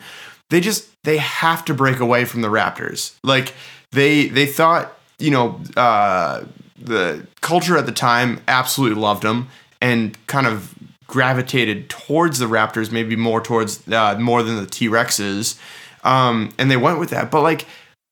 They 0.50 0.60
just 0.60 0.88
they 1.04 1.18
have 1.18 1.64
to 1.66 1.74
break 1.74 2.00
away 2.00 2.24
from 2.24 2.42
the 2.42 2.48
raptors. 2.48 3.14
Like 3.22 3.54
they 3.92 4.28
they 4.28 4.46
thought 4.46 4.92
you 5.18 5.30
know 5.30 5.60
uh 5.76 6.44
the 6.76 7.26
culture 7.40 7.76
at 7.76 7.86
the 7.86 7.92
time 7.92 8.40
absolutely 8.46 9.00
loved 9.00 9.22
them 9.22 9.48
and 9.80 10.16
kind 10.26 10.46
of 10.46 10.74
gravitated 11.06 11.88
towards 11.88 12.38
the 12.38 12.46
raptors 12.46 12.92
maybe 12.92 13.16
more 13.16 13.40
towards 13.40 13.86
uh, 13.88 14.16
more 14.18 14.42
than 14.42 14.56
the 14.56 14.66
t-rexes. 14.66 15.58
Um 16.04 16.50
and 16.58 16.70
they 16.70 16.76
went 16.76 16.98
with 16.98 17.10
that. 17.10 17.30
But 17.30 17.42
like 17.42 17.66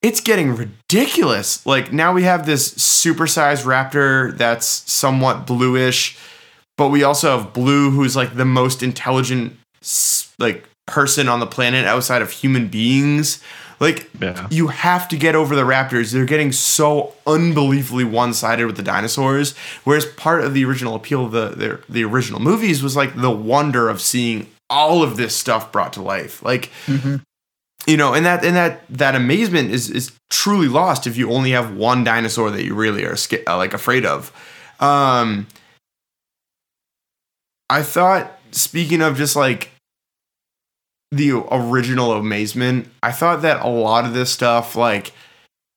it's 0.06 0.20
getting 0.20 0.54
ridiculous. 0.54 1.64
Like 1.66 1.92
now 1.92 2.12
we 2.12 2.22
have 2.22 2.46
this 2.46 2.74
supersized 2.74 3.64
raptor 3.64 4.36
that's 4.36 4.66
somewhat 4.90 5.46
bluish 5.46 6.18
but 6.76 6.88
we 6.88 7.02
also 7.02 7.36
have 7.36 7.52
blue 7.52 7.90
who's 7.90 8.14
like 8.14 8.36
the 8.36 8.44
most 8.44 8.82
intelligent 8.82 9.56
like 10.38 10.68
person 10.86 11.28
on 11.28 11.40
the 11.40 11.46
planet 11.46 11.86
outside 11.86 12.22
of 12.22 12.30
human 12.30 12.68
beings. 12.68 13.42
Like 13.80 14.08
Yeah. 14.20 14.46
you 14.50 14.68
have 14.68 15.08
to 15.08 15.16
get 15.16 15.34
over 15.34 15.54
the 15.54 15.62
raptors. 15.62 16.12
They're 16.12 16.24
getting 16.24 16.52
so 16.52 17.14
unbelievably 17.26 18.04
one-sided 18.04 18.66
with 18.66 18.76
the 18.76 18.82
dinosaurs 18.82 19.54
whereas 19.84 20.06
part 20.06 20.44
of 20.44 20.54
the 20.54 20.64
original 20.64 20.94
appeal 20.94 21.26
of 21.26 21.32
the 21.32 21.48
the, 21.48 21.80
the 21.88 22.04
original 22.04 22.40
movies 22.40 22.82
was 22.82 22.96
like 22.96 23.16
the 23.16 23.30
wonder 23.30 23.88
of 23.88 24.00
seeing 24.00 24.46
all 24.68 25.02
of 25.02 25.16
this 25.16 25.34
stuff 25.34 25.70
brought 25.72 25.92
to 25.94 26.02
life. 26.02 26.42
Like 26.42 26.70
mm-hmm. 26.86 27.16
You 27.86 27.96
know 27.96 28.14
and 28.14 28.26
that 28.26 28.44
and 28.44 28.56
that 28.56 28.82
that 28.88 29.14
amazement 29.14 29.70
is 29.70 29.90
is 29.90 30.12
truly 30.30 30.68
lost 30.68 31.06
if 31.06 31.16
you 31.16 31.30
only 31.30 31.52
have 31.52 31.74
one 31.76 32.04
dinosaur 32.04 32.50
that 32.50 32.64
you 32.64 32.74
really 32.74 33.04
are 33.04 33.16
sca- 33.16 33.48
uh, 33.50 33.56
like 33.56 33.72
afraid 33.74 34.04
of. 34.04 34.32
Um 34.80 35.46
i 37.68 37.82
thought 37.82 38.38
speaking 38.52 39.02
of 39.02 39.16
just 39.16 39.34
like 39.36 39.70
the 41.10 41.32
original 41.50 42.12
amazement 42.12 42.88
i 43.02 43.10
thought 43.10 43.42
that 43.42 43.64
a 43.64 43.68
lot 43.68 44.04
of 44.04 44.12
this 44.14 44.30
stuff 44.30 44.76
like 44.76 45.12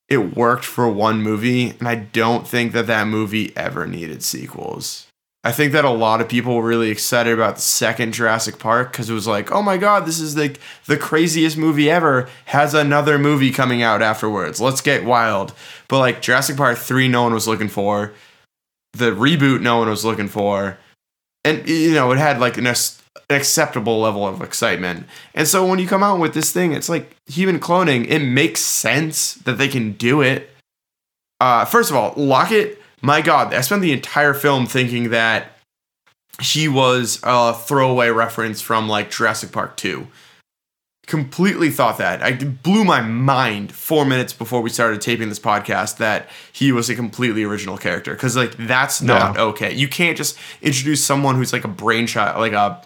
it 0.07 0.35
worked 0.35 0.65
for 0.65 0.87
one 0.89 1.21
movie 1.21 1.69
and 1.79 1.87
i 1.87 1.95
don't 1.95 2.47
think 2.47 2.73
that 2.73 2.87
that 2.87 3.07
movie 3.07 3.55
ever 3.55 3.87
needed 3.87 4.21
sequels 4.21 5.07
I 5.43 5.53
think 5.53 5.71
that 5.71 5.85
a 5.85 5.89
lot 5.89 6.19
of 6.19 6.27
people 6.27 6.55
were 6.55 6.67
really 6.67 6.89
excited 6.89 7.33
about 7.33 7.55
the 7.55 7.61
second 7.61 8.13
Jurassic 8.13 8.59
Park 8.59 8.91
because 8.91 9.09
it 9.09 9.13
was 9.13 9.27
like, 9.27 9.51
oh 9.51 9.61
my 9.61 9.77
god, 9.77 10.05
this 10.05 10.19
is 10.19 10.35
like 10.35 10.59
the 10.85 10.97
craziest 10.97 11.55
movie 11.57 11.89
ever. 11.89 12.27
Has 12.45 12.73
another 12.73 13.17
movie 13.17 13.51
coming 13.51 13.81
out 13.81 14.01
afterwards. 14.01 14.59
Let's 14.59 14.81
get 14.81 15.05
wild. 15.05 15.53
But 15.87 15.99
like 15.99 16.21
Jurassic 16.21 16.57
Park 16.57 16.77
3, 16.77 17.07
no 17.07 17.23
one 17.23 17.33
was 17.33 17.47
looking 17.47 17.69
for. 17.69 18.13
The 18.93 19.11
reboot, 19.11 19.61
no 19.61 19.77
one 19.77 19.89
was 19.89 20.03
looking 20.03 20.27
for. 20.27 20.77
And, 21.45 21.67
you 21.69 21.93
know, 21.93 22.11
it 22.11 22.17
had 22.17 22.41
like 22.41 22.57
an, 22.57 22.67
an 22.67 22.75
acceptable 23.29 24.01
level 24.01 24.27
of 24.27 24.41
excitement. 24.41 25.07
And 25.33 25.47
so 25.47 25.65
when 25.65 25.79
you 25.79 25.87
come 25.87 26.03
out 26.03 26.19
with 26.19 26.33
this 26.33 26.51
thing, 26.51 26.73
it's 26.73 26.89
like 26.89 27.15
human 27.27 27.61
cloning. 27.61 28.05
It 28.09 28.19
makes 28.19 28.59
sense 28.59 29.35
that 29.35 29.57
they 29.57 29.69
can 29.69 29.93
do 29.93 30.21
it. 30.21 30.49
Uh, 31.39 31.63
first 31.63 31.89
of 31.89 31.95
all, 31.95 32.13
Lockett, 32.17 32.78
my 33.01 33.21
God, 33.21 33.53
I 33.53 33.61
spent 33.61 33.81
the 33.81 33.91
entire 33.93 34.33
film 34.33 34.65
thinking 34.65 35.09
that 35.09 35.51
he 36.41 36.67
was 36.67 37.19
a 37.23 37.53
throwaway 37.53 38.09
reference 38.09 38.61
from 38.61 38.87
like 38.87 39.11
Jurassic 39.11 39.51
Park 39.51 39.75
2. 39.77 40.07
Completely 41.05 41.71
thought 41.71 41.97
that. 41.97 42.21
I 42.21 42.33
blew 42.33 42.83
my 42.83 43.01
mind 43.01 43.71
four 43.71 44.05
minutes 44.05 44.31
before 44.31 44.61
we 44.61 44.69
started 44.69 45.01
taping 45.01 45.27
this 45.29 45.39
podcast 45.39 45.97
that 45.97 46.29
he 46.53 46.71
was 46.71 46.87
a 46.89 46.95
completely 46.95 47.43
original 47.43 47.77
character. 47.77 48.15
Cause 48.15 48.37
like 48.37 48.55
that's 48.57 49.01
not 49.01 49.35
Yeah. 49.35 49.41
okay. 49.45 49.73
You 49.73 49.87
can't 49.87 50.15
just 50.15 50.37
introduce 50.61 51.03
someone 51.03 51.33
who's 51.35 51.51
like 51.51 51.63
a 51.63 51.67
brainchild, 51.69 52.37
like 52.37 52.53
a 52.53 52.79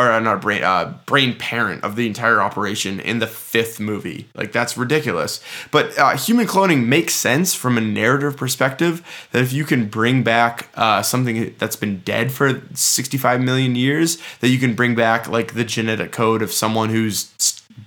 or 0.00 0.10
uh, 0.10 0.20
not 0.20 0.40
brain 0.40 0.62
uh, 0.62 0.94
brain 1.04 1.34
parent 1.36 1.84
of 1.84 1.94
the 1.94 2.06
entire 2.06 2.40
operation 2.40 3.00
in 3.00 3.18
the 3.18 3.26
fifth 3.26 3.78
movie. 3.78 4.26
Like 4.34 4.52
that's 4.52 4.76
ridiculous. 4.76 5.42
But 5.70 5.96
uh, 5.98 6.16
human 6.16 6.46
cloning 6.46 6.86
makes 6.86 7.14
sense 7.14 7.54
from 7.54 7.76
a 7.76 7.80
narrative 7.80 8.36
perspective. 8.36 9.06
That 9.32 9.42
if 9.42 9.52
you 9.52 9.64
can 9.64 9.88
bring 9.88 10.22
back 10.22 10.68
uh, 10.74 11.02
something 11.02 11.54
that's 11.58 11.76
been 11.76 12.00
dead 12.00 12.32
for 12.32 12.62
65 12.72 13.40
million 13.40 13.76
years, 13.76 14.18
that 14.40 14.48
you 14.48 14.58
can 14.58 14.74
bring 14.74 14.94
back 14.94 15.28
like 15.28 15.54
the 15.54 15.64
genetic 15.64 16.12
code 16.12 16.40
of 16.40 16.50
someone 16.50 16.88
who's 16.88 17.30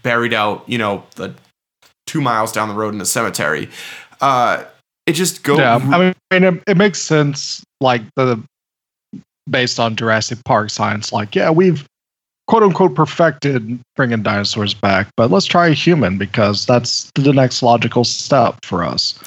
buried 0.04 0.34
out, 0.34 0.64
you 0.68 0.78
know, 0.78 1.04
the 1.16 1.34
two 2.06 2.22
miles 2.22 2.52
down 2.52 2.70
the 2.70 2.76
road 2.76 2.94
in 2.94 3.02
a 3.02 3.06
cemetery. 3.06 3.70
Uh, 4.22 4.64
it 5.08 5.14
just 5.14 5.44
goes. 5.44 5.58
Yeah, 5.58 5.76
I 5.76 5.98
mean, 5.98 6.44
it, 6.44 6.64
it 6.68 6.78
makes 6.78 7.02
sense, 7.02 7.64
like 7.82 8.04
the 8.16 8.42
based 9.50 9.80
on 9.80 9.96
Jurassic 9.96 10.44
Park 10.46 10.70
science. 10.70 11.12
Like, 11.12 11.36
yeah, 11.36 11.50
we've 11.50 11.86
quote 12.48 12.64
unquote 12.64 12.96
perfected 12.96 13.80
bringing 13.96 14.24
dinosaurs 14.24 14.74
back, 14.74 15.08
but 15.16 15.32
let's 15.32 15.46
try 15.46 15.68
a 15.68 15.74
human 15.74 16.18
because 16.18 16.66
that's 16.66 17.12
the 17.16 17.34
next 17.34 17.64
logical 17.64 18.04
step 18.04 18.56
for 18.64 18.84
us. 18.84 19.18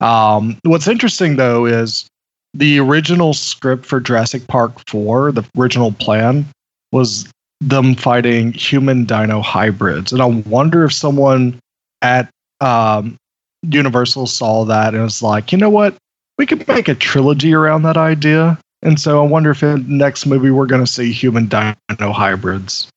Um, 0.00 0.58
what's 0.64 0.88
interesting 0.88 1.36
though 1.36 1.66
is 1.66 2.06
the 2.54 2.78
original 2.78 3.34
script 3.34 3.84
for 3.84 4.00
Jurassic 4.00 4.46
Park 4.46 4.72
4, 4.88 5.32
the 5.32 5.44
original 5.58 5.92
plan 5.92 6.46
was 6.92 7.28
them 7.60 7.94
fighting 7.94 8.52
human 8.52 9.04
dino 9.04 9.40
hybrids. 9.40 10.12
And 10.12 10.22
I 10.22 10.26
wonder 10.26 10.84
if 10.84 10.92
someone 10.92 11.58
at 12.02 12.28
um, 12.60 13.16
Universal 13.62 14.26
saw 14.26 14.64
that 14.64 14.94
and 14.94 15.02
was 15.02 15.22
like, 15.22 15.50
you 15.50 15.58
know 15.58 15.70
what? 15.70 15.96
We 16.38 16.46
could 16.46 16.66
make 16.68 16.88
a 16.88 16.94
trilogy 16.94 17.54
around 17.54 17.82
that 17.82 17.96
idea. 17.96 18.58
And 18.84 19.00
so 19.00 19.24
I 19.24 19.26
wonder 19.28 19.50
if 19.50 19.62
in 19.62 19.82
the 19.82 19.94
next 19.94 20.26
movie 20.26 20.50
we're 20.50 20.66
going 20.66 20.84
to 20.84 20.90
see 20.90 21.10
human 21.10 21.46
dino 21.46 21.74
hybrids. 22.12 22.88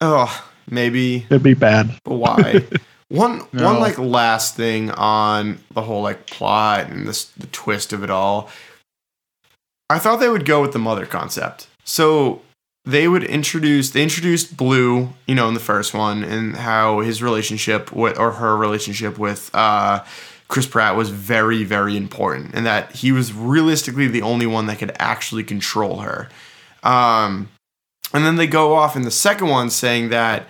oh, 0.00 0.44
maybe 0.70 1.26
It'd 1.30 1.42
be 1.42 1.54
bad. 1.54 1.90
But 2.04 2.14
why? 2.14 2.64
one 3.08 3.42
No. 3.52 3.64
one 3.66 3.80
like 3.80 3.98
last 3.98 4.56
thing 4.56 4.90
on 4.92 5.58
the 5.72 5.82
whole 5.82 6.02
like 6.02 6.26
plot 6.26 6.88
and 6.88 7.06
this 7.06 7.26
the 7.36 7.46
twist 7.48 7.92
of 7.92 8.02
it 8.02 8.10
all. 8.10 8.48
I 9.90 9.98
thought 9.98 10.16
they 10.16 10.30
would 10.30 10.46
go 10.46 10.62
with 10.62 10.72
the 10.72 10.78
mother 10.78 11.04
concept. 11.06 11.68
So 11.84 12.40
they 12.86 13.06
would 13.06 13.24
introduce 13.24 13.90
they 13.90 14.02
introduced 14.02 14.56
Blue, 14.56 15.10
you 15.26 15.34
know, 15.34 15.46
in 15.48 15.54
the 15.54 15.60
first 15.60 15.92
one, 15.92 16.24
and 16.24 16.56
how 16.56 17.00
his 17.00 17.22
relationship 17.22 17.92
with 17.92 18.18
or 18.18 18.32
her 18.32 18.56
relationship 18.56 19.18
with 19.18 19.50
uh 19.54 20.02
Chris 20.48 20.66
Pratt 20.66 20.96
was 20.96 21.10
very, 21.10 21.64
very 21.64 21.96
important, 21.96 22.54
and 22.54 22.66
that 22.66 22.92
he 22.92 23.12
was 23.12 23.32
realistically 23.32 24.08
the 24.08 24.22
only 24.22 24.46
one 24.46 24.66
that 24.66 24.78
could 24.78 24.94
actually 24.98 25.44
control 25.44 25.98
her. 25.98 26.28
Um, 26.82 27.48
and 28.12 28.24
then 28.24 28.36
they 28.36 28.46
go 28.46 28.74
off 28.74 28.94
in 28.94 29.02
the 29.02 29.10
second 29.10 29.48
one 29.48 29.70
saying 29.70 30.10
that 30.10 30.46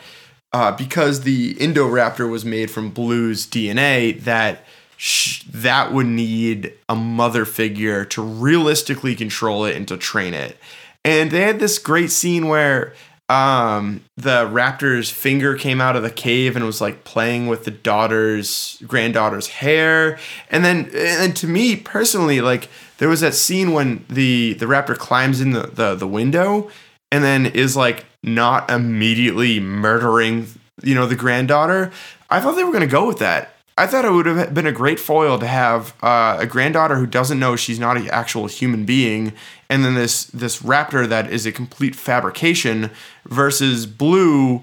uh, 0.53 0.73
because 0.73 1.23
the 1.23 1.55
Indoraptor 1.55 2.31
was 2.31 2.45
made 2.45 2.71
from 2.71 2.91
Blue's 2.91 3.47
DNA, 3.47 4.21
that 4.21 4.65
sh- 4.97 5.43
that 5.45 5.93
would 5.93 6.07
need 6.07 6.73
a 6.89 6.95
mother 6.95 7.45
figure 7.45 8.05
to 8.05 8.23
realistically 8.23 9.15
control 9.15 9.65
it 9.65 9.77
and 9.77 9.89
to 9.89 9.97
train 9.97 10.35
it. 10.35 10.57
And 11.05 11.31
they 11.31 11.43
had 11.43 11.59
this 11.59 11.79
great 11.79 12.11
scene 12.11 12.49
where 12.49 12.95
um, 13.29 14.05
the 14.17 14.47
raptor's 14.47 15.11
finger 15.11 15.57
came 15.57 15.81
out 15.81 15.97
of 15.97 16.03
the 16.03 16.11
cave 16.11 16.57
and 16.57 16.65
was 16.65 16.81
like 16.81 17.05
playing 17.05 17.47
with 17.47 17.65
the 17.65 17.71
daughter's 17.71 18.83
granddaughter's 18.87 19.47
hair. 19.47 20.19
And 20.51 20.65
then, 20.65 20.91
and 20.95 21.35
to 21.37 21.47
me 21.47 21.77
personally, 21.77 22.41
like 22.41 22.69
there 22.99 23.09
was 23.09 23.21
that 23.21 23.35
scene 23.35 23.73
when 23.73 24.05
the 24.09 24.55
the 24.55 24.67
raptor 24.67 24.97
climbs 24.97 25.41
in 25.41 25.53
the 25.53 25.69
the, 25.69 25.95
the 25.95 26.07
window 26.07 26.71
and 27.11 27.25
then 27.25 27.47
is 27.47 27.77
like 27.77 28.05
not 28.23 28.71
immediately 28.71 29.59
murdering, 29.59 30.47
you 30.83 30.95
know, 30.95 31.07
the 31.07 31.17
granddaughter. 31.17 31.93
I 32.29 32.41
thought 32.41 32.57
they 32.57 32.65
were 32.65 32.73
going 32.73 32.81
to 32.81 32.87
go 32.87 33.07
with 33.07 33.19
that. 33.21 33.54
I 33.77 33.89
thought 33.89 34.05
it 34.05 34.13
would 34.13 34.27
have 34.27 34.55
been 34.55 34.69
a 34.69 34.73
great 34.73 35.01
foil 35.01 35.37
to 35.39 35.47
have 35.47 35.95
uh, 36.01 36.37
a 36.39 36.47
granddaughter 36.47 36.95
who 36.95 37.07
doesn't 37.07 37.41
know 37.41 37.57
she's 37.57 37.81
not 37.81 37.97
an 37.97 38.09
actual 38.11 38.47
human 38.47 38.85
being, 38.85 39.33
and 39.69 39.85
then 39.85 39.95
this 39.95 40.27
this 40.27 40.63
raptor 40.63 41.09
that 41.09 41.33
is 41.33 41.45
a 41.45 41.51
complete 41.51 41.97
fabrication 41.97 42.91
versus 43.27 43.87
Blue, 43.87 44.63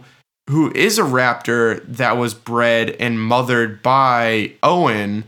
who 0.49 0.71
is 0.73 0.97
a 0.97 1.03
raptor 1.03 1.83
that 1.85 2.15
was 2.15 2.33
bred 2.33 2.91
and 3.01 3.21
mothered 3.21 3.83
by 3.83 4.53
Owen, 4.63 5.25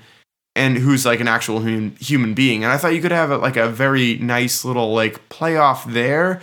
and 0.55 0.77
who's 0.77 1.05
like 1.05 1.19
an 1.19 1.27
actual 1.27 1.59
human 1.59 1.97
human 1.97 2.33
being. 2.33 2.63
And 2.63 2.71
I 2.71 2.77
thought 2.77 2.95
you 2.95 3.01
could 3.01 3.11
have 3.11 3.31
like 3.41 3.57
a 3.57 3.67
very 3.67 4.17
nice 4.19 4.63
little 4.63 4.93
like 4.93 5.27
playoff 5.27 5.91
there. 5.91 6.39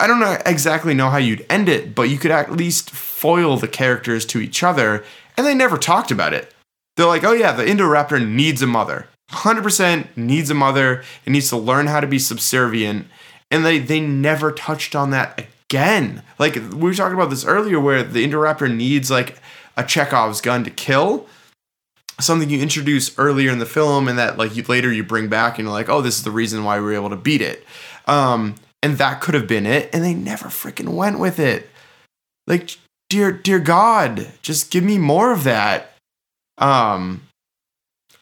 I 0.00 0.06
don't 0.06 0.20
know 0.20 0.38
exactly 0.46 0.94
know 0.94 1.10
how 1.10 1.18
you'd 1.18 1.44
end 1.50 1.68
it, 1.68 1.94
but 1.94 2.08
you 2.08 2.16
could 2.16 2.30
at 2.30 2.52
least 2.52 2.88
foil 2.88 3.58
the 3.58 3.68
characters 3.68 4.24
to 4.26 4.40
each 4.40 4.62
other, 4.62 5.04
and 5.36 5.46
they 5.46 5.54
never 5.54 5.76
talked 5.76 6.10
about 6.10 6.32
it 6.32 6.54
they're 7.00 7.08
like, 7.08 7.24
oh 7.24 7.32
yeah, 7.32 7.52
the 7.52 7.64
Indoraptor 7.64 8.26
needs 8.26 8.62
a 8.62 8.66
mother. 8.66 9.08
100% 9.30 10.16
needs 10.16 10.50
a 10.50 10.54
mother. 10.54 11.02
It 11.24 11.30
needs 11.30 11.48
to 11.50 11.56
learn 11.56 11.86
how 11.86 12.00
to 12.00 12.06
be 12.06 12.18
subservient. 12.18 13.06
And 13.50 13.64
they, 13.64 13.78
they 13.78 14.00
never 14.00 14.52
touched 14.52 14.94
on 14.94 15.10
that 15.10 15.46
again. 15.64 16.22
Like 16.38 16.56
we 16.56 16.76
were 16.76 16.94
talking 16.94 17.14
about 17.14 17.30
this 17.30 17.44
earlier 17.44 17.80
where 17.80 18.02
the 18.02 18.26
Indoraptor 18.26 18.74
needs 18.74 19.10
like 19.10 19.38
a 19.76 19.84
Chekhov's 19.84 20.40
gun 20.40 20.64
to 20.64 20.70
kill. 20.70 21.26
Something 22.20 22.50
you 22.50 22.60
introduce 22.60 23.16
earlier 23.18 23.50
in 23.50 23.60
the 23.60 23.66
film 23.66 24.06
and 24.06 24.18
that 24.18 24.36
like 24.36 24.54
you, 24.54 24.62
later 24.64 24.92
you 24.92 25.02
bring 25.02 25.28
back 25.28 25.58
and 25.58 25.66
you're 25.66 25.72
like, 25.72 25.88
oh, 25.88 26.02
this 26.02 26.18
is 26.18 26.24
the 26.24 26.30
reason 26.30 26.64
why 26.64 26.78
we 26.78 26.84
were 26.84 26.94
able 26.94 27.10
to 27.10 27.16
beat 27.16 27.40
it. 27.40 27.64
Um, 28.06 28.56
and 28.82 28.98
that 28.98 29.20
could 29.20 29.34
have 29.34 29.46
been 29.46 29.66
it. 29.66 29.88
And 29.92 30.04
they 30.04 30.14
never 30.14 30.48
freaking 30.48 30.94
went 30.94 31.18
with 31.18 31.38
it. 31.38 31.70
Like, 32.46 32.76
dear, 33.08 33.32
dear 33.32 33.58
God, 33.58 34.32
just 34.42 34.70
give 34.70 34.84
me 34.84 34.98
more 34.98 35.32
of 35.32 35.44
that. 35.44 35.89
Um, 36.60 37.22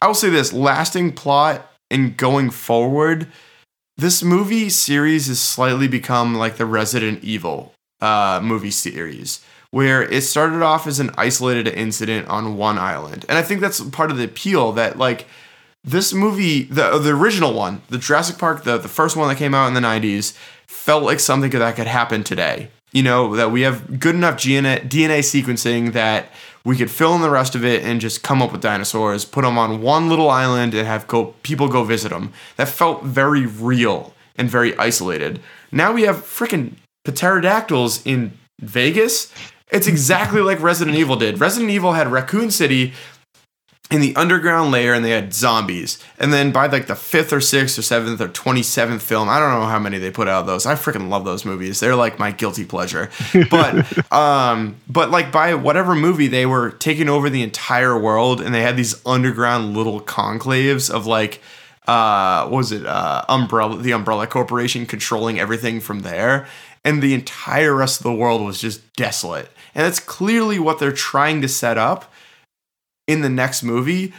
I 0.01 0.07
will 0.07 0.13
say 0.15 0.29
this: 0.29 0.53
lasting 0.53 1.13
plot 1.13 1.71
and 1.91 2.15
going 2.17 2.49
forward, 2.49 3.27
this 3.97 4.23
movie 4.23 4.69
series 4.69 5.27
has 5.27 5.39
slightly 5.39 5.87
become 5.87 6.35
like 6.35 6.55
the 6.57 6.65
Resident 6.65 7.23
Evil 7.23 7.73
uh, 8.01 8.39
movie 8.41 8.71
series, 8.71 9.43
where 9.71 10.01
it 10.01 10.21
started 10.21 10.61
off 10.61 10.87
as 10.87 10.99
an 10.99 11.11
isolated 11.17 11.67
incident 11.67 12.27
on 12.29 12.57
one 12.57 12.77
island, 12.77 13.25
and 13.27 13.37
I 13.37 13.41
think 13.41 13.61
that's 13.61 13.81
part 13.81 14.09
of 14.09 14.17
the 14.17 14.23
appeal 14.23 14.71
that 14.73 14.97
like 14.97 15.27
this 15.83 16.13
movie, 16.13 16.63
the 16.63 16.97
the 16.97 17.11
original 17.11 17.53
one, 17.53 17.81
the 17.89 17.97
Jurassic 17.97 18.37
Park, 18.37 18.63
the 18.63 18.77
the 18.77 18.87
first 18.87 19.15
one 19.15 19.27
that 19.27 19.37
came 19.37 19.53
out 19.53 19.67
in 19.67 19.73
the 19.73 19.81
'90s, 19.81 20.33
felt 20.67 21.03
like 21.03 21.19
something 21.19 21.51
that 21.51 21.75
could 21.75 21.87
happen 21.87 22.23
today. 22.23 22.69
You 22.91 23.03
know 23.03 23.35
that 23.35 23.51
we 23.51 23.61
have 23.61 23.99
good 23.99 24.15
enough 24.15 24.37
DNA, 24.37 24.87
DNA 24.87 25.19
sequencing 25.19 25.93
that 25.93 26.31
we 26.65 26.75
could 26.75 26.91
fill 26.91 27.15
in 27.15 27.21
the 27.21 27.29
rest 27.29 27.55
of 27.55 27.63
it 27.63 27.83
and 27.83 28.01
just 28.01 28.23
come 28.23 28.41
up 28.41 28.51
with 28.51 28.61
dinosaurs, 28.61 29.25
put 29.25 29.43
them 29.43 29.57
on 29.57 29.81
one 29.81 30.09
little 30.09 30.29
island, 30.29 30.73
and 30.73 30.87
have 30.87 31.07
go 31.07 31.35
people 31.43 31.67
go 31.67 31.83
visit 31.83 32.09
them. 32.09 32.33
That 32.57 32.67
felt 32.67 33.03
very 33.03 33.45
real 33.45 34.13
and 34.37 34.49
very 34.49 34.77
isolated. 34.77 35.39
Now 35.71 35.91
we 35.91 36.03
have 36.03 36.17
freaking 36.17 36.73
pterodactyls 37.05 38.05
in 38.05 38.37
Vegas. 38.59 39.31
It's 39.71 39.87
exactly 39.87 40.41
like 40.41 40.61
Resident 40.61 40.97
Evil 40.97 41.15
did. 41.15 41.39
Resident 41.39 41.69
Evil 41.71 41.93
had 41.93 42.11
Raccoon 42.11 42.49
City 42.49 42.93
in 43.91 44.01
the 44.01 44.15
underground 44.15 44.71
layer 44.71 44.93
and 44.93 45.03
they 45.03 45.09
had 45.09 45.33
zombies. 45.33 45.97
And 46.19 46.31
then 46.31 46.51
by 46.51 46.67
like 46.67 46.85
the 46.85 46.95
fifth 46.95 47.33
or 47.33 47.41
sixth 47.41 47.79
or 47.79 47.81
seventh 47.81 48.21
or 48.21 48.27
27th 48.27 49.01
film, 49.01 49.27
I 49.27 49.39
don't 49.39 49.59
know 49.59 49.65
how 49.65 49.79
many 49.79 49.97
they 49.97 50.11
put 50.11 50.27
out 50.27 50.41
of 50.41 50.45
those. 50.45 50.67
I 50.67 50.75
freaking 50.75 51.09
love 51.09 51.25
those 51.25 51.43
movies. 51.43 51.79
They're 51.79 51.95
like 51.95 52.19
my 52.19 52.31
guilty 52.31 52.65
pleasure. 52.65 53.09
But, 53.49 54.11
um, 54.13 54.75
but 54.87 55.09
like 55.09 55.31
by 55.31 55.55
whatever 55.55 55.95
movie, 55.95 56.27
they 56.27 56.45
were 56.45 56.71
taking 56.71 57.09
over 57.09 57.29
the 57.29 57.41
entire 57.41 57.97
world 57.97 58.41
and 58.41 58.53
they 58.53 58.61
had 58.61 58.77
these 58.77 59.03
underground 59.05 59.75
little 59.75 60.01
conclaves 60.01 60.89
of 60.93 61.07
like, 61.07 61.41
uh, 61.87 62.47
what 62.47 62.57
was 62.57 62.71
it? 62.71 62.85
Uh, 62.85 63.23
Umbrella, 63.27 63.77
the 63.77 63.93
Umbrella 63.93 64.27
Corporation 64.27 64.85
controlling 64.85 65.39
everything 65.39 65.79
from 65.79 66.01
there. 66.01 66.47
And 66.83 67.01
the 67.01 67.13
entire 67.13 67.73
rest 67.75 67.99
of 67.99 68.03
the 68.03 68.13
world 68.13 68.45
was 68.45 68.61
just 68.61 68.93
desolate. 68.93 69.49
And 69.73 69.85
that's 69.85 69.99
clearly 69.99 70.59
what 70.59 70.79
they're 70.79 70.91
trying 70.91 71.41
to 71.41 71.47
set 71.47 71.77
up 71.77 72.11
in 73.09 73.21
the 73.21 73.29
next 73.29 73.63
movie 73.63 74.13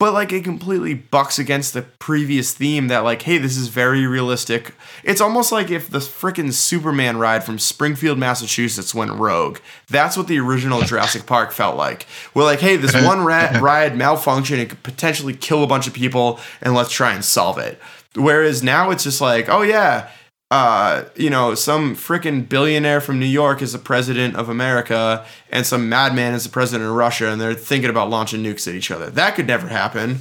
but 0.00 0.12
like 0.12 0.32
it 0.32 0.44
completely 0.44 0.92
bucks 0.92 1.38
against 1.38 1.72
the 1.72 1.80
previous 1.80 2.52
theme 2.52 2.88
that 2.88 3.04
like 3.04 3.22
hey 3.22 3.38
this 3.38 3.56
is 3.56 3.68
very 3.68 4.06
realistic. 4.06 4.74
It's 5.02 5.20
almost 5.20 5.52
like 5.52 5.70
if 5.70 5.88
the 5.88 5.98
freaking 5.98 6.52
superman 6.52 7.16
ride 7.16 7.44
from 7.44 7.58
springfield 7.58 8.18
massachusetts 8.18 8.94
went 8.94 9.12
rogue. 9.12 9.60
That's 9.88 10.16
what 10.16 10.26
the 10.26 10.38
original 10.40 10.82
jurassic 10.82 11.26
park 11.26 11.52
felt 11.52 11.76
like. 11.76 12.06
We're 12.34 12.44
like 12.44 12.60
hey 12.60 12.76
this 12.76 12.94
one 13.06 13.24
rat 13.24 13.62
ride 13.62 13.94
malfunctioned 13.94 14.58
it 14.58 14.70
could 14.70 14.82
potentially 14.82 15.34
kill 15.34 15.62
a 15.62 15.68
bunch 15.68 15.86
of 15.86 15.94
people 15.94 16.40
and 16.60 16.74
let's 16.74 16.90
try 16.90 17.14
and 17.14 17.24
solve 17.24 17.58
it. 17.58 17.80
Whereas 18.16 18.62
now 18.62 18.90
it's 18.90 19.04
just 19.04 19.20
like 19.20 19.48
oh 19.48 19.62
yeah 19.62 20.10
uh, 20.54 21.04
you 21.16 21.30
know, 21.30 21.56
some 21.56 21.96
freaking 21.96 22.48
billionaire 22.48 23.00
from 23.00 23.18
New 23.18 23.26
York 23.26 23.60
is 23.60 23.72
the 23.72 23.78
president 23.78 24.36
of 24.36 24.48
America, 24.48 25.26
and 25.50 25.66
some 25.66 25.88
madman 25.88 26.32
is 26.32 26.44
the 26.44 26.48
president 26.48 26.88
of 26.88 26.94
Russia, 26.94 27.26
and 27.26 27.40
they're 27.40 27.54
thinking 27.54 27.90
about 27.90 28.08
launching 28.08 28.40
nukes 28.40 28.68
at 28.68 28.76
each 28.76 28.92
other. 28.92 29.10
That 29.10 29.34
could 29.34 29.48
never 29.48 29.66
happen. 29.66 30.20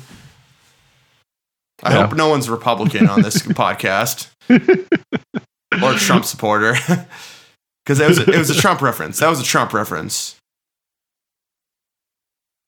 I 1.84 1.93
yeah. 1.93 2.07
hope 2.07 2.17
no 2.17 2.29
one's 2.29 2.49
Republican 2.49 3.07
on 3.07 3.21
this 3.21 3.38
podcast 3.43 4.31
or 4.49 5.93
Trump 5.99 6.25
supporter, 6.25 6.73
because 7.86 7.99
it 7.99 8.07
was 8.07 8.17
a, 8.17 8.31
it 8.31 8.38
was 8.39 8.49
a 8.49 8.59
Trump 8.59 8.81
reference. 8.81 9.19
That 9.19 9.29
was 9.29 9.39
a 9.39 9.43
Trump 9.43 9.71
reference. 9.71 10.36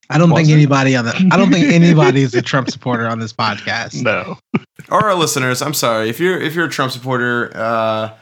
I 0.10 0.18
don't 0.18 0.34
think 0.34 0.50
anybody 0.50 0.96
on 0.96 1.06
the 1.06 1.30
I 1.32 1.38
don't 1.38 1.52
think 1.52 1.66
anybody 1.74 2.22
is 2.22 2.34
a 2.36 2.42
Trump 2.42 2.70
supporter 2.70 3.08
on 3.08 3.20
this 3.20 3.34
podcast. 3.34 4.04
No. 4.04 4.38
or 4.90 5.06
our 5.06 5.16
listeners, 5.16 5.62
I'm 5.62 5.74
sorry. 5.74 6.10
If 6.10 6.20
you're 6.20 6.40
if 6.40 6.54
you're 6.56 6.66
a 6.66 6.70
Trump 6.70 6.92
supporter, 6.92 7.52
uh, 7.56 8.16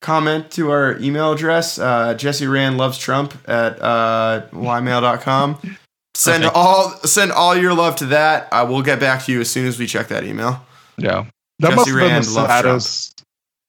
comment 0.00 0.50
to 0.52 0.70
our 0.70 0.98
email 0.98 1.32
address, 1.32 1.78
uh, 1.78 2.14
Jesse 2.14 2.46
Rand 2.46 2.78
loves 2.78 2.98
Trump 2.98 3.34
at 3.48 3.80
uh, 3.80 4.46
ymail.com. 4.52 5.58
Send 6.14 6.44
okay. 6.44 6.52
all 6.54 6.90
send 7.04 7.32
all 7.32 7.56
your 7.56 7.74
love 7.74 7.96
to 7.96 8.06
that. 8.06 8.48
I 8.52 8.62
will 8.64 8.82
get 8.82 9.00
back 9.00 9.24
to 9.24 9.32
you 9.32 9.40
as 9.40 9.50
soon 9.50 9.66
as 9.66 9.78
we 9.78 9.86
check 9.86 10.08
that 10.08 10.24
email. 10.24 10.64
Yeah. 10.98 11.26
That 11.60 11.70
Jesse 11.70 11.76
must 11.76 11.88
have 11.88 11.98
been 11.98 12.16
the 12.16 12.22
saddest. 12.22 13.24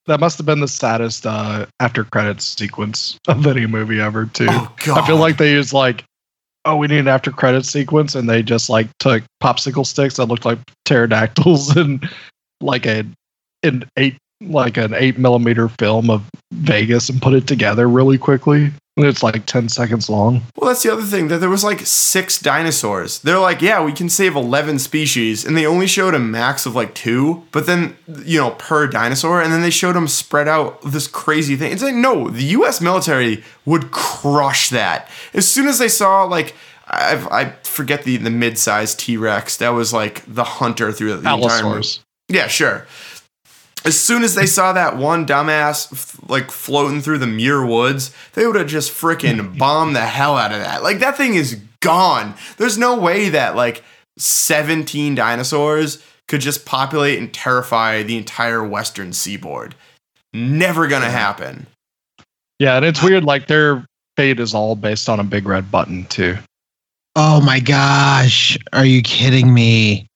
That 0.06 0.18
must 0.18 0.36
have 0.38 0.46
been 0.46 0.60
the 0.60 0.68
saddest 0.68 1.26
uh, 1.26 1.66
after 1.78 2.02
credits 2.04 2.44
sequence 2.44 3.18
of 3.28 3.46
any 3.46 3.66
movie 3.66 4.00
ever, 4.00 4.26
too. 4.26 4.48
Oh, 4.50 4.74
I 4.88 5.06
feel 5.06 5.16
like 5.16 5.36
they 5.36 5.52
used 5.52 5.72
like 5.72 6.04
oh, 6.64 6.76
we 6.76 6.86
need 6.86 6.98
an 6.98 7.08
after 7.08 7.30
credit 7.30 7.64
sequence, 7.64 8.14
and 8.14 8.28
they 8.28 8.42
just 8.42 8.68
like 8.68 8.88
took 8.98 9.22
popsicle 9.42 9.86
sticks 9.86 10.16
that 10.16 10.26
looked 10.26 10.44
like 10.44 10.58
pterodactyls 10.84 11.76
and 11.76 12.08
like 12.60 12.86
a 12.86 13.04
an 13.62 13.84
eight 13.96 14.16
like 14.40 14.76
an 14.76 14.92
eight 14.94 15.18
millimeter 15.18 15.68
film 15.68 16.10
of 16.10 16.28
Vegas 16.52 17.08
and 17.08 17.22
put 17.22 17.34
it 17.34 17.46
together 17.46 17.88
really 17.88 18.18
quickly. 18.18 18.72
It's 18.96 19.22
like 19.22 19.46
10 19.46 19.70
seconds 19.70 20.10
long. 20.10 20.42
Well, 20.56 20.68
that's 20.68 20.82
the 20.82 20.92
other 20.92 21.02
thing 21.02 21.28
that 21.28 21.38
there 21.38 21.48
was 21.48 21.64
like 21.64 21.80
six 21.80 22.38
dinosaurs. 22.38 23.20
They're 23.20 23.38
like, 23.38 23.62
yeah, 23.62 23.82
we 23.82 23.92
can 23.92 24.10
save 24.10 24.36
11 24.36 24.78
species. 24.80 25.46
And 25.46 25.56
they 25.56 25.64
only 25.64 25.86
showed 25.86 26.14
a 26.14 26.18
max 26.18 26.66
of 26.66 26.74
like 26.74 26.94
two, 26.94 27.46
but 27.52 27.64
then, 27.64 27.96
you 28.24 28.38
know, 28.38 28.50
per 28.50 28.86
dinosaur. 28.86 29.40
And 29.40 29.50
then 29.50 29.62
they 29.62 29.70
showed 29.70 29.94
them 29.94 30.08
spread 30.08 30.46
out 30.46 30.82
this 30.82 31.08
crazy 31.08 31.56
thing. 31.56 31.72
It's 31.72 31.82
like, 31.82 31.94
no, 31.94 32.28
the 32.28 32.44
US 32.44 32.82
military 32.82 33.42
would 33.64 33.92
crush 33.92 34.68
that. 34.68 35.08
As 35.32 35.50
soon 35.50 35.68
as 35.68 35.78
they 35.78 35.88
saw 35.88 36.24
like, 36.24 36.54
I've, 36.86 37.26
i 37.28 37.50
forget 37.62 38.02
the, 38.02 38.18
the 38.18 38.30
mid 38.30 38.58
sized 38.58 38.98
T 38.98 39.16
Rex 39.16 39.56
that 39.56 39.70
was 39.70 39.94
like 39.94 40.22
the 40.26 40.44
hunter 40.44 40.92
through 40.92 41.16
the 41.16 41.28
Allosaurus. 41.28 42.02
entire. 42.28 42.42
Yeah, 42.42 42.48
sure 42.48 42.86
as 43.84 43.98
soon 43.98 44.22
as 44.22 44.34
they 44.34 44.46
saw 44.46 44.72
that 44.72 44.96
one 44.96 45.26
dumbass 45.26 46.18
like 46.28 46.50
floating 46.50 47.00
through 47.00 47.18
the 47.18 47.26
Muir 47.26 47.64
Woods, 47.64 48.14
they 48.34 48.46
would 48.46 48.56
have 48.56 48.68
just 48.68 48.92
freaking 48.92 49.58
bombed 49.58 49.96
the 49.96 50.00
hell 50.00 50.36
out 50.36 50.52
of 50.52 50.60
that. 50.60 50.82
Like 50.82 51.00
that 51.00 51.16
thing 51.16 51.34
is 51.34 51.60
gone. 51.80 52.34
There's 52.56 52.78
no 52.78 52.96
way 52.98 53.28
that 53.30 53.56
like 53.56 53.84
17 54.18 55.14
dinosaurs 55.14 56.02
could 56.28 56.40
just 56.40 56.64
populate 56.64 57.18
and 57.18 57.32
terrify 57.32 58.02
the 58.02 58.16
entire 58.16 58.66
western 58.66 59.12
seaboard. 59.12 59.74
Never 60.32 60.86
gonna 60.86 61.10
happen. 61.10 61.66
Yeah, 62.58 62.76
and 62.76 62.84
it's 62.84 63.02
weird. 63.02 63.24
Like 63.24 63.48
their 63.48 63.84
fate 64.16 64.40
is 64.40 64.54
all 64.54 64.76
based 64.76 65.08
on 65.08 65.20
a 65.20 65.24
big 65.24 65.46
red 65.46 65.70
button 65.70 66.06
too. 66.06 66.36
Oh 67.16 67.40
my 67.42 67.60
gosh! 67.60 68.56
Are 68.72 68.86
you 68.86 69.02
kidding 69.02 69.52
me? 69.52 70.06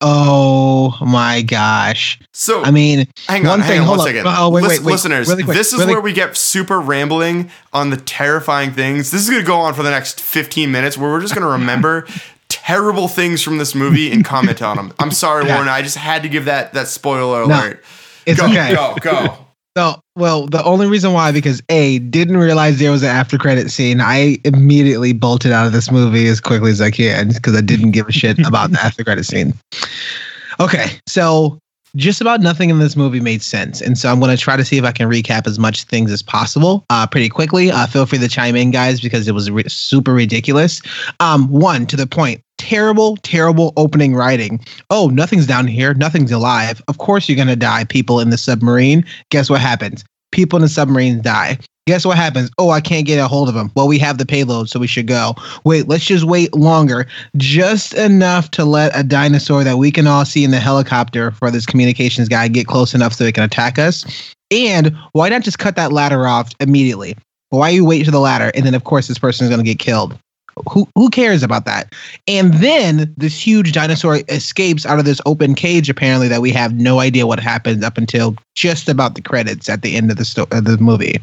Oh 0.00 0.96
my 1.00 1.42
gosh! 1.42 2.20
So 2.32 2.62
I 2.62 2.70
mean, 2.70 3.08
hang 3.26 3.42
on, 3.46 3.48
one 3.48 3.60
hang 3.60 3.68
thing- 3.68 3.80
on 3.80 3.86
hold 3.86 3.98
one 3.98 4.08
on. 4.08 4.14
second. 4.14 4.26
Oh, 4.28 4.48
wait, 4.50 4.62
wait, 4.62 4.78
wait. 4.80 4.92
Listeners, 4.92 5.28
Really 5.28 5.42
quick, 5.42 5.56
this 5.56 5.72
is 5.72 5.80
really- 5.80 5.92
where 5.94 6.00
we 6.00 6.12
get 6.12 6.36
super 6.36 6.80
rambling 6.80 7.50
on 7.72 7.90
the 7.90 7.96
terrifying 7.96 8.70
things. 8.72 9.10
This 9.10 9.22
is 9.22 9.28
going 9.30 9.42
to 9.42 9.46
go 9.46 9.56
on 9.56 9.74
for 9.74 9.82
the 9.82 9.90
next 9.90 10.20
15 10.20 10.70
minutes 10.70 10.96
where 10.96 11.10
we're 11.10 11.20
just 11.20 11.34
going 11.34 11.44
to 11.44 11.50
remember 11.52 12.06
terrible 12.48 13.08
things 13.08 13.42
from 13.42 13.58
this 13.58 13.74
movie 13.74 14.12
and 14.12 14.24
comment 14.24 14.62
on 14.62 14.76
them. 14.76 14.92
I'm 15.00 15.10
sorry, 15.10 15.46
Yeah. 15.46 15.54
Warren. 15.56 15.68
I 15.68 15.82
just 15.82 15.96
had 15.96 16.22
to 16.22 16.28
give 16.28 16.44
that 16.44 16.74
that 16.74 16.86
spoiler 16.88 17.46
No, 17.46 17.54
alert. 17.54 17.84
it's 18.24 18.38
go, 18.40 18.46
okay. 18.46 18.72
go, 18.74 18.94
go. 19.00 19.46
No, 19.78 20.02
well, 20.16 20.48
the 20.48 20.60
only 20.64 20.88
reason 20.88 21.12
why 21.12 21.30
because 21.30 21.62
a 21.68 22.00
didn't 22.00 22.38
realize 22.38 22.80
there 22.80 22.90
was 22.90 23.04
an 23.04 23.10
after 23.10 23.38
credit 23.38 23.70
scene. 23.70 24.00
I 24.00 24.38
immediately 24.42 25.12
bolted 25.12 25.52
out 25.52 25.68
of 25.68 25.72
this 25.72 25.92
movie 25.92 26.26
as 26.26 26.40
quickly 26.40 26.72
as 26.72 26.80
I 26.80 26.90
can 26.90 27.28
because 27.28 27.54
I 27.54 27.60
didn't 27.60 27.92
give 27.92 28.08
a 28.08 28.12
shit 28.12 28.44
about 28.44 28.72
the 28.72 28.80
after 28.82 29.04
credit 29.04 29.22
scene. 29.22 29.54
Okay, 30.58 30.98
so 31.06 31.60
just 31.96 32.20
about 32.20 32.40
nothing 32.40 32.70
in 32.70 32.78
this 32.78 32.96
movie 32.96 33.20
made 33.20 33.42
sense, 33.42 33.80
and 33.80 33.96
so 33.96 34.10
I'm 34.10 34.20
going 34.20 34.36
to 34.36 34.42
try 34.42 34.56
to 34.56 34.64
see 34.64 34.78
if 34.78 34.84
I 34.84 34.92
can 34.92 35.08
recap 35.08 35.46
as 35.46 35.58
much 35.58 35.84
things 35.84 36.10
as 36.10 36.22
possible, 36.22 36.84
uh, 36.90 37.06
pretty 37.06 37.28
quickly. 37.28 37.70
Uh, 37.70 37.86
feel 37.86 38.06
free 38.06 38.18
to 38.18 38.28
chime 38.28 38.56
in, 38.56 38.70
guys, 38.70 39.00
because 39.00 39.26
it 39.28 39.32
was 39.32 39.50
ri- 39.50 39.68
super 39.68 40.12
ridiculous. 40.12 40.82
Um, 41.20 41.48
one 41.48 41.86
to 41.86 41.96
the 41.96 42.06
point. 42.06 42.42
Terrible, 42.58 43.16
terrible 43.18 43.72
opening 43.76 44.14
writing. 44.14 44.64
Oh, 44.90 45.08
nothing's 45.08 45.46
down 45.46 45.66
here. 45.66 45.94
Nothing's 45.94 46.32
alive. 46.32 46.82
Of 46.88 46.98
course, 46.98 47.28
you're 47.28 47.36
gonna 47.36 47.56
die. 47.56 47.84
People 47.84 48.20
in 48.20 48.30
the 48.30 48.38
submarine. 48.38 49.04
Guess 49.30 49.48
what 49.48 49.60
happens? 49.60 50.04
People 50.32 50.56
in 50.56 50.62
the 50.62 50.68
submarine 50.68 51.22
die. 51.22 51.58
Guess 51.88 52.04
what 52.04 52.18
happens? 52.18 52.50
Oh, 52.58 52.68
I 52.68 52.82
can't 52.82 53.06
get 53.06 53.16
a 53.16 53.26
hold 53.26 53.48
of 53.48 53.56
him. 53.56 53.72
Well, 53.74 53.88
we 53.88 53.98
have 53.98 54.18
the 54.18 54.26
payload, 54.26 54.68
so 54.68 54.78
we 54.78 54.86
should 54.86 55.06
go. 55.06 55.34
Wait, 55.64 55.88
let's 55.88 56.04
just 56.04 56.24
wait 56.24 56.54
longer, 56.54 57.06
just 57.38 57.94
enough 57.94 58.50
to 58.50 58.66
let 58.66 58.94
a 58.94 59.02
dinosaur 59.02 59.64
that 59.64 59.78
we 59.78 59.90
can 59.90 60.06
all 60.06 60.26
see 60.26 60.44
in 60.44 60.50
the 60.50 60.60
helicopter 60.60 61.30
for 61.30 61.50
this 61.50 61.64
communications 61.64 62.28
guy 62.28 62.46
get 62.46 62.66
close 62.66 62.92
enough 62.92 63.14
so 63.14 63.24
it 63.24 63.34
can 63.34 63.42
attack 63.42 63.78
us. 63.78 64.04
And 64.50 64.94
why 65.12 65.30
not 65.30 65.40
just 65.40 65.60
cut 65.60 65.76
that 65.76 65.90
ladder 65.90 66.26
off 66.26 66.52
immediately? 66.60 67.16
Why 67.48 67.70
you 67.70 67.86
wait 67.86 68.04
to 68.04 68.10
the 68.10 68.20
ladder, 68.20 68.52
and 68.54 68.66
then 68.66 68.74
of 68.74 68.84
course 68.84 69.08
this 69.08 69.18
person 69.18 69.46
is 69.46 69.48
going 69.48 69.64
to 69.64 69.70
get 69.70 69.78
killed? 69.78 70.18
Who 70.70 70.86
who 70.94 71.08
cares 71.08 71.42
about 71.42 71.64
that? 71.64 71.94
And 72.26 72.52
then 72.52 73.14
this 73.16 73.40
huge 73.40 73.72
dinosaur 73.72 74.20
escapes 74.28 74.84
out 74.84 74.98
of 74.98 75.06
this 75.06 75.22
open 75.24 75.54
cage, 75.54 75.88
apparently 75.88 76.28
that 76.28 76.42
we 76.42 76.52
have 76.52 76.74
no 76.74 77.00
idea 77.00 77.26
what 77.26 77.40
happened 77.40 77.82
up 77.82 77.96
until 77.96 78.36
just 78.54 78.90
about 78.90 79.14
the 79.14 79.22
credits 79.22 79.70
at 79.70 79.80
the 79.80 79.96
end 79.96 80.10
of 80.10 80.18
the 80.18 80.26
sto- 80.26 80.48
of 80.50 80.64
the 80.64 80.76
movie. 80.76 81.18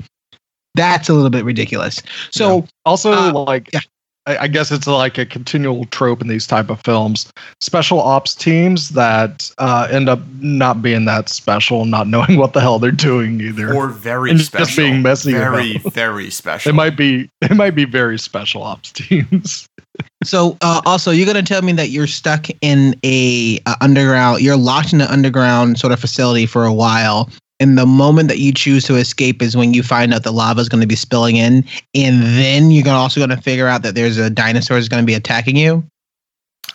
That's 0.76 1.10
a 1.10 1.14
little 1.14 1.30
bit 1.30 1.44
ridiculous. 1.46 2.02
So 2.32 2.66
Also, 2.86 3.12
Uh, 3.14 3.34
like, 3.34 3.70
yeah. 3.74 3.80
I, 4.28 4.38
I 4.38 4.48
guess 4.48 4.72
it's 4.72 4.88
like 4.88 5.20
a 5.20 5.26
continual 5.26 5.86
trope 5.86 6.20
in 6.20 6.28
these 6.28 6.48
type 6.48 6.72
of 6.72 6.82
films. 6.82 7.32
Special 7.62 8.02
ops 8.02 8.34
teams 8.34 8.90
that 8.90 9.52
uh, 9.60 9.88
end 9.92 10.10
up 10.10 10.20
not 10.40 10.82
being 10.82 11.06
that 11.06 11.30
special, 11.30 11.86
not 11.86 12.08
knowing 12.08 12.38
what 12.40 12.54
the 12.54 12.60
hell 12.60 12.80
they're 12.80 12.92
doing 12.92 13.40
either. 13.40 13.72
Or 13.74 13.88
very 13.90 14.32
And 14.32 14.40
just 14.40 14.52
special. 14.52 14.84
being 14.84 15.02
messy 15.04 15.32
Very, 15.34 15.76
about 15.76 15.94
very 15.94 16.30
special. 16.42 16.70
It 16.72 16.74
might 16.74 16.98
be 16.98 17.30
they 17.42 17.54
might 17.56 17.76
be 17.76 17.86
very 17.86 18.18
special 18.18 18.64
ops 18.64 18.92
teams. 18.92 19.68
So 20.26 20.58
uh, 20.60 20.82
also, 20.86 21.12
you're 21.12 21.26
gonna 21.28 21.42
tell 21.42 21.62
me 21.62 21.72
that 21.74 21.90
you're 21.90 22.06
stuck 22.08 22.48
in 22.62 23.00
a 23.06 23.60
uh, 23.66 23.76
underground, 23.80 24.42
you're 24.42 24.58
locked 24.58 24.92
in 24.92 25.00
an 25.00 25.08
underground 25.08 25.80
sort 25.80 25.94
of 25.94 26.02
facility 26.02 26.46
for 26.46 26.66
a 26.66 26.74
while, 26.74 27.30
and 27.60 27.78
the 27.78 27.86
moment 27.86 28.28
that 28.30 28.40
you 28.40 28.52
choose 28.54 28.84
to 28.86 28.96
escape 28.96 29.42
is 29.42 29.56
when 29.56 29.74
you 29.74 29.82
find 29.84 30.14
out 30.14 30.24
the 30.24 30.32
lava 30.32 30.60
is 30.62 30.70
going 30.70 30.82
to 30.82 30.88
be 30.88 30.96
spilling 30.96 31.38
in, 31.38 31.64
and 31.94 32.22
then 32.24 32.72
you're 32.72 32.88
also 32.90 33.20
gonna 33.20 33.40
figure 33.42 33.68
out 33.68 33.82
that 33.84 33.96
there's 33.96 34.18
a 34.18 34.30
dinosaur 34.30 34.78
is 34.78 34.90
going 34.90 35.02
to 35.02 35.06
be 35.08 35.14
attacking 35.14 35.56
you. 35.56 35.84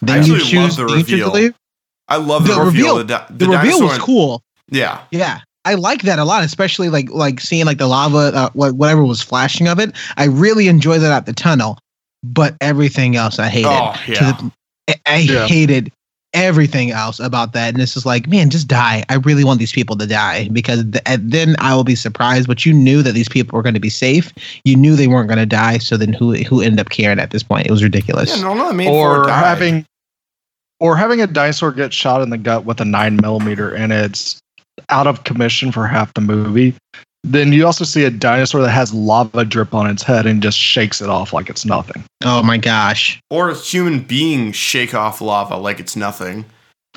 Then 0.03 0.25
you 0.25 0.37
actually 0.37 0.59
love 0.59 0.71
choose 0.71 0.77
the 0.77 0.87
you 0.87 1.05
choose 1.05 1.21
to 1.25 1.31
leave? 1.31 1.55
I 2.09 2.17
love 2.17 2.47
the, 2.47 2.55
the 2.55 2.61
reveal. 2.61 2.97
reveal- 2.97 2.97
The, 2.99 3.05
di- 3.05 3.27
The, 3.31 3.47
the 3.47 3.49
reveal 3.51 3.83
was 3.83 3.99
cool. 3.99 4.43
Yeah. 4.71 5.01
Yeah. 5.11 5.41
I 5.67 5.75
like 5.75 6.03
that 6.03 6.19
a 6.19 6.25
lot, 6.25 6.43
especially 6.43 6.89
like 6.89 7.11
like 7.11 7.39
seeing 7.41 7.67
like 7.67 7.77
the 7.79 7.87
lava, 7.87 8.33
uh, 8.35 8.51
whatever 8.55 9.05
was 9.05 9.21
flashing 9.21 9.69
of 9.69 9.79
it. 9.79 9.95
I 10.17 10.25
really 10.25 10.69
enjoyed 10.69 11.03
that 11.03 11.13
at 11.13 11.27
the 11.27 11.35
tunnel, 11.35 11.79
but 12.23 12.57
everything 12.63 13.15
else 13.17 13.39
I 13.39 13.49
hated. 13.49 13.69
Oh, 13.69 13.93
To 14.07 14.13
yeah. 14.13 14.33
the- 14.33 14.53
I, 14.89 14.95
I 15.07 15.17
Yeah. 15.19 15.47
hated 15.47 15.93
everything 16.33 16.91
else 16.91 17.19
about 17.21 17.53
that, 17.53 17.73
and 17.73 17.83
it's 17.83 17.95
just 17.95 18.07
like, 18.07 18.29
man, 18.29 18.51
just 18.51 18.69
die. 18.69 19.05
I 19.09 19.17
really 19.17 19.45
want 19.45 19.59
these 19.59 19.73
people 19.73 19.97
to 19.97 20.07
die 20.07 20.49
because 20.49 20.85
th- 20.85 21.03
and 21.07 21.31
then 21.31 21.57
I 21.59 21.75
will 21.75 21.85
be 21.85 21.95
surprised. 21.95 22.47
But 22.47 22.65
you 22.65 22.73
knew 22.73 23.03
that 23.03 23.13
these 23.13 23.29
people 23.29 23.57
were 23.57 23.63
going 23.63 23.75
to 23.75 23.81
be 23.81 23.91
safe. 23.91 24.33
You 24.65 24.77
knew 24.77 24.97
they 24.97 25.09
weren't 25.09 25.29
going 25.29 25.39
to 25.39 25.47
die. 25.47 25.79
So 25.79 25.97
then 25.97 26.13
who 26.13 26.35
who 26.35 26.61
ended 26.61 26.81
up 26.81 26.91
caring 26.91 27.19
at 27.19 27.31
this 27.31 27.43
point? 27.43 27.67
It 27.67 27.71
was 27.71 27.83
ridiculous. 27.83 28.37
Yeah, 28.37 28.43
no, 28.43 28.55
no, 28.55 28.73
made 28.73 28.87
for 28.87 29.25
or 29.25 29.29
having 29.29 29.85
or 30.79 30.97
having 30.97 31.21
a 31.21 31.27
dinosaur 31.27 31.73
get 31.73 31.93
shot 31.93 32.23
in 32.23 32.31
the 32.31 32.39
gut 32.39 32.65
with 32.65 32.81
a 32.81 32.85
nine 32.85 33.17
millimeter 33.17 33.75
and 33.75 33.93
it's 33.93 34.41
out 34.89 35.07
of 35.07 35.25
commission 35.25 35.71
for 35.71 35.87
half 35.87 36.13
the 36.15 36.23
movie 36.23 36.75
then 37.23 37.53
you 37.53 37.67
also 37.67 37.85
see 37.85 38.05
a 38.05 38.11
dinosaur 38.11 38.63
that 38.63 38.71
has 38.71 38.95
lava 38.95 39.45
drip 39.45 39.75
on 39.75 39.89
its 39.91 40.03
head 40.03 40.27
and 40.27 40.43
just 40.43 40.57
shakes 40.59 41.01
it 41.03 41.09
off 41.11 41.33
like 41.33 41.51
it's 41.51 41.65
nothing 41.67 42.03
Oh 42.25 42.43
my 42.43 42.57
gosh. 42.57 43.21
or 43.31 43.51
a 43.51 43.55
human 43.57 44.01
being 44.01 44.53
shake 44.53 44.95
off 44.95 45.21
lava 45.21 45.57
like 45.57 45.81
it's 45.81 45.97
nothing. 45.97 46.45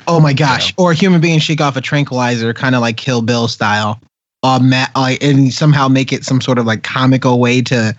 Oh 0.08 0.20
my 0.20 0.34
gosh! 0.34 0.74
Or 0.78 0.92
a 0.92 0.96
human 0.96 1.22
being 1.22 1.40
shake 1.40 1.62
off 1.62 1.78
a 1.78 1.82
tranquilizer, 1.82 2.52
kind 2.54 2.74
of 2.74 2.82
like 2.82 2.98
Kill 2.98 3.22
Bill 3.22 3.48
style, 3.48 4.00
uh, 4.42 4.60
ma- 4.62 4.88
like, 4.96 5.22
and 5.24 5.54
somehow 5.54 5.88
make 5.88 6.12
it 6.12 6.26
some 6.26 6.42
sort 6.42 6.58
of 6.58 6.66
like 6.66 6.82
comical 6.82 7.40
way 7.40 7.62
to 7.62 7.96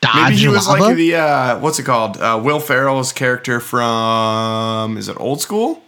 dodge 0.00 0.30
Maybe 0.30 0.36
he 0.36 0.48
was 0.48 0.68
lava. 0.68 0.80
like 0.84 0.96
the 0.96 1.16
uh, 1.16 1.58
what's 1.58 1.80
it 1.80 1.82
called? 1.82 2.16
Uh, 2.18 2.40
Will 2.42 2.60
Ferrell's 2.60 3.12
character 3.12 3.58
from 3.58 4.96
is 4.96 5.08
it 5.08 5.16
Old 5.18 5.40
School? 5.40 5.82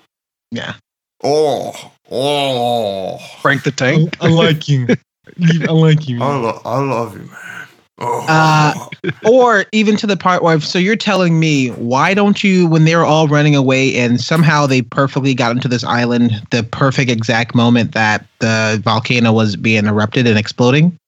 yeah, 0.51 0.75
Oh, 1.23 1.93
oh, 2.11 3.19
frank 3.41 3.63
the 3.63 3.71
tank 3.71 4.17
I 4.21 4.29
like 4.29 4.69
you. 4.69 4.89
I 5.43 5.73
like 5.73 6.09
you. 6.09 6.23
I, 6.23 6.37
lo- 6.37 6.61
I 6.65 6.79
love 6.79 7.17
you, 7.17 7.25
man. 7.25 7.69
Oh, 7.99 8.27
Uh, 8.29 8.75
or 9.27 9.65
even 9.73 9.97
to 9.97 10.07
the 10.07 10.19
part 10.19 10.43
where, 10.43 10.61
so 10.61 10.79
you're 10.79 10.97
telling 10.97 11.41
me, 11.41 11.69
why 11.69 12.13
don't 12.13 12.45
you, 12.45 12.67
when 12.67 12.85
they 12.85 12.95
were 12.95 13.07
all 13.07 13.27
running 13.27 13.57
away 13.57 13.97
and 13.97 14.21
somehow 14.21 14.67
they 14.67 14.83
perfectly 14.83 15.35
got 15.35 15.53
into 15.53 15.67
this 15.67 15.83
island, 15.83 16.43
the 16.51 16.63
perfect 16.63 17.11
exact 17.11 17.55
moment 17.55 17.93
that 17.93 18.27
the 18.41 18.81
volcano 18.85 19.33
was 19.33 19.57
being 19.57 19.87
erupted 19.87 20.27
and 20.27 20.39
exploding, 20.39 20.99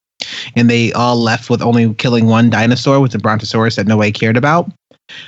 and 0.55 0.67
they 0.67 0.91
all 0.93 1.17
left 1.17 1.51
with 1.51 1.61
only 1.61 1.93
killing 1.93 2.25
one 2.25 2.49
dinosaur, 2.49 2.99
with 2.99 3.11
the 3.11 3.19
Brontosaurus 3.19 3.75
that 3.75 3.85
nobody 3.85 4.11
cared 4.11 4.37
about. 4.37 4.71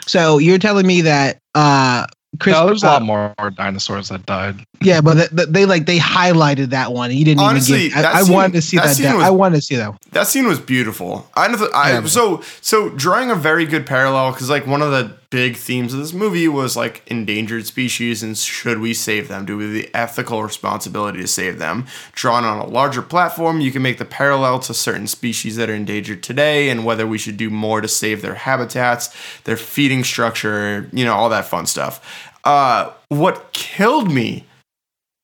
So 0.08 0.39
you're 0.39 0.58
telling 0.58 0.88
me 0.88 1.02
that 1.02 1.38
uh, 1.54 2.08
Chris, 2.39 2.54
no, 2.54 2.66
there's 2.66 2.84
a 2.84 2.88
uh, 2.88 2.91
lot 2.93 3.04
more 3.04 3.52
dinosaurs 3.52 4.10
that 4.10 4.26
died 4.26 4.66
yeah, 4.82 5.02
but 5.02 5.14
th- 5.16 5.30
th- 5.30 5.50
they 5.50 5.66
like 5.66 5.86
they 5.86 5.98
highlighted 6.00 6.70
that 6.70 6.92
one. 6.94 7.12
He 7.12 7.24
didn't 7.24 7.42
Honestly, 7.42 7.84
even 7.88 8.02
that 8.02 8.16
I, 8.16 8.20
I 8.20 8.24
scene- 8.24 8.34
wanted 8.34 8.54
to 8.54 8.62
see 8.62 8.78
that 8.78 8.86
that. 8.88 8.96
scene 8.96 9.14
was- 9.16 9.24
I 9.26 9.30
wanted 9.30 9.56
to 9.58 9.62
see 9.62 9.76
that. 9.78 9.94
that 10.12 10.28
scene 10.28 10.48
was 10.48 10.60
beautiful. 10.60 11.30
I, 11.36 11.46
I 11.74 11.92
Yeah. 11.94 12.06
so 12.06 12.42
so 12.62 12.90
drawing 12.90 13.32
a 13.32 13.36
very 13.36 13.66
good 13.66 13.86
parallel 13.86 14.32
because 14.32 14.50
like 14.50 14.66
one 14.68 14.82
of 14.82 14.92
the 14.92 15.14
big 15.30 15.56
themes 15.56 15.94
of 15.94 16.00
this 16.02 16.12
movie 16.12 16.50
was 16.50 16.76
like 16.76 17.02
endangered 17.08 17.66
species 17.66 18.22
and 18.22 18.38
should 18.38 18.80
we 18.80 18.94
save 18.94 19.30
them? 19.30 19.46
Do 19.46 19.56
we 19.56 19.64
have 19.64 19.74
the 19.74 19.90
ethical 19.96 20.44
responsibility 20.44 21.22
to 21.22 21.28
save 21.28 21.58
them? 21.58 21.86
Drawn 22.14 22.44
on 22.44 22.58
a 22.60 22.66
larger 22.68 23.02
platform, 23.02 23.62
you 23.62 23.72
can 23.72 23.82
make 23.82 23.98
the 23.98 24.04
parallel 24.04 24.60
to 24.60 24.74
certain 24.74 25.08
species 25.08 25.56
that 25.56 25.70
are 25.70 25.74
endangered 25.74 26.22
today 26.22 26.68
and 26.70 26.84
whether 26.84 27.08
we 27.08 27.18
should 27.18 27.38
do 27.38 27.50
more 27.50 27.80
to 27.80 27.88
save 27.88 28.22
their 28.22 28.36
habitats, 28.36 29.10
their 29.46 29.56
feeding 29.56 30.04
structure, 30.04 30.90
you 30.92 31.06
know, 31.06 31.14
all 31.14 31.30
that 31.30 31.46
fun 31.46 31.66
stuff. 31.66 32.28
Uh, 32.44 32.90
what 33.08 33.54
killed 33.54 34.12
me, 34.12 34.46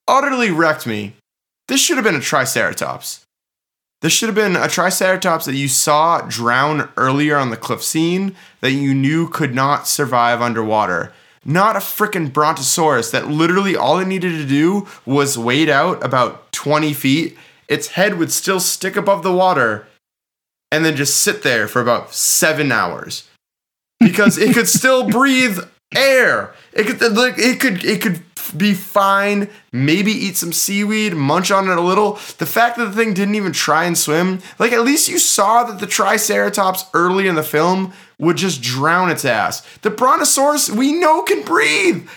utterly 0.08 0.50
wrecked 0.50 0.86
me. 0.86 1.14
This 1.68 1.80
should 1.80 1.96
have 1.96 2.04
been 2.04 2.16
a 2.16 2.20
Triceratops. 2.20 3.24
This 4.00 4.12
should 4.12 4.28
have 4.28 4.34
been 4.34 4.56
a 4.56 4.68
Triceratops 4.68 5.44
that 5.44 5.54
you 5.54 5.68
saw 5.68 6.20
drown 6.22 6.88
earlier 6.96 7.36
on 7.36 7.50
the 7.50 7.56
cliff 7.56 7.82
scene 7.82 8.34
that 8.60 8.72
you 8.72 8.94
knew 8.94 9.28
could 9.28 9.54
not 9.54 9.86
survive 9.86 10.40
underwater. 10.40 11.12
Not 11.44 11.76
a 11.76 11.80
freaking 11.80 12.32
Brontosaurus 12.32 13.10
that 13.10 13.28
literally 13.28 13.76
all 13.76 13.98
it 13.98 14.06
needed 14.06 14.32
to 14.32 14.46
do 14.46 14.86
was 15.04 15.38
wade 15.38 15.68
out 15.68 16.04
about 16.04 16.50
20 16.52 16.92
feet. 16.94 17.36
Its 17.68 17.88
head 17.88 18.18
would 18.18 18.32
still 18.32 18.60
stick 18.60 18.96
above 18.96 19.22
the 19.22 19.32
water 19.32 19.86
and 20.70 20.84
then 20.84 20.96
just 20.96 21.16
sit 21.16 21.42
there 21.42 21.66
for 21.68 21.80
about 21.80 22.14
seven 22.14 22.70
hours 22.70 23.28
because 24.00 24.38
it 24.38 24.54
could 24.54 24.68
still 24.68 25.08
breathe 25.10 25.58
air. 25.94 26.54
It 26.72 26.84
could 26.84 26.98
it 27.00 27.60
could 27.60 27.84
it 27.84 28.02
could 28.02 28.22
be 28.56 28.74
fine. 28.74 29.48
Maybe 29.72 30.12
eat 30.12 30.36
some 30.36 30.52
seaweed, 30.52 31.14
munch 31.14 31.50
on 31.50 31.68
it 31.68 31.76
a 31.76 31.80
little. 31.80 32.14
The 32.38 32.46
fact 32.46 32.76
that 32.78 32.86
the 32.86 32.92
thing 32.92 33.14
didn't 33.14 33.34
even 33.34 33.52
try 33.52 33.84
and 33.84 33.96
swim, 33.96 34.40
like 34.58 34.72
at 34.72 34.82
least 34.82 35.08
you 35.08 35.18
saw 35.18 35.64
that 35.64 35.80
the 35.80 35.86
Triceratops 35.86 36.86
early 36.94 37.28
in 37.28 37.34
the 37.34 37.42
film 37.42 37.92
would 38.18 38.36
just 38.36 38.62
drown 38.62 39.10
its 39.10 39.24
ass. 39.24 39.66
The 39.82 39.90
Brontosaurus 39.90 40.70
we 40.70 40.92
know 40.92 41.22
can 41.22 41.42
breathe. 41.42 42.08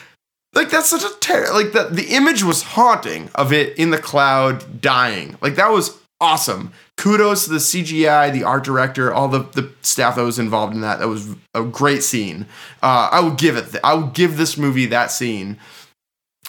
Like 0.54 0.70
that's 0.70 0.90
such 0.90 1.04
a 1.04 1.20
terror. 1.20 1.54
Like 1.54 1.72
the 1.72 1.84
the 1.92 2.14
image 2.14 2.44
was 2.44 2.64
haunting 2.64 3.30
of 3.36 3.54
it 3.54 3.78
in 3.78 3.92
the 3.92 3.98
cloud 3.98 4.82
dying. 4.82 5.38
Like 5.42 5.56
that 5.56 5.72
was 5.72 5.98
awesome. 6.20 6.74
Kudos 6.98 7.46
to 7.46 7.52
the 7.52 7.58
CGI, 7.58 8.32
the 8.32 8.44
art 8.44 8.64
director, 8.64 9.14
all 9.14 9.28
the 9.28 9.40
the 9.40 9.72
staff 9.82 10.16
that 10.16 10.24
was 10.24 10.40
involved 10.40 10.74
in 10.74 10.82
that. 10.82 11.00
That 11.00 11.08
was 11.08 11.36
a 11.54 11.64
great 11.64 12.04
scene. 12.04 12.46
Uh, 12.84 13.10
I 13.12 13.22
would 13.22 13.38
give 13.38 13.56
it. 13.56 13.76
I 13.84 13.94
would 13.94 14.14
give 14.14 14.38
this 14.38 14.58
movie 14.58 14.86
that 14.88 15.12
scene. 15.12 15.58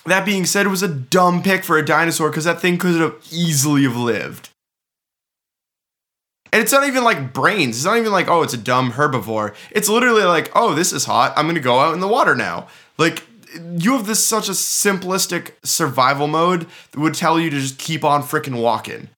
That 0.06 0.24
being 0.24 0.46
said, 0.46 0.66
it 0.66 0.70
was 0.70 0.82
a 0.82 0.88
dumb 0.88 1.42
pick 1.42 1.64
for 1.64 1.78
a 1.78 1.84
dinosaur 1.84 2.30
because 2.30 2.44
that 2.44 2.60
thing 2.60 2.78
could 2.78 3.00
have 3.00 3.14
easily 3.30 3.84
have 3.84 3.96
lived. 3.96 4.48
And 6.52 6.62
it's 6.62 6.72
not 6.72 6.86
even 6.86 7.02
like 7.02 7.32
brains. 7.32 7.76
It's 7.76 7.84
not 7.84 7.96
even 7.96 8.12
like, 8.12 8.28
oh, 8.28 8.42
it's 8.42 8.52
a 8.52 8.58
dumb 8.58 8.92
herbivore. 8.92 9.54
It's 9.70 9.88
literally 9.88 10.24
like, 10.24 10.50
oh, 10.54 10.74
this 10.74 10.92
is 10.92 11.06
hot. 11.06 11.32
I'm 11.36 11.46
gonna 11.46 11.60
go 11.60 11.78
out 11.80 11.94
in 11.94 12.00
the 12.00 12.08
water 12.08 12.34
now. 12.34 12.68
Like 12.98 13.24
you 13.78 13.92
have 13.92 14.06
this 14.06 14.24
such 14.24 14.48
a 14.48 14.52
simplistic 14.52 15.52
survival 15.64 16.26
mode 16.26 16.66
that 16.90 17.00
would 17.00 17.14
tell 17.14 17.40
you 17.40 17.48
to 17.50 17.58
just 17.58 17.78
keep 17.78 18.04
on 18.04 18.22
freaking 18.22 18.60
walking. 18.60 19.08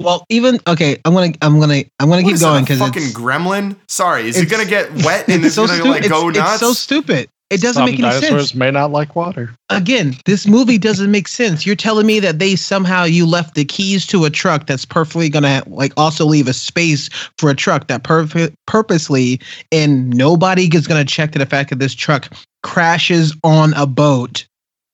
Well, 0.00 0.24
even 0.28 0.58
okay, 0.66 0.98
I'm 1.04 1.14
gonna 1.14 1.32
I'm 1.40 1.58
gonna 1.58 1.84
I'm 1.98 2.10
gonna 2.10 2.22
What 2.22 2.24
keep 2.24 2.34
is 2.34 2.42
going 2.42 2.64
because 2.64 2.80
fucking 2.80 3.08
gremlin. 3.08 3.76
Sorry, 3.88 4.28
is 4.28 4.36
it 4.36 4.50
gonna 4.50 4.66
get 4.66 4.90
wet 5.04 5.28
and 5.28 5.36
it's 5.44 5.46
it's, 5.46 5.54
so 5.54 5.66
gonna 5.66 5.78
stupid. 5.78 5.90
like 5.90 6.08
go 6.08 6.28
it's, 6.28 6.38
nuts? 6.38 6.52
it's 6.54 6.60
so 6.60 6.72
stupid. 6.72 7.28
It 7.48 7.60
doesn't 7.60 7.74
Some 7.74 7.84
make 7.84 8.00
any 8.00 8.02
dinosaurs 8.02 8.48
sense. 8.48 8.54
may 8.56 8.72
not 8.72 8.90
like 8.90 9.14
water. 9.14 9.54
Again, 9.70 10.16
this 10.24 10.48
movie 10.48 10.78
doesn't 10.78 11.12
make 11.12 11.28
sense. 11.28 11.64
You're 11.64 11.76
telling 11.76 12.04
me 12.04 12.18
that 12.18 12.40
they 12.40 12.56
somehow 12.56 13.04
you 13.04 13.24
left 13.24 13.54
the 13.54 13.64
keys 13.64 14.04
to 14.08 14.24
a 14.24 14.30
truck 14.30 14.66
that's 14.66 14.84
perfectly 14.84 15.28
gonna 15.28 15.62
like 15.68 15.92
also 15.96 16.24
leave 16.24 16.48
a 16.48 16.52
space 16.52 17.08
for 17.38 17.48
a 17.48 17.54
truck 17.54 17.86
that 17.86 18.02
perf- 18.02 18.52
purposely 18.66 19.40
and 19.70 20.10
nobody 20.10 20.68
is 20.74 20.88
gonna 20.88 21.04
check 21.04 21.30
to 21.32 21.38
the 21.38 21.46
fact 21.46 21.70
that 21.70 21.78
this 21.78 21.94
truck 21.94 22.28
crashes 22.64 23.36
on 23.44 23.74
a 23.74 23.86
boat 23.86 24.44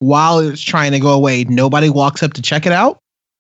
while 0.01 0.39
it's 0.39 0.61
trying 0.61 0.93
to 0.93 1.01
go 1.01 1.13
away. 1.13 1.45
Nobody 1.45 1.89
walks 1.89 2.23
up 2.23 2.35
to 2.35 2.43
check 2.43 2.67
it 2.67 2.73
out. 2.73 2.99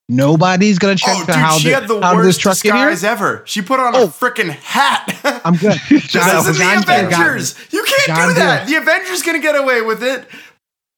Nobody's 0.08 0.78
gonna 0.78 0.96
check 0.96 1.14
oh, 1.16 1.24
dude, 1.26 1.34
how, 1.34 1.58
she 1.58 1.68
the, 1.68 1.74
had 1.74 1.88
the 1.88 2.00
how 2.00 2.12
did 2.16 2.20
this 2.20 2.36
worst 2.36 2.40
truck 2.40 2.60
get 2.60 2.74
here. 2.74 2.90
disguise 2.90 3.04
ever. 3.04 3.42
She 3.46 3.62
put 3.62 3.80
on 3.80 3.94
Oh. 3.96 4.04
a 4.04 4.08
freaking 4.08 4.50
hat. 4.50 5.18
I'm 5.44 5.56
good. 5.56 5.78
This 5.90 6.14
isn't 6.14 6.14
the 6.14 6.52
John 6.58 6.82
Deere 6.82 6.84
got 6.84 6.88
me. 6.88 7.14
Avengers. 7.14 7.54
You 7.70 7.84
can't 7.84 8.06
John 8.06 8.28
do 8.28 8.34
that. 8.34 8.66
Deere. 8.66 8.80
The 8.80 8.82
Avengers 8.82 9.22
gonna 9.22 9.38
get 9.40 9.56
away 9.56 9.80
with 9.80 10.02
it, 10.02 10.26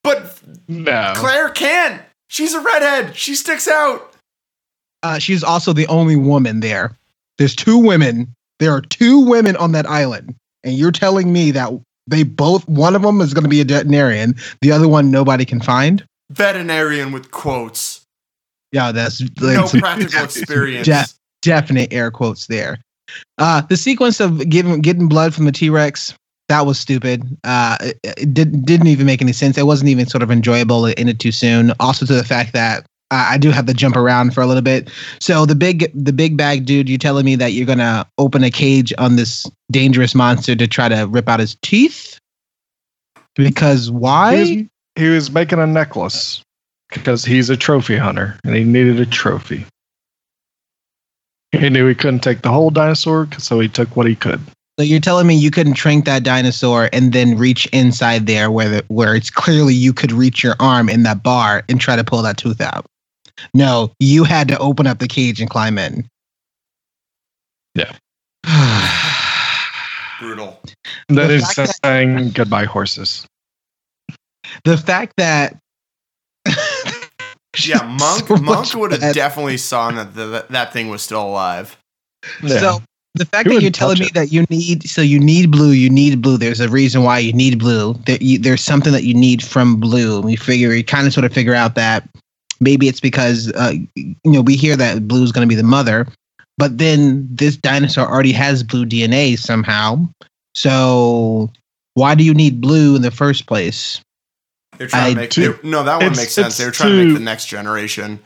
but 0.03 0.41
No. 0.69 1.13
Claire 1.17 1.51
can't. 1.51 2.03
She's 2.29 2.55
a 2.55 2.61
redhead. 2.61 3.15
She 3.17 3.35
sticks 3.35 3.69
out. 3.69 4.13
Uh, 5.03 5.19
she's 5.19 5.45
also 5.45 5.73
the 5.73 5.87
only 5.89 6.17
woman 6.17 6.61
there. 6.61 6.97
There's 7.39 7.55
two 7.55 7.79
women. 7.79 8.35
There 8.59 8.73
are 8.73 8.81
two 8.81 9.21
women 9.21 9.55
on 9.57 9.73
that 9.73 9.87
island, 9.87 10.35
and 10.65 10.75
you're 10.75 10.93
telling 10.93 11.33
me 11.33 11.51
that 11.53 11.71
they 12.07 12.23
both 12.23 12.67
one 12.69 12.97
of 12.97 13.03
them 13.03 13.21
is 13.21 13.35
going 13.35 13.43
to 13.45 13.51
be 13.51 13.61
a 13.61 13.65
veterinarian, 13.65 14.35
the 14.63 14.73
other 14.73 14.89
one 14.89 15.11
nobody 15.11 15.45
can 15.45 15.61
find. 15.61 16.05
Veterinarian 16.31 17.13
with 17.13 17.31
quotes. 17.31 18.04
Yeah, 18.75 18.91
that's 18.93 19.23
No 19.41 19.69
practical 19.69 20.25
experience. 20.25 20.87
de- 20.89 21.05
definite 21.43 21.93
air 21.93 22.11
quotes 22.11 22.49
there. 22.49 22.79
Uh, 23.39 23.61
the 23.63 23.77
sequence 23.77 24.19
of 24.21 24.49
giving 24.49 24.81
getting 24.81 25.09
blood 25.09 25.33
from 25.33 25.45
the 25.45 25.53
T 25.53 25.71
Rex 25.71 26.13
that 26.49 26.67
was 26.67 26.79
stupid. 26.79 27.23
Uh, 27.45 27.79
it, 27.81 27.99
it 28.05 28.35
did, 28.35 28.67
didn't 28.67 28.89
even 28.89 29.07
make 29.07 29.23
any 29.23 29.33
sense. 29.33 29.57
It 29.57 29.65
wasn't 29.65 29.89
even 29.89 30.07
sort 30.07 30.23
of 30.23 30.31
enjoyable. 30.31 30.85
It 30.85 30.99
ended 30.99 31.19
too 31.19 31.33
soon. 31.33 31.73
Also, 31.81 32.05
to 32.05 32.13
the 32.13 32.25
fact 32.25 32.53
that 32.53 32.81
uh, 33.11 33.29
I 33.31 33.39
do 33.39 33.51
have 33.51 33.65
to 33.67 33.73
jump 33.75 33.97
around 33.97 34.35
for 34.35 34.43
a 34.43 34.47
little 34.47 34.61
bit. 34.63 34.91
So 35.21 35.47
the 35.47 35.55
big 35.55 35.91
the 35.95 36.13
big 36.13 36.37
bag 36.37 36.67
dude, 36.67 36.89
you're 36.89 36.99
telling 36.99 37.25
me 37.25 37.37
that 37.37 37.53
you're 37.53 37.67
gonna 37.67 38.07
open 38.19 38.45
a 38.45 38.51
cage 38.51 38.93
on 38.99 39.17
this 39.17 39.47
dangerous 39.71 40.15
monster 40.15 40.55
to 40.57 40.67
try 40.67 40.89
to 40.89 41.05
rip 41.05 41.29
out 41.29 41.41
his 41.41 41.57
teeth? 41.63 42.19
Because 43.37 43.87
He 43.87 43.93
why? 43.93 44.41
was, 44.41 44.49
he 44.97 45.09
was 45.09 45.31
making 45.31 45.61
a 45.61 45.67
necklace 45.67 46.43
because 46.95 47.25
he's 47.25 47.51
a 47.51 47.57
trophy 47.57 47.97
hunter 47.99 48.39
and 48.45 48.55
he 48.57 48.65
needed 48.65 48.99
a 49.01 49.05
trophy. 49.07 49.67
He 51.53 51.69
knew 51.69 51.87
he 51.87 51.95
couldn't 51.95 52.21
take 52.21 52.43
the 52.43 52.51
whole 52.51 52.71
dinosaur, 52.71 53.29
so 53.39 53.61
he 53.61 53.69
took 53.69 53.95
what 53.97 54.07
he 54.07 54.15
could. 54.17 54.41
So 54.79 54.85
you're 54.85 54.99
telling 55.01 55.27
me 55.29 55.35
you 55.37 55.51
couldn't 55.53 55.75
trank 55.75 56.05
that 56.07 56.25
dinosaur 56.25 56.89
and 56.93 57.13
then 57.13 57.39
reach 57.39 57.67
inside 57.67 58.27
there 58.27 58.51
where 58.51 58.69
the, 58.69 58.85
where 58.89 59.15
it's 59.15 59.31
clearly 59.31 59.73
you 59.75 59.93
could 59.93 60.11
reach 60.11 60.43
your 60.43 60.57
arm 60.59 60.89
in 60.89 61.05
that 61.05 61.23
bar 61.23 61.63
and 61.69 61.81
try 61.81 61.95
to 61.95 62.03
pull 62.03 62.23
that 62.23 62.39
tooth 62.39 62.61
out. 62.61 62.87
No, 63.53 63.93
you 64.01 64.25
had 64.25 64.49
to 64.49 64.59
open 64.59 64.87
up 64.89 64.99
the 64.99 65.07
cage 65.07 65.41
and 65.41 65.49
climb 65.49 65.79
in. 65.79 66.09
Yeah. 67.77 67.93
Brutal. 70.21 70.61
That 71.09 71.29
The 71.29 71.35
is 71.35 71.53
fact 71.53 71.79
saying 71.85 72.31
goodbye, 72.31 72.65
horses. 72.65 73.27
the 74.65 74.77
fact 74.77 75.15
that 75.19 75.57
Yeah, 77.63 77.83
Monk 78.01 78.29
So 78.29 78.37
Monk 78.37 78.75
would 78.75 78.93
have 78.93 79.01
bad- 79.01 79.15
definitely 79.15 79.57
saw 79.57 79.91
that 79.93 80.15
the, 80.15 80.47
that 80.51 80.73
thing 80.73 80.89
was 80.89 81.03
still 81.03 81.23
alive. 81.23 81.77
Yeah. 82.43 82.59
So 82.59 82.83
the 83.15 83.27
fact 83.27 83.47
Who 83.49 83.55
that 83.55 83.63
you're 83.63 83.71
telling 83.71 84.01
me 84.01 84.07
it? 84.07 84.15
that 84.15 84.33
you 84.33 84.45
need 84.51 84.89
so 84.89 85.01
you 85.01 85.21
need 85.21 85.51
blue, 85.51 85.71
you 85.71 85.89
need 85.89 86.21
blue. 86.21 86.37
There's 86.37 86.61
a 86.61 86.69
reason 86.69 87.05
why 87.05 87.21
you 87.21 87.33
need 87.33 87.59
blue. 87.59 87.95
There, 88.07 88.19
you, 88.21 88.39
there's 88.39 88.63
something 88.63 88.93
that 88.93 89.05
you 89.05 89.15
need 89.15 89.43
from 89.43 89.77
blue. 89.77 90.21
We 90.21 90.37
figure 90.37 90.71
we 90.71 90.83
kind 90.83 91.07
of 91.07 91.13
sort 91.13 91.25
of 91.25 91.33
figure 91.33 91.55
out 91.55 91.77
that 91.77 92.09
maybe 92.61 92.89
it's 92.89 93.01
because 93.01 93.53
uh, 93.53 93.75
you 93.95 94.17
know 94.25 94.41
we 94.41 94.57
hear 94.57 94.77
that 94.77 95.07
blue 95.07 95.23
is 95.23 95.31
going 95.31 95.47
to 95.47 95.49
be 95.49 95.55
the 95.55 95.63
mother, 95.63 96.09
but 96.59 96.79
then 96.79 97.29
this 97.31 97.57
dinosaur 97.57 98.07
already 98.07 98.33
has 98.33 98.63
blue 98.65 98.85
DNA 98.85 99.39
somehow. 99.39 99.99
So 100.55 101.51
why 101.95 102.15
do 102.17 102.25
you 102.25 102.35
need 102.35 102.61
blue 102.61 102.97
in 102.97 103.03
the 103.03 103.11
first 103.11 103.47
place? 103.47 104.01
They're 104.79 104.89
trying 104.89 105.05
I 105.05 105.11
to 105.11 105.17
make 105.17 105.31
do- 105.31 105.53
they- 105.63 105.69
no, 105.69 105.83
that 105.85 105.95
one 105.97 106.03
it's- 106.07 106.17
makes 106.17 106.33
sense. 106.33 106.57
They 106.57 106.65
were 106.65 106.71
trying 106.71 106.91
to 106.93 107.05
make 107.05 107.15
the 107.15 107.21
next 107.21 107.47
generation. 107.47 108.21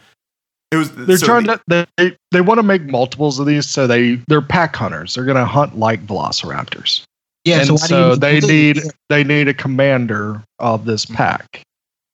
It 0.70 0.76
was 0.76 0.90
they're 0.92 1.16
so 1.16 1.26
trying 1.26 1.44
the- 1.44 1.61
to 1.70 1.86
they 1.96 2.16
they 2.30 2.40
want 2.42 2.59
to 2.59 2.62
make 2.62 2.82
multiples 2.84 3.38
of 3.38 3.46
these, 3.46 3.66
so 3.66 3.86
they 3.86 4.16
they're 4.28 4.42
pack 4.42 4.76
hunters. 4.76 5.14
They're 5.14 5.24
gonna 5.24 5.46
hunt 5.46 5.78
like 5.78 6.07
velociraptors. 6.07 7.03
Yeah, 7.44 7.61
and 7.61 7.66
so 7.68 7.76
so, 7.76 8.09
why 8.11 8.14
they 8.16 8.40
blue? 8.40 8.49
need 8.49 8.82
they 9.09 9.24
need 9.24 9.49
a 9.49 9.55
commander 9.55 10.42
of 10.59 10.84
this 10.84 11.07
pack. 11.07 11.62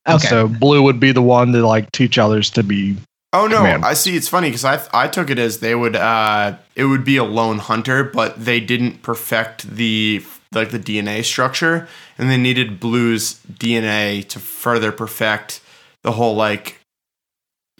And 0.06 0.16
Okay, 0.16 0.28
So 0.28 0.46
blue 0.48 0.82
would 0.82 1.00
be 1.00 1.10
the 1.12 1.22
one 1.22 1.52
to 1.52 1.66
like 1.66 1.90
teach 1.92 2.18
others 2.18 2.50
to 2.50 2.62
be. 2.62 2.96
Oh 3.32 3.48
no, 3.48 3.56
command. 3.56 3.84
I 3.84 3.94
see. 3.94 4.14
It's 4.16 4.28
funny 4.28 4.48
because 4.50 4.64
I 4.64 4.80
I 4.92 5.08
took 5.08 5.30
it 5.30 5.38
as 5.40 5.58
they 5.58 5.74
would 5.74 5.96
uh 5.96 6.54
it 6.76 6.84
would 6.84 7.04
be 7.04 7.16
a 7.16 7.24
lone 7.24 7.58
hunter, 7.58 8.04
but 8.04 8.44
they 8.44 8.60
didn't 8.60 9.02
perfect 9.02 9.68
the 9.74 10.22
like 10.54 10.70
the 10.70 10.78
DNA 10.78 11.24
structure, 11.24 11.88
and 12.18 12.30
they 12.30 12.36
needed 12.36 12.80
Blue's 12.80 13.40
DNA 13.52 14.26
to 14.28 14.38
further 14.38 14.92
perfect 14.92 15.60
the 16.02 16.12
whole 16.12 16.34
like 16.36 16.80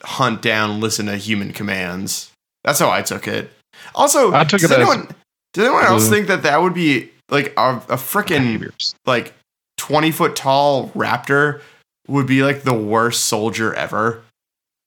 hunt 0.02 0.42
down, 0.42 0.80
listen 0.80 1.06
to 1.06 1.16
human 1.16 1.52
commands. 1.52 2.30
That's 2.64 2.78
how 2.78 2.90
I 2.90 3.02
took 3.02 3.28
it. 3.28 3.50
Also, 3.94 4.32
I 4.32 4.44
took 4.44 4.60
does 4.60 4.70
it 4.70 4.74
as 4.80 4.88
anyone 4.88 5.08
does 5.52 5.64
anyone 5.66 5.84
else 5.84 6.06
Blue. 6.08 6.16
think 6.16 6.28
that 6.28 6.42
that 6.44 6.60
would 6.62 6.74
be 6.74 7.10
like 7.30 7.52
a, 7.56 7.76
a 7.88 7.96
freaking 7.96 8.70
like 9.06 9.34
twenty 9.76 10.10
foot 10.10 10.36
tall 10.36 10.88
raptor 10.90 11.60
would 12.08 12.26
be 12.26 12.42
like 12.42 12.62
the 12.62 12.74
worst 12.74 13.24
soldier 13.26 13.74
ever? 13.74 14.22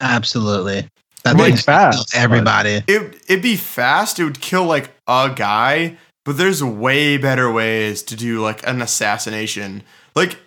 absolutely. 0.02 0.88
That 1.24 1.36
Like 1.36 1.46
thing's 1.54 1.62
fast, 1.64 2.12
but- 2.14 2.20
everybody. 2.20 2.84
it 2.88 3.22
it'd 3.28 3.42
be 3.42 3.56
fast. 3.58 4.20
It 4.20 4.24
would 4.24 4.40
kill 4.40 4.66
like 4.66 4.92
a 5.08 5.32
guy, 5.36 5.98
but 6.28 6.38
there's 6.38 6.62
way 6.64 7.18
better 7.18 7.50
ways 7.52 8.04
to 8.04 8.16
do 8.16 8.40
like 8.42 8.62
an 8.68 8.82
assassination. 8.82 9.82
Like 10.14 10.38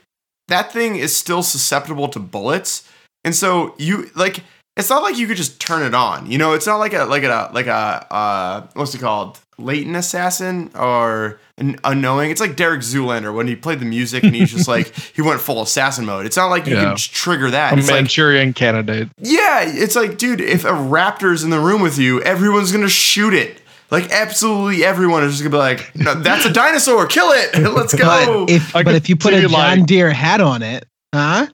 that 0.49 0.73
thing 0.73 0.95
is 0.97 1.17
still 1.17 1.43
susceptible 1.43 2.07
to 2.09 2.21
bullets, 2.21 2.87
and 3.25 3.35
so 3.35 3.75
you 3.79 4.11
like 4.15 4.45
it's 4.77 4.91
not 4.91 5.03
like 5.03 5.19
you 5.19 5.27
could 5.27 5.37
just 5.37 5.61
turn 5.61 5.83
it 5.83 5.95
on. 5.95 6.31
You 6.31 6.39
know, 6.39 6.53
it's 6.53 6.67
not 6.67 6.77
like 6.77 6.93
a 6.93 7.05
like 7.07 7.25
a 7.25 7.51
like 7.53 7.67
a 7.67 8.07
uh 8.15 8.67
what's 8.75 8.95
it 8.95 9.01
called 9.01 9.39
latent 9.59 9.95
assassin 9.97 10.71
or 10.75 11.39
an 11.59 11.79
unknowing. 11.85 12.31
It's 12.31 12.41
like 12.41 12.57
Derek 12.57 12.81
Zoolander 12.81 13.35
when 13.35 13.47
he 13.47 13.55
played 13.55 13.79
the 13.81 13.85
music 13.85 14.23
and 14.25 14.35
he's 14.35 14.51
just 14.53 14.67
like 14.69 14.95
he 15.15 15.21
went 15.23 15.41
full 15.41 15.61
assassin 15.63 16.07
mode. 16.07 16.25
It's 16.27 16.37
not 16.37 16.47
like 16.49 16.67
you 16.67 16.75
Yeah. 16.77 16.85
can 16.85 16.97
just 16.97 17.13
trigger 17.13 17.51
that. 17.51 17.75
A 17.75 17.77
It's 17.79 17.89
like 17.89 17.97
Manchurian 17.97 18.53
candidate. 18.55 19.09
yeah, 19.19 19.65
it's 19.67 19.97
like, 19.97 20.17
dude, 20.19 20.41
if 20.41 20.65
a 20.65 20.69
raptor's 20.73 21.45
in 21.45 21.51
the 21.51 21.61
room 21.61 21.83
with 21.83 21.99
you, 21.99 22.23
everyone's 22.23 22.73
gonna 22.73 22.89
shoot 22.89 23.35
it. 23.35 23.61
Like, 23.91 24.11
absolutely 24.11 24.85
everyone 24.85 25.25
is 25.25 25.33
just 25.33 25.43
gonna 25.43 25.51
be 25.51 25.57
like, 25.59 25.95
no, 25.97 26.15
"That's 26.15 26.47
a 26.47 26.53
dinosaur! 26.53 27.07
Kill 27.07 27.31
it! 27.33 27.59
Let's 27.75 27.95
go!" 27.95 28.47
But 28.47 28.51
if 28.55 28.73
but 28.73 28.95
if 28.95 29.09
you 29.09 29.17
put 29.17 29.35
a 29.35 29.43
see, 29.43 29.49
John 29.49 29.79
like- 29.81 29.87
Deere 29.87 30.11
hat 30.11 30.41
on 30.41 30.63
it, 30.63 30.85
huh? 31.15 31.47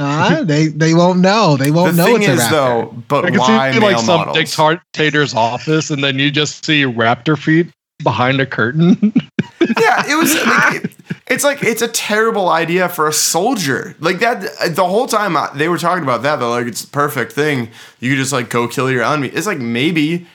Huh? 0.00 0.44
they 0.44 0.68
they 0.68 0.94
won't 0.94 1.18
know. 1.20 1.56
They 1.56 1.70
won't 1.70 1.96
know 1.96 2.04
thing 2.06 2.22
it's 2.22 2.28
a 2.28 2.32
is, 2.34 2.40
raptor. 2.40 2.50
though, 2.50 3.02
but 3.08 3.24
I 3.24 3.30
can 3.30 3.38
why 3.40 3.72
see 3.72 3.80
like 3.80 3.98
some 3.98 4.06
models? 4.26 4.36
dictator's 4.36 5.34
office, 5.34 5.90
and 5.90 6.02
then 6.02 6.18
you 6.18 6.30
just 6.30 6.64
see 6.64 6.84
raptor 6.84 7.36
feet 7.38 7.68
behind 8.02 8.40
a 8.40 8.46
curtain. 8.46 8.96
yeah, 9.78 10.04
it 10.08 10.16
was. 10.16 10.34
Like, 10.46 10.84
it- 10.84 10.90
it's 11.26 11.44
like 11.44 11.62
it's 11.62 11.82
a 11.82 11.86
terrible 11.88 12.48
idea 12.48 12.88
for 12.88 13.06
a 13.06 13.12
soldier. 13.12 13.94
Like 14.00 14.18
that, 14.18 14.74
the 14.74 14.84
whole 14.86 15.06
time 15.06 15.36
uh, 15.36 15.48
they 15.54 15.68
were 15.68 15.78
talking 15.78 16.02
about 16.02 16.22
that, 16.22 16.36
they're 16.36 16.48
like, 16.48 16.66
"It's 16.66 16.82
the 16.82 16.90
perfect 16.90 17.32
thing. 17.32 17.68
You 18.00 18.10
could 18.10 18.18
just 18.18 18.32
like 18.32 18.48
go 18.50 18.66
kill 18.66 18.90
your 18.90 19.04
enemy." 19.04 19.28
It's 19.28 19.46
like 19.46 19.58
maybe, 19.58 20.26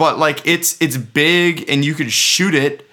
but 0.00 0.18
like 0.18 0.40
it's 0.46 0.80
it's 0.80 0.96
big 0.96 1.68
and 1.68 1.84
you 1.84 1.92
could 1.92 2.10
shoot 2.10 2.54
it. 2.54 2.88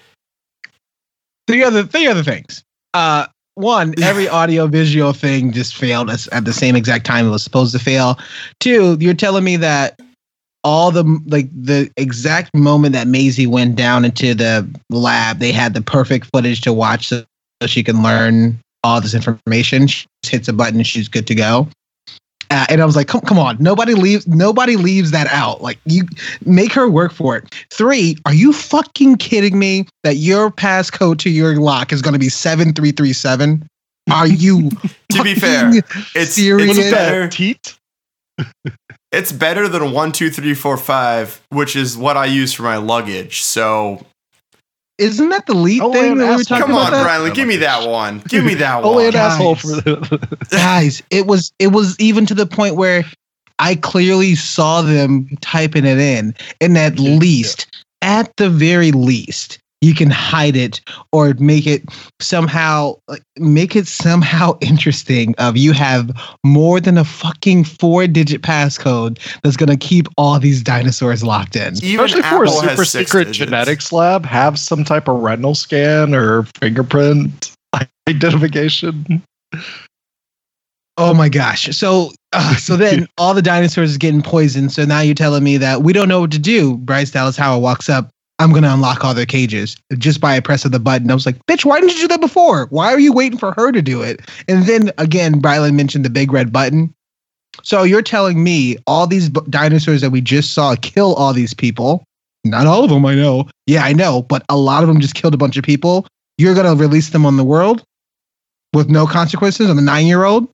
three 1.47 1.63
other 1.63 1.83
three 1.83 2.05
other 2.05 2.21
things. 2.21 2.65
Uh, 2.93 3.25
one, 3.55 3.95
every 4.03 4.27
audio 4.27 4.67
visual 4.67 5.13
thing 5.13 5.53
just 5.53 5.77
failed 5.77 6.09
us 6.09 6.27
at 6.33 6.43
the 6.43 6.51
same 6.51 6.75
exact 6.75 7.05
time 7.05 7.25
it 7.25 7.29
was 7.29 7.43
supposed 7.43 7.71
to 7.71 7.79
fail. 7.79 8.19
Two, 8.59 8.97
you're 8.99 9.13
telling 9.13 9.45
me 9.45 9.55
that 9.55 10.01
all 10.65 10.91
the 10.91 11.03
like 11.27 11.49
the 11.53 11.89
exact 11.95 12.53
moment 12.53 12.91
that 12.91 13.07
Maisie 13.07 13.47
went 13.47 13.77
down 13.77 14.03
into 14.03 14.33
the 14.33 14.69
lab, 14.89 15.39
they 15.39 15.53
had 15.53 15.73
the 15.73 15.81
perfect 15.81 16.27
footage 16.33 16.59
to 16.61 16.73
watch 16.73 17.07
so, 17.07 17.23
so 17.61 17.67
she 17.67 17.83
can 17.83 18.03
learn 18.03 18.59
all 18.83 18.99
this 18.99 19.13
information. 19.13 19.87
She 19.87 20.05
just 20.23 20.33
hits 20.33 20.47
a 20.49 20.53
button 20.53 20.75
and 20.75 20.85
she's 20.85 21.07
good 21.07 21.25
to 21.27 21.35
go. 21.35 21.69
Uh, 22.49 22.65
and 22.69 22.81
I 22.81 22.85
was 22.85 22.95
like, 22.95 23.07
come, 23.07 23.21
come 23.21 23.39
on, 23.39 23.57
nobody 23.59 23.93
leaves, 23.93 24.27
nobody 24.27 24.75
leaves 24.75 25.11
that 25.11 25.27
out. 25.27 25.61
Like 25.61 25.79
you 25.85 26.03
make 26.45 26.73
her 26.73 26.89
work 26.89 27.11
for 27.11 27.37
it. 27.37 27.53
Three, 27.71 28.17
are 28.25 28.33
you 28.33 28.53
fucking 28.53 29.17
kidding 29.17 29.59
me 29.59 29.87
that 30.03 30.15
your 30.15 30.51
passcode 30.51 31.19
to 31.19 31.29
your 31.29 31.57
lock 31.57 31.91
is 31.91 32.01
going 32.01 32.13
to 32.13 32.19
be 32.19 32.29
seven 32.29 32.73
three 32.73 32.91
three 32.91 33.13
seven? 33.13 33.67
Are 34.11 34.27
you? 34.27 34.69
To 35.11 35.23
be 35.23 35.35
fair, 35.35 35.71
it's, 36.13 36.33
serious? 36.33 36.77
it's 36.77 36.91
better. 36.91 37.27
Teat? 37.27 37.75
It's 39.11 39.31
better 39.31 39.67
than 39.67 39.91
one, 39.91 40.11
two, 40.11 40.29
three, 40.29 40.53
four, 40.53 40.77
five, 40.77 41.41
which 41.49 41.75
is 41.75 41.97
what 41.97 42.17
I 42.17 42.25
use 42.25 42.53
for 42.53 42.63
my 42.63 42.75
luggage. 42.75 43.41
So 43.41 44.05
Isn't 44.97 45.29
that 45.29 45.45
the 45.45 45.53
lead 45.53 45.81
Oh, 45.81 45.91
thing 45.93 46.17
that 46.17 46.23
we 46.23 46.29
were 46.29 46.33
ask- 46.39 46.47
talking 46.47 46.61
come 46.65 46.71
about? 46.71 46.87
on, 46.87 46.91
that? 46.93 47.05
Riley, 47.05 47.31
give 47.31 47.47
me 47.47 47.57
that 47.57 47.87
one. 47.87 48.19
Give 48.27 48.43
me 48.43 48.55
that 48.55 48.77
oh, 48.83 48.89
Only 48.91 49.05
one. 49.05 49.13
an 49.15 49.19
asshole 49.19 49.53
Guys. 49.55 49.61
for 49.61 49.67
the. 49.67 50.37
guys 50.49 51.03
it 51.11 51.27
was 51.27 51.51
it 51.59 51.67
was 51.67 51.95
even 51.99 52.25
to 52.25 52.33
the 52.33 52.45
point 52.47 52.75
where 52.75 53.03
i 53.59 53.75
clearly 53.75 54.33
saw 54.35 54.81
them 54.81 55.27
typing 55.41 55.85
it 55.85 55.97
in 55.99 56.33
and 56.61 56.77
at 56.77 56.97
Yeah. 56.99 57.11
least 57.17 57.67
at 58.01 58.31
the 58.37 58.49
very 58.49 58.91
least 58.91 59.59
you 59.81 59.93
can 59.93 60.09
hide 60.09 60.55
it 60.55 60.81
or 61.11 61.33
make 61.35 61.67
it 61.67 61.83
somehow 62.19 62.95
like 63.07 63.23
make 63.37 63.75
it 63.75 63.87
somehow 63.87 64.57
interesting 64.61 65.35
of 65.37 65.57
you 65.57 65.71
have 65.71 66.11
more 66.43 66.79
than 66.79 66.97
a 66.97 67.03
fucking 67.03 67.63
four 67.63 68.07
digit 68.07 68.41
passcode 68.41 69.19
that's 69.43 69.57
going 69.57 69.69
to 69.69 69.77
keep 69.77 70.07
all 70.17 70.39
these 70.39 70.61
dinosaurs 70.61 71.23
locked 71.23 71.55
in 71.55 71.75
Even 71.83 72.05
Especially 72.05 72.29
for 72.29 72.43
a 72.43 72.49
super 72.49 72.85
secret 72.85 73.25
digits. 73.25 73.37
genetics 73.37 73.91
lab, 73.91 74.25
have 74.25 74.57
some 74.57 74.83
type 74.83 75.07
of 75.07 75.19
retinal 75.19 75.55
scan 75.55 76.13
or 76.15 76.43
fingerprint 76.59 77.51
identification. 78.09 79.21
Oh 80.99 81.13
my 81.13 81.29
gosh. 81.29 81.75
So 81.77 82.11
uh, 82.33 82.55
so 82.55 82.75
then 82.77 83.07
all 83.17 83.33
the 83.33 83.41
dinosaurs 83.41 83.91
is 83.91 83.97
getting 83.97 84.21
poisoned. 84.21 84.71
So 84.71 84.85
now 84.85 85.01
you're 85.01 85.15
telling 85.15 85.43
me 85.43 85.57
that 85.57 85.83
we 85.83 85.93
don't 85.93 86.09
know 86.09 86.21
what 86.21 86.31
to 86.31 86.39
do. 86.39 86.77
Bryce 86.77 87.11
Dallas 87.11 87.37
Howard 87.37 87.61
walks 87.61 87.89
up. 87.89 88.09
I'm 88.39 88.53
gonna 88.53 88.73
unlock 88.73 89.03
all 89.03 89.13
their 89.13 89.25
cages 89.25 89.77
just 89.97 90.21
by 90.21 90.35
a 90.35 90.41
press 90.41 90.65
of 90.65 90.71
the 90.71 90.79
button. 90.79 91.09
I 91.09 91.13
was 91.13 91.25
like, 91.25 91.43
bitch, 91.47 91.65
why 91.65 91.79
didn't 91.79 91.95
you 91.95 92.01
do 92.01 92.07
that 92.09 92.21
before? 92.21 92.67
Why 92.69 92.93
are 92.93 92.99
you 92.99 93.11
waiting 93.11 93.39
for 93.39 93.51
her 93.53 93.71
to 93.71 93.81
do 93.81 94.01
it? 94.01 94.21
And 94.47 94.65
then 94.65 94.91
again, 94.97 95.41
Brylan 95.41 95.75
mentioned 95.75 96.05
the 96.05 96.09
big 96.09 96.31
red 96.31 96.53
button. 96.53 96.93
So 97.63 97.83
you're 97.83 98.03
telling 98.03 98.43
me 98.43 98.77
all 98.85 99.07
these 99.07 99.29
b- 99.29 99.41
dinosaurs 99.49 100.01
that 100.01 100.11
we 100.11 100.21
just 100.21 100.53
saw 100.53 100.75
kill 100.75 101.15
all 101.15 101.33
these 101.33 101.53
people? 101.53 102.03
Not 102.45 102.67
all 102.67 102.83
of 102.83 102.91
them, 102.91 103.05
I 103.05 103.15
know. 103.15 103.49
Yeah, 103.65 103.83
I 103.83 103.93
know, 103.93 104.21
but 104.21 104.43
a 104.49 104.57
lot 104.57 104.83
of 104.83 104.87
them 104.87 105.01
just 105.01 105.15
killed 105.15 105.33
a 105.33 105.37
bunch 105.37 105.57
of 105.57 105.63
people. 105.63 106.05
You're 106.37 106.53
gonna 106.53 106.75
release 106.75 107.09
them 107.09 107.25
on 107.25 107.37
the 107.37 107.43
world 107.43 107.83
with 108.73 108.89
no 108.89 109.07
consequences 109.07 109.69
on 109.69 109.75
the 109.75 109.81
nine 109.81 110.05
year 110.05 110.23
old? 110.23 110.47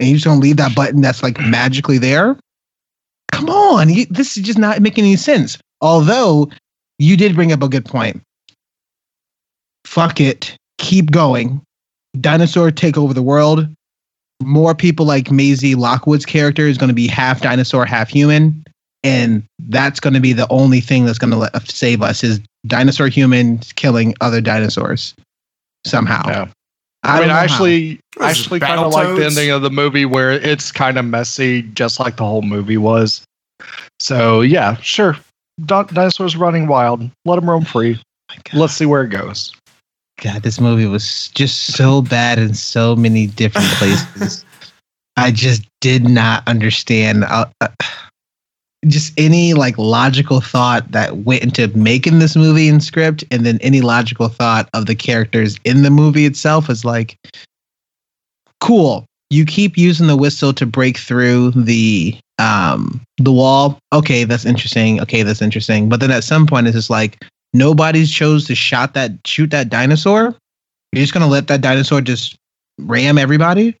and 0.00 0.08
you're 0.08 0.16
just 0.16 0.24
going 0.24 0.40
to 0.40 0.42
leave 0.42 0.56
that 0.56 0.74
button 0.74 1.02
that's 1.02 1.22
like 1.22 1.38
magically 1.40 1.98
there. 1.98 2.36
Come 3.32 3.50
on, 3.50 3.90
you, 3.90 4.06
this 4.06 4.36
is 4.36 4.42
just 4.42 4.58
not 4.58 4.80
making 4.80 5.04
any 5.04 5.16
sense. 5.16 5.58
Although 5.82 6.50
you 7.00 7.16
did 7.16 7.34
bring 7.34 7.50
up 7.50 7.62
a 7.62 7.68
good 7.68 7.84
point. 7.84 8.22
Fuck 9.86 10.20
it, 10.20 10.54
keep 10.78 11.10
going. 11.10 11.62
Dinosaur 12.20 12.70
take 12.70 12.98
over 12.98 13.14
the 13.14 13.22
world. 13.22 13.66
More 14.42 14.74
people 14.74 15.06
like 15.06 15.30
Maisie 15.30 15.74
Lockwood's 15.74 16.26
character 16.26 16.66
is 16.66 16.78
going 16.78 16.88
to 16.88 16.94
be 16.94 17.06
half 17.06 17.40
dinosaur, 17.40 17.86
half 17.86 18.08
human, 18.08 18.62
and 19.02 19.42
that's 19.68 19.98
going 19.98 20.14
to 20.14 20.20
be 20.20 20.32
the 20.32 20.46
only 20.50 20.80
thing 20.80 21.06
that's 21.06 21.18
going 21.18 21.30
to 21.32 21.50
save 21.64 22.02
us 22.02 22.22
is 22.22 22.40
dinosaur 22.66 23.08
humans 23.08 23.72
killing 23.72 24.14
other 24.20 24.40
dinosaurs 24.40 25.14
somehow. 25.86 26.22
Yeah. 26.26 26.48
I, 27.02 27.16
I, 27.16 27.20
mean, 27.20 27.28
know 27.28 27.34
I 27.34 27.44
actually, 27.44 28.00
What 28.16 28.30
is 28.30 28.38
actually 28.38 28.60
kind 28.60 28.78
of 28.78 28.92
like 28.92 29.16
the 29.16 29.24
ending 29.24 29.50
of 29.50 29.62
the 29.62 29.70
movie 29.70 30.04
where 30.04 30.32
it's 30.32 30.70
kind 30.70 30.98
of 30.98 31.06
messy, 31.06 31.62
just 31.62 31.98
like 31.98 32.16
the 32.16 32.26
whole 32.26 32.42
movie 32.42 32.76
was. 32.76 33.24
So 34.00 34.42
yeah, 34.42 34.76
sure. 34.76 35.16
Di- 35.64 35.84
dinosaurs 35.84 36.36
running 36.36 36.66
wild. 36.66 37.10
Let 37.24 37.36
them 37.36 37.48
roam 37.48 37.64
free. 37.64 38.00
My 38.28 38.36
Let's 38.52 38.74
see 38.74 38.86
where 38.86 39.02
it 39.02 39.08
goes. 39.08 39.52
God, 40.20 40.42
this 40.42 40.60
movie 40.60 40.86
was 40.86 41.28
just 41.34 41.74
so 41.74 42.02
bad 42.02 42.38
in 42.38 42.54
so 42.54 42.94
many 42.94 43.26
different 43.26 43.68
places. 43.72 44.44
I 45.16 45.30
just 45.30 45.66
did 45.80 46.08
not 46.08 46.46
understand 46.46 47.24
uh, 47.24 47.46
uh, 47.60 47.68
just 48.86 49.12
any 49.18 49.54
like 49.54 49.76
logical 49.76 50.40
thought 50.40 50.90
that 50.92 51.18
went 51.18 51.42
into 51.42 51.68
making 51.76 52.18
this 52.18 52.36
movie 52.36 52.68
and 52.68 52.82
script, 52.82 53.24
and 53.30 53.44
then 53.44 53.58
any 53.60 53.80
logical 53.80 54.28
thought 54.28 54.68
of 54.72 54.86
the 54.86 54.94
characters 54.94 55.56
in 55.64 55.82
the 55.82 55.90
movie 55.90 56.26
itself 56.26 56.70
is 56.70 56.84
like, 56.84 57.16
cool. 58.60 59.04
You 59.30 59.44
keep 59.44 59.76
using 59.76 60.06
the 60.06 60.16
whistle 60.16 60.52
to 60.54 60.66
break 60.66 60.98
through 60.98 61.52
the 61.52 62.16
um 62.40 63.00
the 63.18 63.32
wall. 63.32 63.78
Okay, 63.92 64.24
that's 64.24 64.44
interesting. 64.44 65.00
Okay, 65.00 65.22
that's 65.22 65.42
interesting. 65.42 65.88
But 65.88 66.00
then 66.00 66.10
at 66.10 66.24
some 66.24 66.46
point, 66.46 66.66
it's 66.66 66.76
just 66.76 66.90
like 66.90 67.22
nobody's 67.52 68.10
chose 68.12 68.46
to 68.46 68.54
shot 68.54 68.94
that 68.94 69.12
shoot 69.26 69.50
that 69.50 69.68
dinosaur. 69.68 70.34
You're 70.92 71.02
just 71.02 71.12
gonna 71.12 71.28
let 71.28 71.46
that 71.48 71.60
dinosaur 71.60 72.00
just 72.00 72.36
ram 72.78 73.18
everybody, 73.18 73.76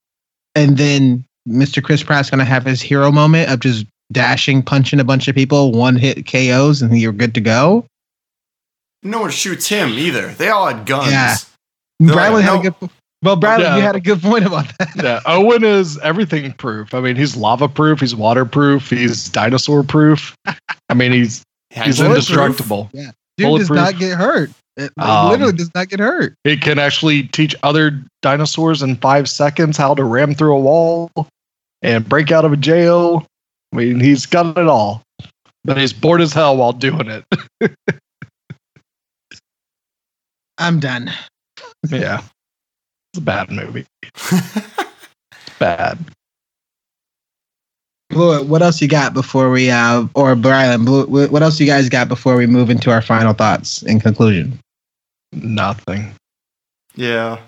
and 0.54 0.76
then 0.76 1.24
Mr. 1.48 1.82
Chris 1.82 2.02
Pratt's 2.02 2.30
gonna 2.30 2.44
have 2.44 2.64
his 2.64 2.80
hero 2.80 3.10
moment 3.10 3.50
of 3.50 3.60
just 3.60 3.86
dashing, 4.12 4.62
punching 4.62 5.00
a 5.00 5.04
bunch 5.04 5.28
of 5.28 5.34
people, 5.34 5.72
one 5.72 5.96
hit 5.96 6.26
KOs, 6.26 6.82
and 6.82 6.98
you're 6.98 7.12
good 7.12 7.34
to 7.34 7.40
go. 7.40 7.86
No 9.02 9.20
one 9.20 9.30
shoots 9.30 9.68
him 9.68 9.90
either. 9.90 10.28
They 10.28 10.48
all 10.48 10.66
had 10.66 10.84
guns. 10.84 11.10
Yeah. 11.10 11.36
They're 12.00 12.14
Bradley 12.14 12.42
like, 12.42 12.44
had 12.44 12.54
"No." 12.54 12.60
a 12.60 12.70
good. 12.70 12.90
Well, 13.22 13.36
Bradley, 13.36 13.66
Yeah. 13.66 13.76
you 13.76 13.82
had 13.82 13.96
a 13.96 14.00
good 14.00 14.22
point 14.22 14.46
about 14.46 14.66
that. 14.78 14.90
Yeah, 15.02 15.20
Owen 15.26 15.62
is 15.64 15.98
everything 15.98 16.52
proof. 16.54 16.94
I 16.94 17.00
mean, 17.00 17.16
he's 17.16 17.36
lava 17.36 17.68
proof. 17.68 18.00
He's 18.00 18.14
waterproof. 18.14 18.88
He's 18.90 19.28
dinosaur 19.28 19.82
proof. 19.82 20.34
I 20.88 20.94
mean, 20.94 21.12
he's 21.12 21.42
Yeah, 21.70 21.84
he's 21.84 21.98
bulletproof. 21.98 22.16
indestructible. 22.28 22.90
Dude 23.36 23.58
does 23.58 23.70
not 23.70 23.98
get 23.98 24.16
hurt. 24.16 24.50
It 24.76 24.90
Um, 24.98 25.28
literally 25.30 25.52
does 25.52 25.70
not 25.74 25.88
get 25.88 26.00
hurt. 26.00 26.34
He 26.44 26.56
can 26.56 26.78
actually 26.78 27.24
teach 27.24 27.54
other 27.62 28.02
dinosaurs 28.22 28.80
in 28.82 28.96
five 28.96 29.28
seconds 29.28 29.76
how 29.76 29.94
to 29.94 30.04
ram 30.04 30.34
through 30.34 30.56
a 30.56 30.60
wall 30.60 31.10
and 31.82 32.08
break 32.08 32.32
out 32.32 32.44
of 32.46 32.52
a 32.52 32.56
jail. 32.56 33.26
I 33.72 33.76
mean, 33.76 34.00
he's 34.00 34.24
got 34.26 34.56
it 34.56 34.66
all. 34.66 35.02
But 35.64 35.76
he's 35.76 35.92
bored 35.92 36.22
as 36.22 36.32
hell 36.32 36.56
while 36.56 36.72
doing 36.72 37.08
it. 37.10 37.24
I'm 40.58 40.80
done. 40.80 41.10
yeah. 41.90 42.22
It's 43.12 43.18
a 43.18 43.22
bad 43.22 43.50
movie. 43.50 43.86
It's 44.02 44.78
bad. 45.58 45.98
Blue, 48.10 48.42
what 48.44 48.60
else 48.60 48.80
you 48.80 48.88
got 48.88 49.14
before 49.14 49.50
we 49.50 49.70
uh 49.70 50.06
or 50.14 50.34
Brian, 50.34 50.84
Blue, 50.84 51.06
what 51.06 51.42
else 51.42 51.60
you 51.60 51.66
guys 51.66 51.88
got 51.88 52.08
before 52.08 52.36
we 52.36 52.46
move 52.46 52.70
into 52.70 52.90
our 52.90 53.02
final 53.02 53.32
thoughts 53.32 53.82
and 53.82 54.02
conclusion? 54.02 54.58
Nothing. 55.32 56.12
yeah. 56.96 57.38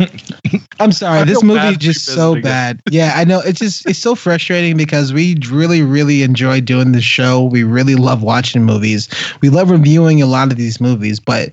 I'm 0.80 0.90
sorry, 0.90 1.24
this 1.24 1.42
movie 1.42 1.60
is 1.68 1.76
just 1.76 2.08
revisiting 2.08 2.14
so 2.14 2.34
it. 2.34 2.42
bad. 2.42 2.80
Yeah, 2.90 3.12
I 3.14 3.24
know. 3.24 3.40
It's 3.40 3.60
just 3.60 3.88
it's 3.88 3.98
so 3.98 4.16
frustrating 4.16 4.76
because 4.76 5.12
we 5.12 5.36
really, 5.48 5.82
really 5.82 6.22
enjoy 6.22 6.60
doing 6.60 6.92
this 6.92 7.04
show. 7.04 7.44
We 7.44 7.62
really 7.62 7.94
love 7.94 8.22
watching 8.22 8.64
movies. 8.64 9.08
We 9.40 9.50
love 9.50 9.70
reviewing 9.70 10.20
a 10.20 10.26
lot 10.26 10.50
of 10.50 10.58
these 10.58 10.80
movies, 10.80 11.20
but 11.20 11.52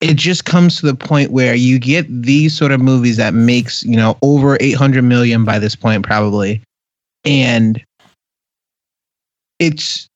it 0.00 0.16
just 0.16 0.44
comes 0.44 0.80
to 0.80 0.86
the 0.86 0.94
point 0.94 1.30
where 1.30 1.54
you 1.54 1.78
get 1.78 2.06
these 2.08 2.56
sort 2.56 2.72
of 2.72 2.80
movies 2.80 3.16
that 3.18 3.34
makes, 3.34 3.82
you 3.82 3.96
know, 3.96 4.16
over 4.22 4.56
800 4.60 5.02
million 5.02 5.44
by 5.44 5.58
this 5.58 5.76
point 5.76 6.04
probably. 6.04 6.62
And 7.24 7.82
it's 9.58 10.08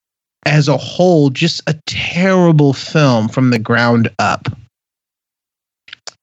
as 0.46 0.68
a 0.68 0.76
whole 0.76 1.30
just 1.30 1.62
a 1.66 1.78
terrible 1.86 2.72
film 2.72 3.28
from 3.28 3.50
the 3.50 3.58
ground 3.58 4.10
up 4.18 4.48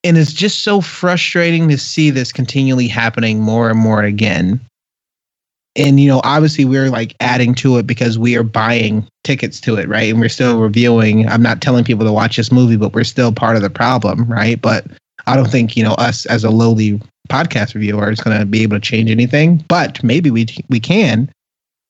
and 0.03 0.17
it's 0.17 0.33
just 0.33 0.63
so 0.63 0.81
frustrating 0.81 1.69
to 1.69 1.77
see 1.77 2.09
this 2.09 2.31
continually 2.31 2.87
happening 2.87 3.39
more 3.39 3.69
and 3.69 3.79
more 3.79 4.03
again 4.03 4.59
and 5.75 5.99
you 5.99 6.07
know 6.07 6.21
obviously 6.23 6.65
we're 6.65 6.89
like 6.89 7.15
adding 7.19 7.55
to 7.55 7.77
it 7.77 7.87
because 7.87 8.19
we 8.19 8.35
are 8.35 8.43
buying 8.43 9.07
tickets 9.23 9.59
to 9.61 9.75
it 9.75 9.87
right? 9.87 10.11
And 10.11 10.19
we're 10.19 10.29
still 10.29 10.59
reviewing. 10.59 11.27
I'm 11.27 11.41
not 11.41 11.61
telling 11.61 11.83
people 11.83 12.05
to 12.05 12.13
watch 12.13 12.37
this 12.37 12.51
movie 12.51 12.77
but 12.77 12.93
we're 12.93 13.03
still 13.03 13.31
part 13.31 13.55
of 13.55 13.61
the 13.61 13.69
problem 13.69 14.25
right? 14.25 14.61
But 14.61 14.85
i 15.27 15.35
don't 15.35 15.51
think 15.51 15.77
you 15.77 15.83
know 15.83 15.93
us 15.93 16.25
as 16.25 16.43
a 16.43 16.49
lowly 16.49 16.99
podcast 17.31 17.73
reviewer 17.73 18.11
is 18.11 18.19
going 18.19 18.37
to 18.37 18.45
be 18.45 18.63
able 18.63 18.77
to 18.77 18.81
change 18.81 19.09
anything. 19.09 19.57
But 19.67 20.03
maybe 20.03 20.29
we 20.29 20.47
we 20.69 20.79
can. 20.79 21.31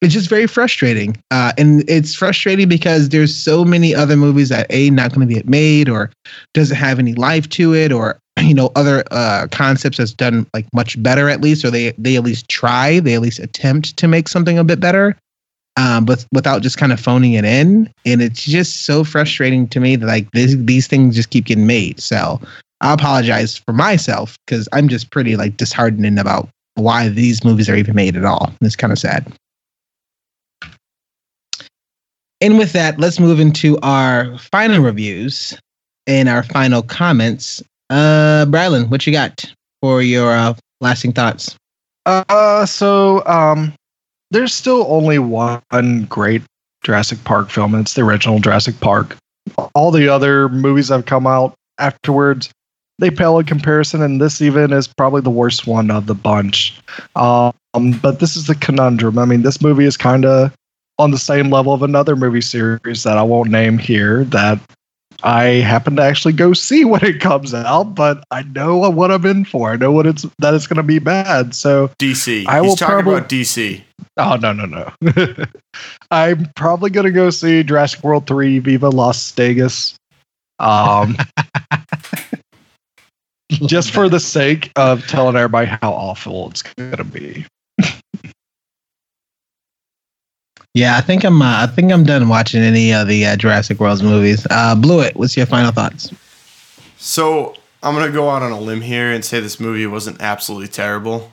It's 0.02 0.14
just 0.14 0.30
very 0.30 0.48
frustrating. 0.48 1.22
Uh, 1.30 1.52
and 1.58 1.88
it's 1.88 2.16
frustrating 2.16 2.68
because 2.68 3.10
there's 3.10 3.36
so 3.36 3.64
many 3.64 3.94
other 3.94 4.18
movies 4.18 4.50
that 4.50 4.66
a 4.72 4.90
not 4.90 5.14
going 5.14 5.28
to 5.28 5.34
get 5.34 5.48
made 5.48 5.90
or 5.90 6.12
doesn't 6.54 6.78
have 6.78 6.98
any 6.98 7.14
life 7.14 7.48
to 7.50 7.76
it 7.76 7.92
or 7.92 8.18
you 8.48 8.54
know 8.54 8.72
other 8.76 9.04
uh, 9.12 9.48
concepts 9.52 9.98
that's 9.98 10.14
done 10.14 10.48
like 10.54 10.66
much 10.74 11.02
better 11.02 11.30
at 11.30 11.42
least 11.42 11.64
or 11.66 11.72
they 11.72 11.92
they 11.98 12.16
at 12.16 12.24
least 12.24 12.50
try 12.50 13.00
they 13.00 13.16
at 13.16 13.22
least 13.22 13.40
attempt 13.40 13.98
to 13.98 14.08
make 14.08 14.28
something 14.28 14.58
a 14.58 14.64
bit 14.64 14.80
better 14.80 15.16
um, 15.78 16.04
but 16.04 16.26
without 16.34 16.62
just 16.62 16.78
kind 16.78 16.92
of 16.92 17.00
phoning 17.00 17.34
it 17.34 17.46
in 17.46 17.92
and 18.06 18.22
it's 18.22 18.44
just 18.44 18.86
so 18.86 19.04
frustrating 19.04 19.68
to 19.70 19.80
me 19.80 19.96
that 19.96 20.06
like 20.06 20.30
this, 20.32 20.56
these 20.58 20.88
things 20.88 21.16
just 21.16 21.30
keep 21.30 21.46
getting 21.46 21.68
made 21.68 22.00
so 22.00 22.40
I 22.82 22.94
apologize 22.94 23.58
for 23.58 23.74
myself 23.74 24.38
because 24.46 24.68
I'm 24.74 24.88
just 24.88 25.12
pretty 25.12 25.36
like 25.36 25.56
disheartened 25.58 26.20
about 26.20 26.50
why 26.76 27.10
these 27.10 27.44
movies 27.44 27.70
are 27.70 27.76
even 27.76 27.96
made 27.96 28.18
at 28.18 28.26
all. 28.26 28.52
It's 28.62 28.76
kind 28.76 28.92
of 28.92 28.98
sad. 28.98 29.32
And 32.42 32.58
with 32.58 32.74
that, 32.74 33.00
let's 33.00 33.20
move 33.20 33.40
into 33.40 33.78
our 33.82 34.36
final 34.40 34.82
reviews 34.82 35.56
and 36.08 36.28
our 36.28 36.42
final 36.42 36.82
comments. 36.82 37.62
Uh, 37.92 38.46
Brylan, 38.48 38.90
what 38.90 39.06
you 39.06 39.12
got 39.12 39.46
for 39.82 40.02
your 40.02 40.32
uh, 40.32 40.54
lasting 40.80 41.12
thoughts? 41.12 41.58
Uh, 42.06 42.66
so 42.66 43.26
um, 43.28 43.74
there's 44.32 44.54
still 44.54 44.86
only 44.88 45.20
one 45.20 46.06
great 46.10 46.42
Jurassic 46.84 47.22
Park 47.26 47.50
film. 47.50 47.74
And 47.74 47.82
it's 47.82 47.94
the 47.94 48.02
original 48.02 48.40
Jurassic 48.40 48.80
Park. 48.80 49.18
All 49.76 49.92
the 49.92 50.08
other 50.08 50.48
movies 50.50 50.88
that 50.88 50.96
have 50.96 51.06
come 51.06 51.28
out 51.28 51.54
afterwards, 51.80 52.50
they 53.00 53.12
pale 53.12 53.40
in 53.40 53.46
comparison, 53.46 54.02
and 54.02 54.22
this 54.22 54.42
even 54.42 54.72
is 54.72 54.88
probably 54.88 55.22
the 55.22 55.30
worst 55.30 55.68
one 55.68 55.92
of 55.92 56.06
the 56.06 56.16
bunch. 56.16 56.80
Um, 57.16 57.54
but 58.02 58.20
this 58.20 58.38
is 58.38 58.48
the 58.48 58.56
conundrum. 58.56 59.18
I 59.18 59.26
mean, 59.26 59.42
this 59.42 59.62
movie 59.62 59.86
is 59.86 59.98
kind 59.98 60.26
of 60.26 60.54
on 60.98 61.12
the 61.12 61.18
same 61.18 61.50
level 61.50 61.74
of 61.74 61.82
another 61.82 62.16
movie 62.16 62.42
series 62.42 63.04
that 63.04 63.18
I 63.18 63.24
won't 63.24 63.50
name 63.50 63.78
here 63.78 64.24
that 64.26 64.60
I 65.24 65.44
happen 65.62 65.96
to 65.98 66.02
actually 66.02 66.34
go 66.34 66.54
see 66.54 66.86
when 66.92 67.04
it 67.04 67.20
comes 67.22 67.54
out, 67.54 67.96
but 67.96 68.24
I 68.32 68.44
know 68.44 68.78
what 68.90 69.12
I'm 69.12 69.26
in 69.26 69.46
for. 69.46 69.72
I 69.72 69.76
know 69.76 69.92
what 69.92 70.06
it's 70.08 70.26
that 70.40 70.54
it's 70.54 70.68
going 70.68 70.78
to 70.78 70.84
be 70.84 71.00
bad. 71.00 71.54
So 71.56 71.90
DC. 72.00 72.46
I 72.48 72.60
He's 72.62 72.70
will 72.70 72.76
talking 72.76 72.94
probably- 73.04 73.16
about 73.18 73.30
DC. 73.30 73.82
Oh 74.18 74.36
no 74.36 74.52
no 74.52 74.66
no! 74.66 74.92
I'm 76.12 76.48
probably 76.56 76.90
gonna 76.90 77.12
go 77.12 77.30
see 77.30 77.64
Jurassic 77.64 78.04
World 78.04 78.28
three 78.28 78.60
Viva 78.60 78.90
Las 78.90 79.32
Vegas, 79.32 79.96
um, 80.60 81.16
just 83.52 83.92
for 83.92 84.10
the 84.10 84.20
sake 84.20 84.72
of 84.76 85.06
telling 85.08 85.36
everybody 85.38 85.68
how 85.68 85.92
awful 85.94 86.50
it's 86.50 86.64
gonna 86.64 87.04
be. 87.06 87.46
Yeah, 90.74 90.98
I 90.98 91.02
think 91.02 91.24
I'm. 91.26 91.42
Uh, 91.42 91.64
I 91.64 91.68
think 91.68 91.92
I'm 91.92 92.04
done 92.04 92.30
watching 92.30 92.62
any 92.62 92.94
of 92.94 93.08
the 93.08 93.26
uh, 93.26 93.36
Jurassic 93.36 93.80
World 93.80 94.02
movies. 94.04 94.48
Uh, 94.50 94.76
Blewett, 94.76 95.16
what's 95.18 95.36
your 95.36 95.46
final 95.46 95.72
thoughts? 95.72 96.14
So 96.98 97.56
I'm 97.84 97.94
gonna 97.94 98.12
go 98.12 98.30
out 98.30 98.42
on 98.42 98.52
a 98.52 98.60
limb 98.60 98.82
here 98.82 99.12
and 99.12 99.24
say 99.24 99.40
this 99.40 99.60
movie 99.60 99.86
wasn't 99.86 100.22
absolutely 100.22 100.70
terrible. 100.70 101.32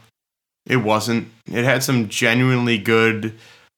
It 0.67 0.79
wasn't. 0.79 1.29
It 1.47 1.65
had 1.65 1.85
some 1.85 2.09
genuinely 2.09 2.79
good, 2.79 3.35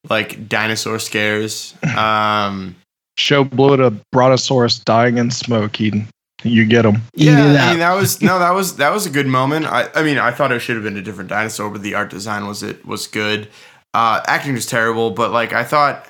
like 0.09 0.49
dinosaur 0.49 0.99
scares. 0.99 1.75
Um, 1.97 2.77
Show 3.19 3.45
Blue 3.45 3.75
a 3.85 3.91
Brontosaurus 4.13 4.79
dying 4.79 5.19
in 5.19 5.31
smoke. 5.31 5.79
Eden. 5.79 6.09
You 6.43 6.65
get 6.65 6.87
him. 6.87 7.03
Eat 7.15 7.27
yeah, 7.27 7.67
I 7.67 7.71
mean 7.71 7.81
that 7.81 7.95
was 7.95 8.23
no, 8.23 8.39
that 8.39 8.55
was 8.55 8.77
that 8.77 8.93
was 8.93 9.05
a 9.05 9.11
good 9.11 9.27
moment. 9.27 9.67
I, 9.67 9.91
I 9.95 10.03
mean, 10.03 10.17
I 10.17 10.31
thought 10.31 10.53
it 10.53 10.61
should 10.61 10.77
have 10.77 10.85
been 10.85 10.97
a 10.97 11.03
different 11.03 11.29
dinosaur, 11.29 11.69
but 11.69 11.83
the 11.83 11.95
art 11.95 12.09
design 12.09 12.47
was 12.47 12.63
it 12.63 12.87
was 12.87 13.07
good. 13.07 13.49
Uh, 13.93 14.21
acting 14.27 14.53
was 14.53 14.67
terrible, 14.67 15.11
but 15.11 15.33
like 15.33 15.53
I 15.53 15.65
thought 15.65 16.09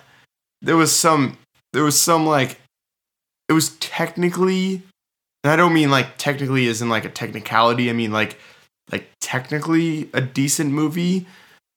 there 0.63 0.77
was 0.77 0.95
some 0.95 1.39
there 1.73 1.85
was 1.85 2.01
some 2.01 2.27
like 2.27 2.61
it 3.49 3.53
was 3.53 3.77
technically 3.77 4.83
and 5.43 5.51
I 5.51 5.57
don't 5.57 5.73
mean 5.73 5.91
like 5.91 6.19
technically 6.19 6.67
as 6.69 6.83
in 6.83 6.89
like 6.89 7.05
a 7.05 7.11
technicality. 7.11 7.89
I 7.89 7.93
mean 7.93 8.13
like 8.13 8.39
like 8.93 9.09
technically 9.21 10.11
a 10.13 10.21
decent 10.21 10.73
movie. 10.73 11.27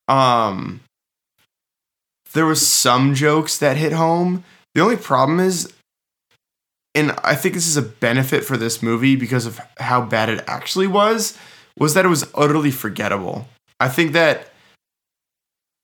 Um 0.08 0.82
there 2.34 2.45
was 2.45 2.68
some 2.68 3.14
jokes 3.14 3.58
that 3.60 3.78
hit 3.78 3.93
home. 3.93 4.43
The 4.76 4.82
only 4.82 4.97
problem 4.97 5.39
is 5.39 5.72
and 6.95 7.12
I 7.24 7.36
think 7.36 7.56
this 7.56 7.68
is 7.68 7.78
a 7.78 7.82
benefit 7.82 8.43
for 8.43 8.58
this 8.58 8.84
movie 8.84 9.16
because 9.16 9.45
of 9.45 9.60
how 9.78 10.01
bad 10.01 10.30
it 10.30 10.43
actually 10.47 10.88
was 10.88 11.38
was 11.78 11.93
that 11.93 12.06
it 12.06 12.10
was 12.10 12.30
utterly 12.36 12.72
forgettable. 12.72 13.47
I 13.80 13.88
think 13.89 14.12
that 14.14 14.53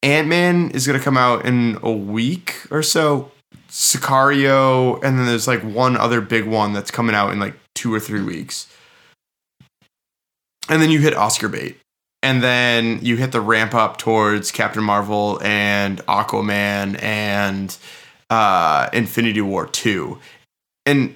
Ant-Man 0.04 0.72
is 0.72 0.88
going 0.88 0.98
to 0.98 1.04
come 1.04 1.18
out 1.18 1.46
in 1.46 1.78
a 1.84 1.92
week 1.92 2.56
or 2.72 2.82
so. 2.84 3.32
Sicario 3.70 4.96
and 5.04 5.18
then 5.18 5.26
there's 5.28 5.48
like 5.48 5.62
one 5.62 5.96
other 5.96 6.22
big 6.22 6.46
one 6.46 6.74
that's 6.74 6.90
coming 6.90 7.16
out 7.16 7.32
in 7.32 7.40
like 7.40 7.56
2 7.76 7.94
or 7.94 8.00
3 8.00 8.24
weeks. 8.24 8.68
And 10.70 10.82
then 10.82 10.90
you 10.90 11.00
hit 11.00 11.16
Oscar 11.16 11.50
bait. 11.50 11.78
And 12.22 12.44
then 12.44 13.00
you 13.02 13.16
hit 13.16 13.32
the 13.32 13.42
ramp 13.42 13.74
up 13.74 13.98
towards 13.98 14.52
Captain 14.52 14.84
Marvel 14.84 15.40
and 15.42 16.06
Aquaman 16.06 17.02
and 17.02 17.76
uh, 18.30 18.90
Infinity 18.92 19.42
War 19.42 19.66
2. 19.66 20.20
And 20.86 21.16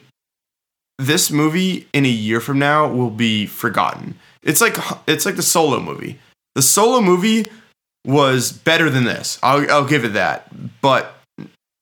this 0.97 1.29
movie 1.29 1.87
in 1.93 2.05
a 2.05 2.09
year 2.09 2.39
from 2.39 2.59
now 2.59 2.87
will 2.87 3.09
be 3.09 3.45
forgotten. 3.45 4.15
It's 4.43 4.61
like 4.61 4.77
it's 5.07 5.25
like 5.25 5.35
the 5.35 5.43
solo 5.43 5.79
movie. 5.79 6.19
The 6.55 6.61
solo 6.61 7.01
movie 7.01 7.47
was 8.05 8.51
better 8.51 8.89
than 8.89 9.03
this. 9.03 9.39
I'll 9.41 9.69
I'll 9.71 9.85
give 9.85 10.05
it 10.05 10.13
that. 10.13 10.49
But 10.81 11.15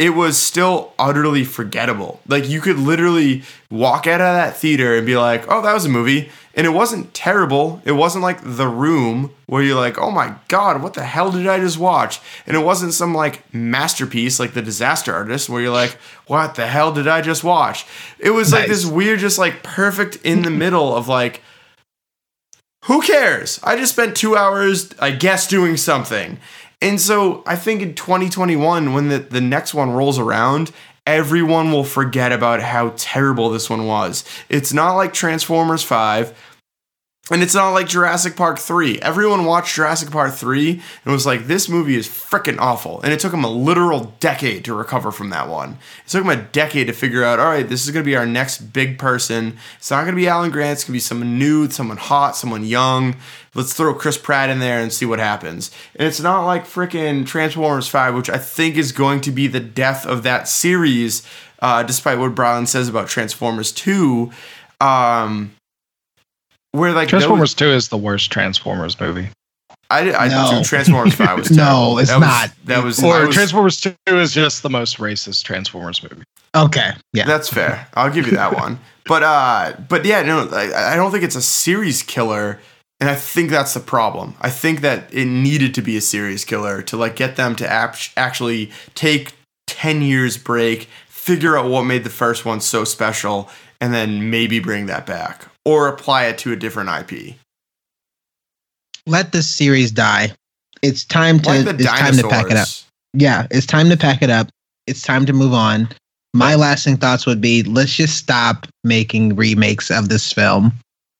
it 0.02 0.16
was 0.16 0.36
still 0.36 0.94
utterly 0.98 1.44
forgettable. 1.44 2.22
Like 2.28 2.50
you 2.50 2.60
could 2.60 2.80
literally 2.80 3.44
walk 3.70 4.08
out 4.08 4.20
of 4.20 4.34
that 4.34 4.58
theater 4.58 4.96
and 4.96 5.06
be 5.06 5.16
like, 5.16 5.46
"Oh, 5.48 5.62
that 5.62 5.74
was 5.74 5.86
a 5.86 5.90
movie." 5.90 6.32
And 6.56 6.66
it 6.66 6.72
wasn't 6.72 7.14
terrible. 7.14 7.82
It 7.86 7.92
wasn't 7.92 8.24
like 8.24 8.40
The 8.44 8.68
Room 8.68 9.30
where 9.46 9.62
you're 9.62 9.80
like, 9.80 10.00
"Oh 10.00 10.10
my 10.10 10.34
god, 10.48 10.82
what 10.82 10.96
the 10.96 11.04
hell 11.04 11.32
did 11.32 11.46
I 11.46 11.60
just 11.60 11.78
watch?" 11.78 12.20
And 12.48 12.58
it 12.58 12.62
wasn't 12.62 12.96
some 12.96 13.14
like 13.14 13.44
masterpiece 13.54 14.40
like 14.40 14.54
The 14.54 14.64
Disaster 14.64 15.14
Artist 15.14 15.50
where 15.50 15.62
you're 15.62 15.72
like, 15.72 15.98
"What 16.26 16.56
the 16.56 16.66
hell 16.66 16.92
did 16.92 17.08
I 17.08 17.22
just 17.22 17.44
watch?" 17.44 17.86
It 18.18 18.32
was 18.32 18.52
like 18.52 18.68
this 18.68 18.88
weird 18.88 19.20
just 19.20 19.38
like 19.38 19.62
perfect 19.62 20.16
in 20.24 20.42
the 20.42 20.50
middle 20.50 20.96
of 20.96 21.08
like 21.08 21.42
who 22.86 23.02
cares? 23.02 23.60
I 23.64 23.76
just 23.76 23.94
spent 23.94 24.16
2 24.16 24.36
hours 24.36 24.90
I 25.00 25.12
guess 25.12 25.48
doing 25.48 25.78
something. 25.78 26.40
And 26.82 27.00
so 27.00 27.44
I 27.46 27.56
think 27.56 27.82
in 27.82 27.94
2021, 27.94 28.94
when 28.94 29.10
the, 29.10 29.20
the 29.20 29.42
next 29.42 29.74
one 29.74 29.92
rolls 29.92 30.18
around, 30.18 30.72
everyone 31.06 31.72
will 31.72 31.84
forget 31.84 32.32
about 32.32 32.62
how 32.62 32.94
terrible 32.98 33.50
this 33.50 33.70
one 33.70 33.86
was. 33.86 34.24
It's 34.50 34.74
not 34.74 34.96
like 34.96 35.14
Transformers 35.14 35.84
5, 35.84 36.36
and 37.30 37.44
it's 37.44 37.54
not 37.54 37.70
like 37.70 37.88
Jurassic 37.88 38.36
Park 38.36 38.58
3. 38.58 39.00
Everyone 39.00 39.46
watched 39.46 39.76
Jurassic 39.76 40.10
Park 40.10 40.34
3 40.34 40.82
and 41.06 41.14
was 41.14 41.26
like, 41.26 41.46
this 41.46 41.70
movie 41.70 41.96
is 41.96 42.08
freaking 42.08 42.58
awful. 42.60 43.00
And 43.02 43.14
it 43.14 43.20
took 43.20 43.30
them 43.30 43.44
a 43.44 43.50
literal 43.50 44.16
decade 44.20 44.66
to 44.66 44.74
recover 44.74 45.12
from 45.12 45.30
that 45.30 45.48
one. 45.48 45.78
It 46.04 46.10
took 46.10 46.24
them 46.26 46.38
a 46.38 46.42
decade 46.42 46.88
to 46.88 46.94
figure 46.94 47.24
out, 47.24 47.40
all 47.40 47.46
right, 47.46 47.68
this 47.68 47.86
is 47.86 47.92
going 47.92 48.04
to 48.04 48.10
be 48.10 48.16
our 48.16 48.26
next 48.26 48.74
big 48.74 48.98
person. 48.98 49.58
It's 49.78 49.92
not 49.92 50.02
going 50.02 50.16
to 50.16 50.22
be 50.22 50.28
Alan 50.28 50.50
Grant. 50.50 50.74
It's 50.74 50.84
going 50.84 50.94
to 50.94 50.94
be 50.94 51.00
someone 51.00 51.38
new, 51.38 51.70
someone 51.70 51.98
hot, 51.98 52.36
someone 52.36 52.66
young. 52.66 53.16
Let's 53.54 53.74
throw 53.74 53.94
Chris 53.94 54.18
Pratt 54.18 54.50
in 54.50 54.60
there 54.60 54.82
and 54.82 54.92
see 54.92 55.06
what 55.06 55.20
happens. 55.20 55.70
And 55.96 56.08
it's 56.08 56.20
not 56.20 56.46
like 56.46 56.66
freaking 56.66 57.26
Transformers 57.26 57.88
5, 57.88 58.16
which 58.16 58.30
I 58.32 58.40
think 58.40 58.78
is 58.78 58.92
going 58.92 59.22
to 59.22 59.32
be 59.32 59.46
the 59.46 59.60
death 59.60 60.08
of 60.08 60.24
that 60.24 60.48
series, 60.48 61.26
uh, 61.60 61.84
despite 61.84 62.18
what 62.18 62.34
Brian 62.34 62.66
says 62.66 62.90
about 62.90 63.08
Transformers 63.08 63.72
2. 63.72 64.32
Um, 64.82 65.52
where 66.72 66.92
like 66.92 67.06
those- 67.10 67.22
Transformers 67.22 67.54
Two 67.54 67.70
is 67.72 67.90
the 67.90 67.98
worst 67.98 68.32
Transformers 68.32 69.00
movie. 69.00 69.30
I, 69.90 70.12
I 70.14 70.28
No. 70.30 70.50
dude, 70.58 70.66
Transformers 70.66 71.16
Five 71.16 71.38
was 71.40 71.52
No, 71.56 71.98
it's 71.98 72.10
that 72.10 72.20
was, 72.20 72.28
not. 72.28 72.52
That 72.66 72.84
was, 72.84 73.04
Or 73.04 73.28
was- 73.28 73.36
Transformers 73.36 73.80
Two 73.82 73.94
is 74.08 74.34
just 74.34 74.64
the 74.64 74.70
most 74.70 74.98
racist 74.98 75.44
Transformers 75.44 76.02
movie. 76.02 76.24
Okay, 76.56 76.92
yeah. 77.14 77.26
That's 77.26 77.50
fair. 77.50 77.88
I'll 77.94 78.10
give 78.12 78.26
you 78.28 78.34
that 78.38 78.56
one. 78.56 78.80
But 79.08 79.24
uh, 79.24 79.74
but 79.90 80.06
yeah, 80.06 80.22
no, 80.22 80.48
I, 80.52 80.94
I 80.94 80.96
don't 80.96 81.12
think 81.12 81.24
it's 81.24 81.36
a 81.36 81.42
series 81.42 82.04
killer, 82.04 82.60
and 83.00 83.10
I 83.10 83.16
think 83.16 83.50
that's 83.50 83.74
the 83.74 83.80
problem. 83.80 84.36
I 84.42 84.52
think 84.52 84.82
that 84.82 85.12
it 85.12 85.26
needed 85.26 85.74
to 85.74 85.82
be 85.82 85.98
a 85.98 86.02
series 86.02 86.46
killer 86.46 86.84
to 86.84 86.96
like 86.96 87.16
get 87.16 87.36
them 87.36 87.56
to 87.56 87.68
ap- 87.70 87.98
actually 88.16 88.72
take 88.94 89.34
ten 89.66 90.04
years 90.04 90.38
break, 90.38 90.88
figure 91.08 91.58
out 91.58 91.68
what 91.68 91.84
made 91.84 92.04
the 92.04 92.12
first 92.12 92.46
one 92.46 92.62
so 92.62 92.84
special, 92.84 93.50
and 93.82 93.92
then 93.92 94.30
maybe 94.30 94.60
bring 94.60 94.86
that 94.86 95.08
back 95.08 95.48
or 95.66 95.88
apply 95.88 96.26
it 96.26 96.38
to 96.40 96.52
a 96.52 96.56
different 96.56 96.90
IP. 96.90 97.36
Let 99.06 99.32
this 99.32 99.50
series 99.50 99.92
die. 99.92 100.32
It's 100.82 101.06
time 101.06 101.40
to. 101.40 101.50
Like 101.50 101.80
it's 101.80 101.86
time 101.86 102.18
to 102.18 102.28
pack 102.28 102.52
it 102.52 102.58
up. 102.58 102.68
Yeah, 103.14 103.48
it's 103.52 103.66
time 103.66 103.90
to 103.90 103.98
pack 103.98 104.22
it 104.22 104.30
up. 104.30 104.50
It's 104.88 105.02
time 105.02 105.26
to 105.26 105.34
move 105.34 105.54
on. 105.54 105.90
My 106.34 106.56
lasting 106.56 106.98
thoughts 106.98 107.26
would 107.26 107.42
be 107.42 107.64
let's 107.64 107.96
just 107.96 108.18
stop 108.18 108.68
making 108.84 109.36
remakes 109.36 109.92
of 109.92 110.10
this 110.10 110.32
film 110.32 110.72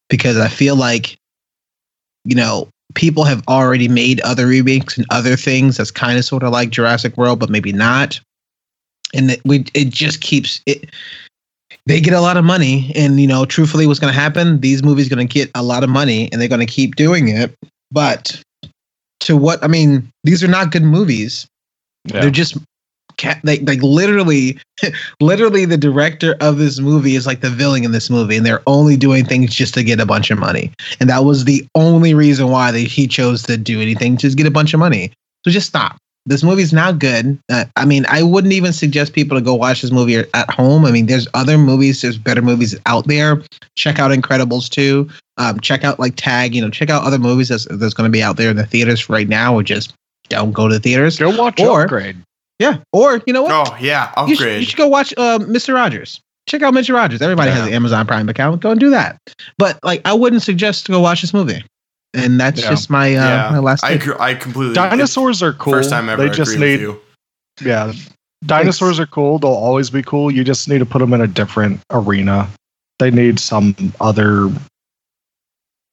because 0.10 0.38
I 0.38 0.48
feel 0.48 0.76
like, 0.76 1.18
you 2.24 2.36
know, 2.36 2.70
people 2.96 3.24
have 3.24 3.44
already 3.48 3.88
made 3.88 4.20
other 4.22 4.48
remakes 4.48 4.98
and 4.98 5.06
other 5.10 5.36
things 5.36 5.78
that's 5.78 5.92
kind 5.92 6.18
of 6.18 6.26
sort 6.26 6.44
of 6.44 6.52
like 6.52 6.70
Jurassic 6.70 7.18
World, 7.18 7.40
but 7.40 7.50
maybe 7.50 7.72
not. 7.72 8.20
And 9.14 9.32
it, 9.32 9.42
we, 9.46 9.66
it 9.74 9.90
just 9.90 10.22
keeps 10.22 10.62
it. 10.66 10.90
They 11.88 12.00
get 12.00 12.14
a 12.14 12.22
lot 12.22 12.38
of 12.38 12.46
money, 12.46 12.92
and 12.96 13.20
you 13.20 13.28
know, 13.28 13.46
truthfully, 13.46 13.88
what's 13.88 14.00
going 14.00 14.14
to 14.14 14.20
happen? 14.20 14.60
These 14.60 14.84
movies 14.84 15.10
going 15.10 15.28
to 15.28 15.34
get 15.34 15.50
a 15.56 15.64
lot 15.64 15.84
of 15.84 15.90
money, 15.90 16.30
and 16.32 16.40
they're 16.40 16.48
going 16.48 16.66
to 16.66 16.72
keep 16.72 16.96
doing 16.96 17.28
it. 17.30 17.54
But 17.92 18.42
to 19.22 19.36
what 19.36 19.64
I 19.64 19.68
mean, 19.68 20.10
these 20.24 20.44
are 20.44 20.48
not 20.48 20.72
good 20.72 20.84
movies. 20.84 21.48
Yeah. 22.06 22.22
They're 22.22 22.30
just 22.32 22.58
like 23.44 23.62
like 23.64 23.82
literally, 23.82 24.60
literally 25.22 25.66
the 25.66 25.78
director 25.78 26.36
of 26.40 26.58
this 26.58 26.80
movie 26.80 27.16
is 27.16 27.28
like 27.28 27.42
the 27.42 27.50
villain 27.50 27.84
in 27.84 27.92
this 27.92 28.10
movie, 28.10 28.38
and 28.38 28.46
they're 28.46 28.64
only 28.68 28.98
doing 28.98 29.26
things 29.26 29.54
just 29.54 29.74
to 29.76 29.84
get 29.84 30.00
a 30.00 30.06
bunch 30.06 30.32
of 30.32 30.38
money, 30.38 30.72
and 31.00 31.10
that 31.10 31.24
was 31.24 31.46
the 31.46 31.66
only 31.76 32.14
reason 32.14 32.50
why 32.50 32.72
they, 32.72 32.84
he 32.84 33.08
chose 33.08 33.44
to 33.44 33.58
do 33.58 33.82
anything, 33.82 34.18
just 34.18 34.38
get 34.38 34.48
a 34.48 34.52
bunch 34.52 34.74
of 34.74 34.80
money. 34.80 35.12
So 35.44 35.52
just 35.52 35.68
stop. 35.68 35.98
This 36.26 36.44
movie's 36.44 36.72
not 36.72 37.00
good. 37.00 37.40
Uh, 37.50 37.66
I 37.76 37.86
mean, 37.86 38.06
I 38.08 38.22
wouldn't 38.22 38.54
even 38.54 38.74
suggest 38.74 39.14
people 39.14 39.36
to 39.38 39.44
go 39.44 39.56
watch 39.56 39.82
this 39.82 39.92
movie 39.92 40.18
at 40.18 40.50
home. 40.52 40.86
I 40.86 40.92
mean, 40.92 41.08
there's 41.08 41.28
other 41.34 41.58
movies, 41.58 42.02
there's 42.02 42.18
better 42.18 42.44
movies 42.44 42.78
out 42.86 43.08
there. 43.08 43.42
Check 43.76 43.98
out 43.98 44.12
Incredibles 44.12 44.70
2. 44.70 45.10
Um, 45.38 45.60
check 45.62 45.84
out 45.84 46.00
like 46.00 46.14
Tag, 46.18 46.54
you 46.54 46.62
know, 46.62 46.70
check 46.70 46.92
out 46.92 47.04
other 47.04 47.18
movies 47.18 47.50
that's, 47.50 47.66
that's 47.72 47.96
going 47.96 48.08
to 48.08 48.12
be 48.12 48.22
out 48.22 48.38
there 48.38 48.52
in 48.52 48.56
the 48.58 48.66
theaters 48.66 49.10
right 49.10 49.28
now, 49.28 49.56
or 49.56 49.64
just 49.64 49.94
don't 50.30 50.52
go 50.52 50.68
to 50.68 50.76
the 50.76 50.80
theaters. 50.80 51.18
Go 51.18 51.36
watch 51.36 51.60
Or- 51.60 51.84
Upgrade. 51.84 52.18
Yeah. 52.60 52.78
Or, 52.94 53.20
you 53.26 53.34
know 53.34 53.42
what? 53.42 53.52
Oh 53.72 53.76
yeah, 53.82 54.12
you, 54.28 54.36
should, 54.36 54.44
upgrade. 54.44 54.60
you 54.60 54.66
should 54.68 54.78
go 54.78 54.88
watch 54.88 55.16
uh, 55.18 55.40
Mr. 55.40 55.74
Rogers. 55.74 56.22
Check 56.48 56.62
out 56.62 56.76
Mr. 56.76 56.94
Rogers. 56.94 57.20
Everybody 57.22 57.50
has 57.50 57.66
an 57.68 57.74
Amazon 57.74 58.06
Prime 58.06 58.30
account. 58.30 58.62
Go 58.62 58.70
and 58.70 58.80
do 58.80 58.92
that. 58.92 59.18
But 59.58 59.80
like, 59.84 60.02
I 60.06 60.14
wouldn't 60.14 60.44
suggest 60.44 60.86
to 60.86 60.92
go 60.92 61.00
watch 61.00 61.22
this 61.22 61.34
movie. 61.34 61.64
And 62.14 62.40
that's 62.40 62.62
Yeah. 62.62 62.70
just 62.70 62.90
my 62.90 63.08
uh, 63.16 63.28
yeah, 63.28 63.50
my 63.52 63.60
last. 63.60 63.84
I 63.84 63.92
agree, 63.92 64.16
I 64.20 64.34
completely. 64.34 64.74
Dinosaurs 64.76 65.42
are 65.42 65.54
cool. 65.54 65.74
First 65.74 65.90
time 65.90 66.10
ever. 66.10 66.22
They 66.22 66.30
just 66.30 66.54
agree 66.56 66.78
need 66.78 66.88
with 66.88 66.98
you. 67.62 67.68
yeah. 67.70 67.94
Dinosaurs 68.46 69.00
are 69.00 69.06
cool. 69.08 69.38
They'll 69.40 69.52
always 69.52 69.90
be 69.90 70.02
cool. 70.02 70.32
You 70.32 70.44
just 70.44 70.68
need 70.68 70.80
to 70.80 70.86
put 70.86 71.00
them 71.00 71.14
in 71.14 71.22
a 71.22 71.28
different 71.28 71.80
arena. 71.92 72.50
They 73.00 73.12
need 73.12 73.40
some 73.40 73.76
other 74.02 74.52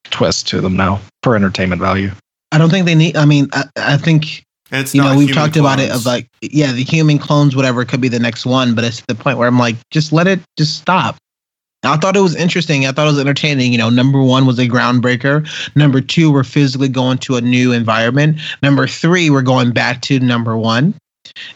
twist 0.04 0.48
to 0.48 0.60
them 0.60 0.76
now 0.76 1.00
for 1.22 1.36
entertainment 1.36 1.80
value. 1.80 2.10
I 2.52 2.58
don't 2.58 2.70
think 2.70 2.86
they 2.86 2.94
need. 2.94 3.16
I 3.16 3.24
mean, 3.26 3.48
I, 3.52 3.64
I 3.76 3.96
think 3.98 4.44
And 4.70 4.80
it's 4.80 4.94
you 4.94 5.02
not 5.02 5.12
know 5.12 5.18
we've 5.18 5.28
human 5.28 5.44
talked 5.44 5.56
about 5.56 5.78
it 5.80 5.90
of 5.90 6.06
like 6.06 6.28
yeah 6.40 6.72
the 6.72 6.82
human 6.84 7.18
clones 7.18 7.54
whatever 7.54 7.84
could 7.84 8.00
be 8.00 8.08
the 8.08 8.18
next 8.18 8.46
one, 8.46 8.74
but 8.74 8.84
it's 8.84 9.02
the 9.06 9.14
point 9.14 9.38
where 9.38 9.46
I'm 9.46 9.58
like 9.58 9.76
just 9.90 10.12
let 10.12 10.26
it 10.26 10.40
just 10.56 10.78
stop. 10.78 11.16
I 11.84 11.96
thought 11.96 12.16
it 12.16 12.20
was 12.20 12.34
interesting. 12.34 12.86
I 12.86 12.92
thought 12.92 13.06
it 13.06 13.10
was 13.12 13.20
entertaining. 13.20 13.72
You 13.72 13.78
know, 13.78 13.88
number 13.90 14.20
one 14.22 14.46
was 14.46 14.58
a 14.58 14.66
groundbreaker. 14.66 15.46
Number 15.76 16.00
two, 16.00 16.32
we're 16.32 16.42
physically 16.44 16.88
going 16.88 17.18
to 17.18 17.36
a 17.36 17.40
new 17.40 17.72
environment. 17.72 18.38
Number 18.62 18.86
three, 18.86 19.30
we're 19.30 19.42
going 19.42 19.70
back 19.70 20.00
to 20.02 20.18
number 20.18 20.56
one. 20.56 20.94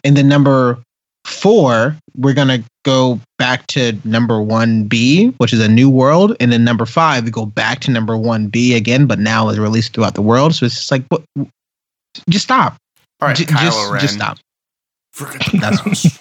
And 0.04 0.16
then 0.16 0.28
number 0.28 0.78
four, 1.24 1.96
we're 2.16 2.34
going 2.34 2.48
to 2.48 2.62
go 2.84 3.18
back 3.38 3.66
to 3.68 3.98
number 4.04 4.40
one 4.40 4.84
B, 4.84 5.28
which 5.38 5.52
is 5.52 5.60
a 5.60 5.68
new 5.68 5.90
world. 5.90 6.36
And 6.38 6.52
then 6.52 6.62
number 6.64 6.86
five, 6.86 7.24
we 7.24 7.30
go 7.32 7.46
back 7.46 7.80
to 7.80 7.90
number 7.90 8.16
one 8.16 8.46
B 8.46 8.74
again, 8.76 9.06
but 9.06 9.18
now 9.18 9.48
it's 9.48 9.58
released 9.58 9.94
throughout 9.94 10.14
the 10.14 10.22
world. 10.22 10.54
So 10.54 10.66
it's 10.66 10.76
just 10.76 10.90
like, 10.90 11.04
what? 11.08 11.22
Just 12.28 12.44
stop. 12.44 12.76
All 13.20 13.28
right, 13.28 13.36
J- 13.36 13.44
Kylo 13.44 13.64
just, 13.64 13.90
Ren. 13.92 14.00
just 14.00 14.14
stop. 14.14 14.38
Forget 15.12 15.40
the 15.50 15.58
That's- 15.60 15.82
past. 15.82 16.20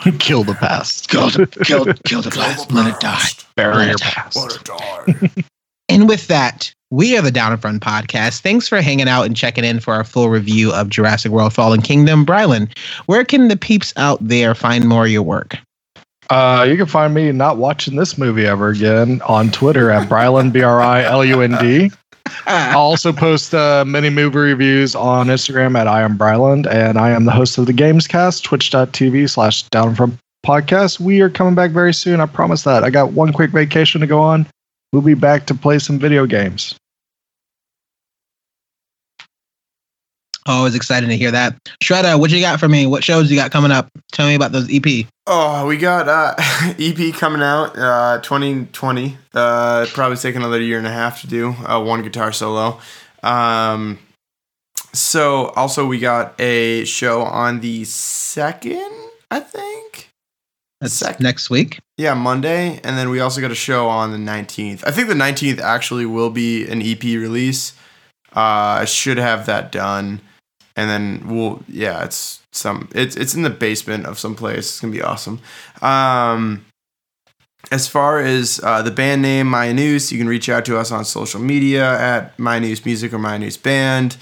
kill 0.18 0.44
the 0.44 0.54
past. 0.54 1.08
Kill 1.08 1.30
the, 1.30 1.46
kill, 1.64 1.84
kill 1.84 2.22
the 2.22 2.30
Kill 2.30 2.42
past. 2.42 2.68
the 2.68 2.74
Let 2.74 2.86
it 2.94 3.00
die. 3.00 3.10
past. 3.12 3.46
Bury 3.56 3.86
your 3.86 3.98
past. 3.98 4.36
Let 4.36 4.54
it 4.56 4.64
die. 4.64 5.42
And 5.88 6.08
with 6.08 6.28
that, 6.28 6.72
we 6.90 7.18
are 7.18 7.22
the 7.22 7.30
Down 7.30 7.52
in 7.52 7.58
Front 7.58 7.82
podcast. 7.82 8.40
Thanks 8.40 8.66
for 8.66 8.80
hanging 8.80 9.08
out 9.08 9.24
and 9.24 9.36
checking 9.36 9.64
in 9.64 9.78
for 9.78 9.92
our 9.92 10.04
full 10.04 10.30
review 10.30 10.72
of 10.72 10.88
Jurassic 10.88 11.30
World 11.32 11.52
Fallen 11.52 11.82
Kingdom. 11.82 12.24
Brylan, 12.24 12.74
where 13.06 13.24
can 13.26 13.48
the 13.48 13.58
peeps 13.58 13.92
out 13.96 14.18
there 14.26 14.54
find 14.54 14.88
more 14.88 15.04
of 15.04 15.10
your 15.10 15.22
work? 15.22 15.58
Uh, 16.30 16.64
you 16.66 16.78
can 16.78 16.86
find 16.86 17.12
me 17.12 17.30
not 17.32 17.58
watching 17.58 17.96
this 17.96 18.16
movie 18.16 18.46
ever 18.46 18.68
again 18.68 19.20
on 19.28 19.50
Twitter 19.50 19.90
at 19.90 20.08
Bryland 20.08 20.52
B 20.54 20.62
R 20.62 20.80
I 20.80 21.02
L 21.02 21.22
U 21.24 21.42
N 21.42 21.58
D. 21.60 21.90
I'll 22.46 22.78
also 22.78 23.12
post 23.12 23.54
uh, 23.54 23.84
many 23.86 24.10
movie 24.10 24.38
reviews 24.38 24.94
on 24.94 25.28
Instagram 25.28 25.78
at 25.78 25.86
I 25.86 26.02
am 26.02 26.16
Bryland, 26.16 26.66
and 26.66 26.98
I 26.98 27.10
am 27.10 27.24
the 27.24 27.32
host 27.32 27.58
of 27.58 27.66
the 27.66 27.72
Gamescast, 27.72 28.42
twitch.tv 28.42 29.30
slash 29.30 29.62
down 29.64 29.94
from 29.94 30.18
podcast. 30.44 31.00
We 31.00 31.20
are 31.20 31.30
coming 31.30 31.54
back 31.54 31.70
very 31.70 31.94
soon. 31.94 32.20
I 32.20 32.26
promise 32.26 32.64
that. 32.64 32.84
I 32.84 32.90
got 32.90 33.12
one 33.12 33.32
quick 33.32 33.50
vacation 33.50 34.00
to 34.00 34.06
go 34.06 34.20
on. 34.20 34.46
We'll 34.92 35.02
be 35.02 35.14
back 35.14 35.46
to 35.46 35.54
play 35.54 35.78
some 35.78 35.98
video 35.98 36.26
games. 36.26 36.76
Always 40.46 40.74
excited 40.74 41.06
to 41.06 41.16
hear 41.16 41.30
that. 41.30 41.56
Shredder, 41.82 42.18
what 42.18 42.30
you 42.30 42.40
got 42.40 42.58
for 42.58 42.68
me? 42.68 42.86
What 42.86 43.04
shows 43.04 43.30
you 43.30 43.36
got 43.36 43.50
coming 43.52 43.70
up? 43.70 43.88
Tell 44.12 44.26
me 44.26 44.34
about 44.34 44.52
those 44.52 44.68
EP. 44.72 45.06
Oh, 45.26 45.66
we 45.66 45.76
got 45.76 46.08
uh, 46.08 46.34
EP 46.78 47.14
coming 47.14 47.42
out 47.42 47.78
uh, 47.78 48.20
2020. 48.22 49.16
Uh, 49.32 49.86
probably 49.92 50.16
take 50.16 50.34
another 50.34 50.60
year 50.60 50.78
and 50.78 50.86
a 50.86 50.92
half 50.92 51.20
to 51.20 51.26
do 51.26 51.50
uh, 51.66 51.82
one 51.82 52.02
guitar 52.02 52.32
solo. 52.32 52.80
Um, 53.22 53.98
so 54.92 55.46
also 55.50 55.86
we 55.86 55.98
got 55.98 56.38
a 56.40 56.84
show 56.84 57.22
on 57.22 57.60
the 57.60 57.84
second, 57.84 58.90
I 59.30 59.40
think. 59.40 60.10
That's 60.80 60.94
Sec- 60.94 61.20
next 61.20 61.48
week. 61.48 61.78
Yeah, 61.96 62.14
Monday, 62.14 62.80
and 62.82 62.98
then 62.98 63.08
we 63.10 63.20
also 63.20 63.40
got 63.40 63.52
a 63.52 63.56
show 63.56 63.88
on 63.88 64.10
the 64.10 64.18
19th. 64.18 64.82
I 64.84 64.90
think 64.90 65.06
the 65.06 65.14
19th 65.14 65.60
actually 65.60 66.06
will 66.06 66.30
be 66.30 66.66
an 66.66 66.82
EP 66.82 67.02
release. 67.04 67.74
Uh, 68.34 68.80
I 68.80 68.84
should 68.84 69.18
have 69.18 69.46
that 69.46 69.70
done, 69.70 70.20
and 70.76 70.88
then 70.90 71.22
we'll 71.26 71.62
yeah, 71.68 72.04
it's 72.04 72.40
some 72.52 72.88
it's 72.94 73.16
it's 73.16 73.34
in 73.34 73.42
the 73.42 73.50
basement 73.50 74.06
of 74.06 74.18
some 74.18 74.34
place. 74.34 74.58
It's 74.58 74.80
gonna 74.80 74.92
be 74.92 75.02
awesome. 75.02 75.40
Um, 75.80 76.64
as 77.70 77.88
far 77.88 78.20
as 78.20 78.60
uh, 78.62 78.82
the 78.82 78.90
band 78.90 79.22
name, 79.22 79.46
My 79.46 79.72
News, 79.72 80.12
you 80.12 80.18
can 80.18 80.28
reach 80.28 80.48
out 80.48 80.64
to 80.66 80.76
us 80.76 80.90
on 80.90 81.04
social 81.04 81.40
media 81.40 81.98
at 81.98 82.38
My 82.38 82.58
News 82.58 82.84
Music 82.84 83.12
or 83.12 83.18
My 83.18 83.38
News 83.38 83.56
Band. 83.56 84.16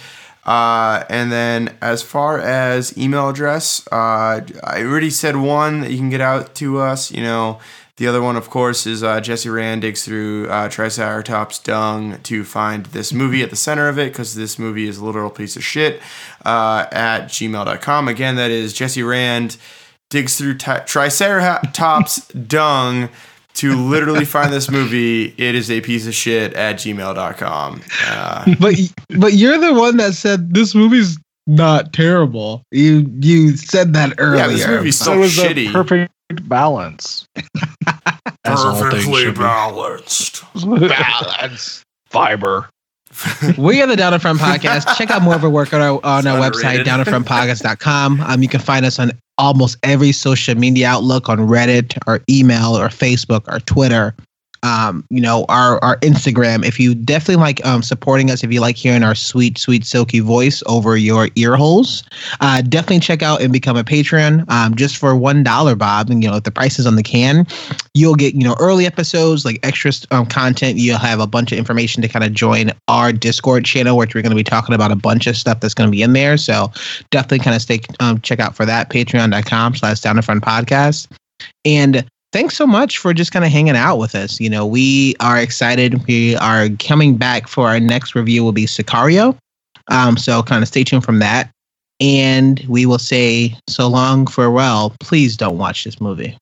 Uh, 0.45 1.05
and 1.11 1.31
then 1.31 1.77
as 1.83 2.03
far 2.03 2.39
as 2.39 2.97
email 2.97 3.29
address, 3.29 3.87
uh, 3.93 4.41
I 4.65 4.83
already 4.83 5.11
said 5.11 5.37
one 5.37 5.81
that 5.81 5.91
you 5.91 5.99
can 5.99 6.11
get 6.11 6.21
out 6.21 6.55
to 6.57 6.79
us. 6.79 7.11
You 7.11 7.23
know, 7.23 7.61
the 8.01 8.07
other 8.07 8.23
one, 8.23 8.35
of 8.37 8.49
course, 8.49 8.87
is 8.87 9.03
uh, 9.03 9.21
Jesse 9.21 9.51
Rand 9.51 9.83
digs 9.83 10.07
through 10.07 10.49
uh, 10.49 10.71
Triceratops 10.71 11.59
dung 11.59 12.19
to 12.23 12.45
find 12.45 12.87
this 12.87 13.13
movie 13.13 13.43
at 13.43 13.51
the 13.51 13.57
center 13.57 13.89
of 13.91 13.99
it 13.99 14.11
because 14.11 14.35
this 14.35 14.59
movie 14.59 14.89
is 14.89 14.97
a 14.97 15.05
literal 15.05 15.29
piece 15.29 15.55
of 15.55 15.63
shit 15.63 16.01
uh, 16.47 16.87
at 16.93 17.27
gmail.com. 17.27 18.09
Again, 18.09 18.37
that 18.37 18.51
is 18.51 18.73
Jesse 18.73 19.03
Rand 19.03 19.59
digs 20.09 20.39
through 20.39 20.55
ti- 20.55 20.81
Triceratops 20.87 22.27
dung 22.47 23.11
to 23.57 23.77
literally 23.77 24.25
find 24.25 24.51
this 24.51 24.71
movie. 24.71 25.35
It 25.37 25.55
is 25.55 25.71
a 25.71 25.83
piece 25.83 26.07
of 26.07 26.15
shit 26.15 26.55
at 26.55 26.77
gmail.com. 26.77 27.83
Uh, 28.07 28.55
But 28.59 28.77
but 29.19 29.35
you're 29.35 29.59
the 29.59 29.75
one 29.75 29.99
that 29.99 30.15
said 30.15 30.55
this 30.55 30.75
movie's 30.75 31.19
not 31.47 31.93
terrible. 31.93 32.63
You 32.71 33.05
you 33.21 33.59
said 33.59 33.93
that 33.93 34.15
earlier. 34.17 34.39
Yeah, 34.39 34.47
this 34.49 34.67
movie's 34.67 34.97
so 34.99 35.13
it 35.13 35.19
was 35.19 35.37
shitty. 35.37 35.71
perfect 35.71 36.11
balance. 36.49 37.27
As 38.45 38.61
all 38.61 38.91
things 38.91 39.07
balanced. 39.39 40.45
balance. 40.55 41.83
Fiber. 42.07 42.69
we 43.59 43.83
are 43.83 43.87
the 43.87 43.97
Down 43.97 44.15
in 44.15 44.21
Front 44.21 44.39
podcast. 44.39 44.97
Check 44.97 45.11
out 45.11 45.23
more 45.23 45.35
of 45.35 45.43
our 45.45 45.51
work 45.51 45.75
on 45.75 45.81
our 45.81 46.01
on 46.05 46.27
our 46.27 46.47
It's 46.47 46.63
website, 46.63 46.81
underrated. 46.81 46.87
downinfrontpodcast.com. 46.87 48.21
Um, 48.21 48.43
you 48.43 48.49
can 48.49 48.61
find 48.61 48.87
us 48.87 48.99
on 48.99 49.11
almost 49.37 49.79
every 49.83 50.13
social 50.13 50.55
media 50.55 50.87
outlook 50.89 51.29
on 51.29 51.39
Reddit, 51.39 51.99
or 52.07 52.21
email, 52.31 52.77
or 52.77 52.89
Facebook, 52.89 53.43
or 53.53 53.59
Twitter. 53.61 54.15
Um, 54.63 55.05
you 55.11 55.21
know, 55.21 55.47
our 55.49 55.83
our 55.83 55.99
Instagram. 55.99 56.65
If 56.65 56.79
you 56.79 56.95
definitely 56.95 57.43
like 57.43 57.65
um 57.65 57.83
supporting 57.83 58.31
us, 58.31 58.45
if 58.45 58.53
you 58.53 58.61
like 58.61 58.77
hearing 58.77 59.03
our 59.03 59.15
sweet, 59.15 59.59
sweet, 59.59 59.85
silky 59.85 60.21
voice 60.21 60.63
over 60.67 60.97
your 60.97 61.29
ear 61.37 61.57
holes, 61.57 62.03
uh, 62.41 62.63
definitely 62.63 63.01
check 63.01 63.23
out 63.23 63.41
and 63.41 63.53
become 63.53 63.77
a 63.77 63.85
patron. 63.85 64.45
Um, 64.49 64.75
just 64.75 64.97
for 64.97 65.17
one 65.17 65.43
dollar, 65.43 65.75
Bob. 65.75 66.11
And 66.11 66.23
you 66.23 66.31
know, 66.31 66.37
if 66.37 66.45
the 66.45 66.51
price 66.51 66.79
is 66.79 66.87
on 66.87 66.97
the 66.97 67.03
can, 67.03 67.47
you'll 67.95 68.15
get 68.15 68.35
you 68.35 68.45
know 68.45 68.57
early 68.61 68.87
episodes 68.87 69.45
like 69.45 69.59
extra 69.63 69.91
um, 70.11 70.25
content 70.27 70.79
you'll 70.79 70.99
have 70.99 71.21
a 71.21 71.27
bunch 71.27 71.51
of 71.51 71.59
information 71.59 72.03
to 72.03 72.09
kind 72.09 72.25
of 72.25 72.33
join 72.33 72.71
our 72.89 73.13
discord 73.13 73.65
channel 73.65 73.97
which 73.97 74.15
we're 74.15 74.23
going 74.23 74.31
to 74.31 74.37
be 74.37 74.45
talking 74.45 74.75
about 74.75 74.93
a 74.93 74.97
bunch 74.97 75.27
of 75.27 75.37
stuff 75.37 75.61
that's 75.61 75.75
going 75.75 75.89
to 75.89 75.91
be 75.91 76.03
in 76.03 76.13
there 76.13 76.37
so 76.37 76.71
definitely 77.11 77.41
kind 77.41 77.57
of 77.57 77.63
stay 77.63 77.81
um, 77.99 78.21
check 78.21 78.39
out 78.39 78.55
for 78.55 78.65
that 78.65 78.91
patreon.com 78.91 79.75
slash 79.75 80.01
down 80.01 80.17
in 80.17 80.23
front 80.23 80.43
podcast 80.43 81.09
and 81.65 82.09
thanks 82.33 82.57
so 82.57 82.67
much 82.67 82.99
for 82.99 83.13
just 83.13 83.33
kind 83.33 83.45
of 83.45 83.51
hanging 83.51 83.77
out 83.77 83.97
with 83.97 84.15
us. 84.15 84.41
You 84.41 84.51
know 84.51 84.67
we 84.67 85.15
are 85.21 85.39
excited. 85.39 86.07
We 86.07 86.37
are 86.37 86.69
coming 86.79 87.17
back 87.17 87.49
for 87.49 87.69
our 87.69 87.81
next 87.81 88.15
review 88.15 88.45
will 88.45 88.53
be 88.53 88.67
sicario. 88.67 89.37
Um, 89.89 90.17
so 90.17 90.43
kind 90.43 90.63
of 90.63 90.69
stay 90.69 90.85
tuned 90.85 91.05
from 91.05 91.19
that. 91.19 91.51
And 92.01 92.65
we 92.69 92.87
will 92.87 92.99
say 92.99 93.55
so 93.69 93.89
long 93.89 94.27
farewell. 94.27 94.95
Please 95.01 95.37
don't 95.37 95.59
watch 95.59 95.85
this 95.85 96.01
movie 96.01 96.39